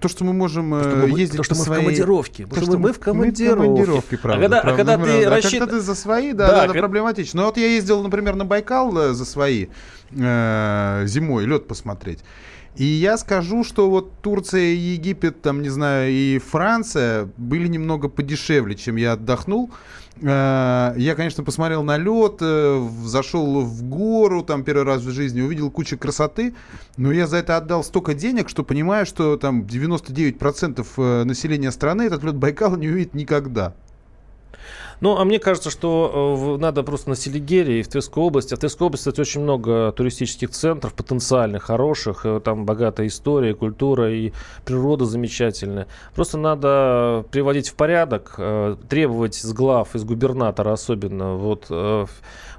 то, 0.00 0.08
что 0.08 0.24
мы 0.24 0.32
можем 0.32 0.70
то, 0.70 0.80
что 0.82 0.96
мы, 0.96 1.18
ездить 1.18 1.36
то, 1.36 1.42
что 1.42 1.54
по 1.54 1.58
мы 1.60 1.64
своей... 1.64 1.80
в 1.80 1.84
командировке. 1.84 2.46
То, 2.46 2.60
что 2.62 2.78
мы 2.78 2.92
в 2.92 2.98
командировке. 2.98 3.56
Мы 3.56 3.64
в 3.64 3.74
командировке, 3.74 4.18
правда. 4.18 4.46
А 4.46 4.48
когда, 4.48 4.60
правда, 4.62 4.72
а 4.72 4.76
когда 4.76 4.94
правда. 4.94 5.12
ты 5.12 5.28
рассчит... 5.28 5.54
а 5.54 5.58
когда 5.66 5.74
ты 5.76 5.80
за 5.80 5.94
свои, 5.94 6.32
да, 6.32 6.48
да, 6.48 6.60
да, 6.62 6.66
как... 6.68 6.78
проблематично. 6.78 7.42
Но 7.42 7.46
вот 7.46 7.56
я 7.56 7.66
ездил, 7.66 8.02
например, 8.02 8.36
на 8.36 8.44
Байкал 8.44 8.96
э, 8.96 9.12
за 9.12 9.24
свои 9.24 9.66
э, 10.12 11.02
зимой, 11.06 11.44
лед 11.44 11.66
посмотреть. 11.66 12.20
И 12.76 12.84
я 12.84 13.16
скажу, 13.16 13.64
что 13.64 13.88
вот 13.88 14.20
Турция, 14.20 14.74
Египет, 14.74 15.40
там, 15.40 15.62
не 15.62 15.70
знаю, 15.70 16.10
и 16.10 16.38
Франция 16.38 17.28
были 17.38 17.68
немного 17.68 18.08
подешевле, 18.08 18.74
чем 18.74 18.96
я 18.96 19.12
отдохнул. 19.12 19.70
Э, 20.22 20.94
я, 20.96 21.14
конечно, 21.14 21.44
посмотрел 21.44 21.82
на 21.82 21.98
лед, 21.98 22.36
э, 22.40 22.88
зашел 23.04 23.60
в 23.60 23.82
гору, 23.82 24.42
там 24.42 24.64
первый 24.64 24.84
раз 24.84 25.02
в 25.02 25.10
жизни, 25.10 25.42
увидел 25.42 25.70
кучу 25.70 25.98
красоты, 25.98 26.54
но 26.96 27.12
я 27.12 27.26
за 27.26 27.38
это 27.38 27.56
отдал 27.56 27.84
столько 27.84 28.14
денег, 28.14 28.48
что 28.48 28.64
понимаю, 28.64 29.04
что 29.04 29.36
там 29.36 29.62
99% 29.62 30.86
э, 30.96 31.24
населения 31.24 31.70
страны 31.70 32.02
этот 32.02 32.24
лед 32.24 32.36
Байкала 32.36 32.76
не 32.76 32.88
увидит 32.88 33.14
никогда. 33.14 33.74
Ну, 35.00 35.18
а 35.18 35.24
мне 35.24 35.38
кажется, 35.38 35.70
что 35.70 36.56
э, 36.56 36.60
надо 36.60 36.82
просто 36.82 37.10
на 37.10 37.16
Селигере 37.16 37.80
и 37.80 37.82
в 37.82 37.88
Тверской 37.88 38.22
области. 38.22 38.54
А 38.54 38.56
в 38.56 38.60
Тверской 38.60 38.86
области, 38.86 39.02
кстати, 39.08 39.20
очень 39.20 39.42
много 39.42 39.92
туристических 39.92 40.50
центров, 40.50 40.94
потенциальных, 40.94 41.64
хороших. 41.64 42.24
Э, 42.24 42.40
там 42.40 42.64
богатая 42.64 43.06
история, 43.06 43.54
культура 43.54 44.10
и 44.12 44.32
природа 44.64 45.04
замечательная. 45.04 45.86
Просто 46.14 46.38
надо 46.38 47.24
приводить 47.30 47.68
в 47.68 47.74
порядок, 47.74 48.34
э, 48.38 48.76
требовать 48.88 49.34
с 49.34 49.52
глав, 49.52 49.94
из 49.94 50.04
губернатора 50.04 50.72
особенно, 50.72 51.34
вот 51.34 51.70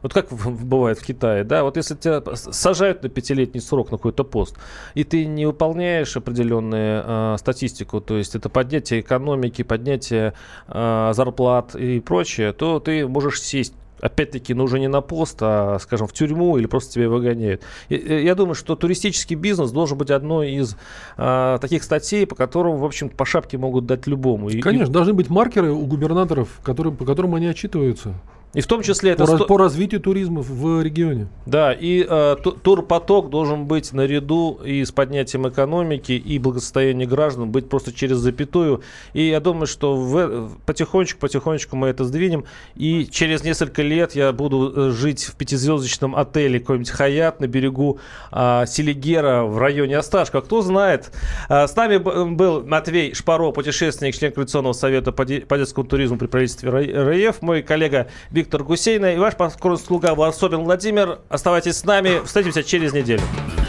вот 0.04 0.14
как 0.14 0.32
бывает 0.32 1.00
в 1.00 1.06
Китае, 1.06 1.44
да, 1.44 1.64
вот 1.64 1.76
если 1.76 1.96
тебя 1.96 2.22
сажают 2.36 3.02
на 3.04 3.10
пятилетний 3.10 3.62
срок 3.62 3.92
на 3.92 3.98
какой-то 3.98 4.24
пост, 4.24 4.56
и 4.94 5.04
ты 5.04 5.26
не 5.26 5.46
выполняешь 5.46 6.16
определенную 6.16 7.38
статистику, 7.38 8.00
то 8.00 8.16
есть 8.16 8.36
это 8.36 8.50
поднятие 8.50 9.02
экономики, 9.02 9.64
поднятие 9.64 10.34
зарплат 10.68 11.76
и 11.76 12.00
прочее, 12.00 12.27
то 12.58 12.80
ты 12.80 13.08
можешь 13.08 13.42
сесть 13.42 13.74
опять-таки, 14.00 14.54
ну 14.54 14.66
уже 14.66 14.80
не 14.80 14.88
на 14.88 15.02
пост, 15.02 15.38
а, 15.42 15.78
скажем, 15.80 16.08
в 16.08 16.14
тюрьму 16.14 16.58
или 16.58 16.66
просто 16.68 16.94
тебя 16.94 17.10
выгоняют. 17.10 17.64
Я, 17.90 18.20
я 18.20 18.36
думаю, 18.36 18.56
что 18.56 18.76
туристический 18.76 19.36
бизнес 19.36 19.72
должен 19.72 19.98
быть 19.98 20.12
одной 20.12 20.52
из 20.52 20.76
а, 21.18 21.58
таких 21.58 21.84
статей, 21.84 22.26
по 22.28 22.36
которым, 22.36 22.78
в 22.78 22.86
общем, 22.86 23.10
по 23.10 23.26
шапке 23.26 23.58
могут 23.58 23.86
дать 23.86 24.08
любому. 24.08 24.50
Конечно, 24.62 24.92
и... 24.92 24.94
должны 24.94 25.14
быть 25.14 25.30
маркеры 25.30 25.72
у 25.72 25.86
губернаторов, 25.86 26.60
которые, 26.64 26.94
по 26.94 27.06
которым 27.06 27.36
они 27.36 27.48
отчитываются. 27.48 28.14
И 28.54 28.62
в 28.62 28.68
том 28.68 28.82
числе 28.82 29.12
это... 29.12 29.26
По, 29.26 29.36
сто... 29.36 29.46
по 29.46 29.58
развитию 29.58 30.00
туризма 30.02 30.42
в 30.42 30.82
регионе. 30.82 31.28
Да, 31.46 31.74
и 31.74 32.06
э, 32.08 32.36
турпоток 32.64 33.30
должен 33.30 33.66
быть 33.66 33.92
наряду 33.92 34.60
и 34.64 34.84
с 34.84 34.92
поднятием 34.92 35.48
экономики, 35.48 36.14
и 36.14 36.40
благосостояния 36.40 37.06
граждан, 37.06 37.52
быть 37.52 37.70
просто 37.70 37.92
через 37.92 38.18
запятую. 38.18 38.82
И 39.14 39.28
я 39.28 39.40
думаю, 39.42 39.68
что 39.68 39.96
в, 39.96 40.52
потихонечку, 40.66 41.20
потихонечку 41.20 41.76
мы 41.76 41.90
это 41.90 42.06
сдвинем. 42.06 42.46
И 42.76 43.06
через 43.12 43.44
несколько 43.44 43.82
лет 43.82 44.16
я 44.16 44.32
буду 44.32 44.74
э, 44.76 44.90
жить 44.92 45.26
в 45.26 45.36
пятизвездочном 45.36 46.16
отеле 46.16 46.60
какой-нибудь 46.60 46.90
Хаят 46.90 47.42
на 47.42 47.48
берегу 47.48 48.00
э, 48.32 48.64
Селигера 48.66 49.44
в 49.44 49.58
районе 49.58 49.98
Осташка. 49.98 50.42
Кто 50.42 50.62
знает. 50.62 51.12
Э, 51.50 51.68
с 51.68 51.76
нами 51.76 51.98
был 51.98 52.64
Матвей 52.64 53.14
Шпаро, 53.14 53.52
путешественник, 53.52 54.16
член 54.16 54.32
Коалиционного 54.32 54.74
совета 54.74 55.12
по, 55.12 55.26
де, 55.26 55.42
по 55.42 55.58
детскому 55.58 55.86
туризму 55.86 56.18
при 56.18 56.28
правительстве 56.28 56.70
РФ. 56.72 57.42
Мой 57.42 57.62
коллега 57.62 58.08
Виктор 58.38 58.62
Гусейна 58.64 59.16
и 59.16 59.18
ваш 59.18 59.36
покорный 59.36 59.80
слуга 59.80 60.14
Варсобин 60.14 60.64
Владимир. 60.64 61.22
Оставайтесь 61.28 61.78
с 61.78 61.84
нами. 61.84 62.24
Встретимся 62.24 62.64
через 62.64 62.94
неделю. 62.94 63.24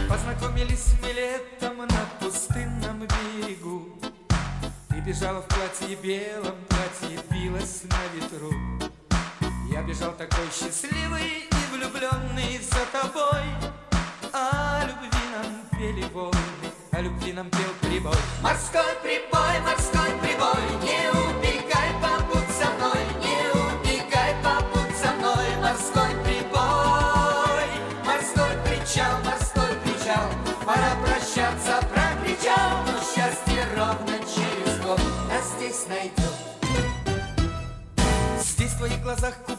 Познакомились 0.07 0.93
мы 1.03 1.09
летом 1.14 1.79
на 1.79 2.03
пустынном 2.21 3.01
берегу. 3.01 3.99
Ты 4.91 5.01
бежала 5.01 5.41
в 5.41 5.47
платье 5.47 5.97
белом, 6.03 6.55
платье 6.69 7.19
билось 7.31 7.85
на 7.85 7.97
ветру. 8.14 8.53
Я 9.73 9.81
бежал 9.85 10.12
такой 10.12 10.45
счастливый 10.53 11.49
и 11.51 11.75
влюбленный 11.75 12.61
за 12.61 12.85
тобой. 12.93 13.49
А 14.35 14.83
любви 14.85 15.25
нам 15.33 15.81
пели 15.81 16.05
волны, 16.12 16.37
а 16.93 17.01
любви 17.01 17.33
нам 17.33 17.49
пел 17.49 17.89
прибой. 17.89 18.12
Морской 18.43 18.83
прибой, 19.03 19.61
морской 19.64 20.11
прибой, 20.21 20.88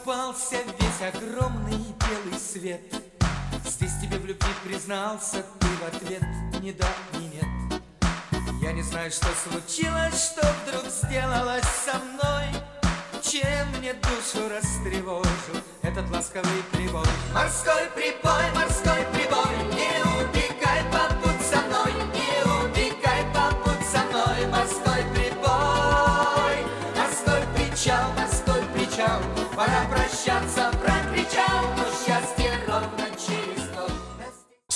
купался 0.00 0.56
весь 0.56 1.14
огромный 1.14 1.76
белый 1.76 2.38
свет. 2.38 2.80
Здесь 3.66 3.92
тебе 4.00 4.16
в 4.18 4.24
любви 4.24 4.48
признался, 4.64 5.44
ты 5.58 5.66
в 5.66 5.94
ответ 5.94 6.22
ни 6.60 6.72
да, 6.72 6.88
ни 7.14 7.24
нет. 7.24 7.80
Я 8.62 8.72
не 8.72 8.82
знаю, 8.82 9.10
что 9.10 9.26
случилось, 9.48 10.32
что 10.32 10.54
вдруг 10.64 10.90
сделалось 10.90 11.64
со 11.84 11.98
мной, 11.98 12.46
чем 13.22 13.68
мне 13.78 13.92
душу 13.94 14.48
растревожил 14.48 15.56
этот 15.82 16.10
ласковый 16.10 16.62
прибой. 16.72 17.04
Морской 17.34 17.86
прибой, 17.94 18.50
морской 18.54 19.04
прибой, 19.12 19.49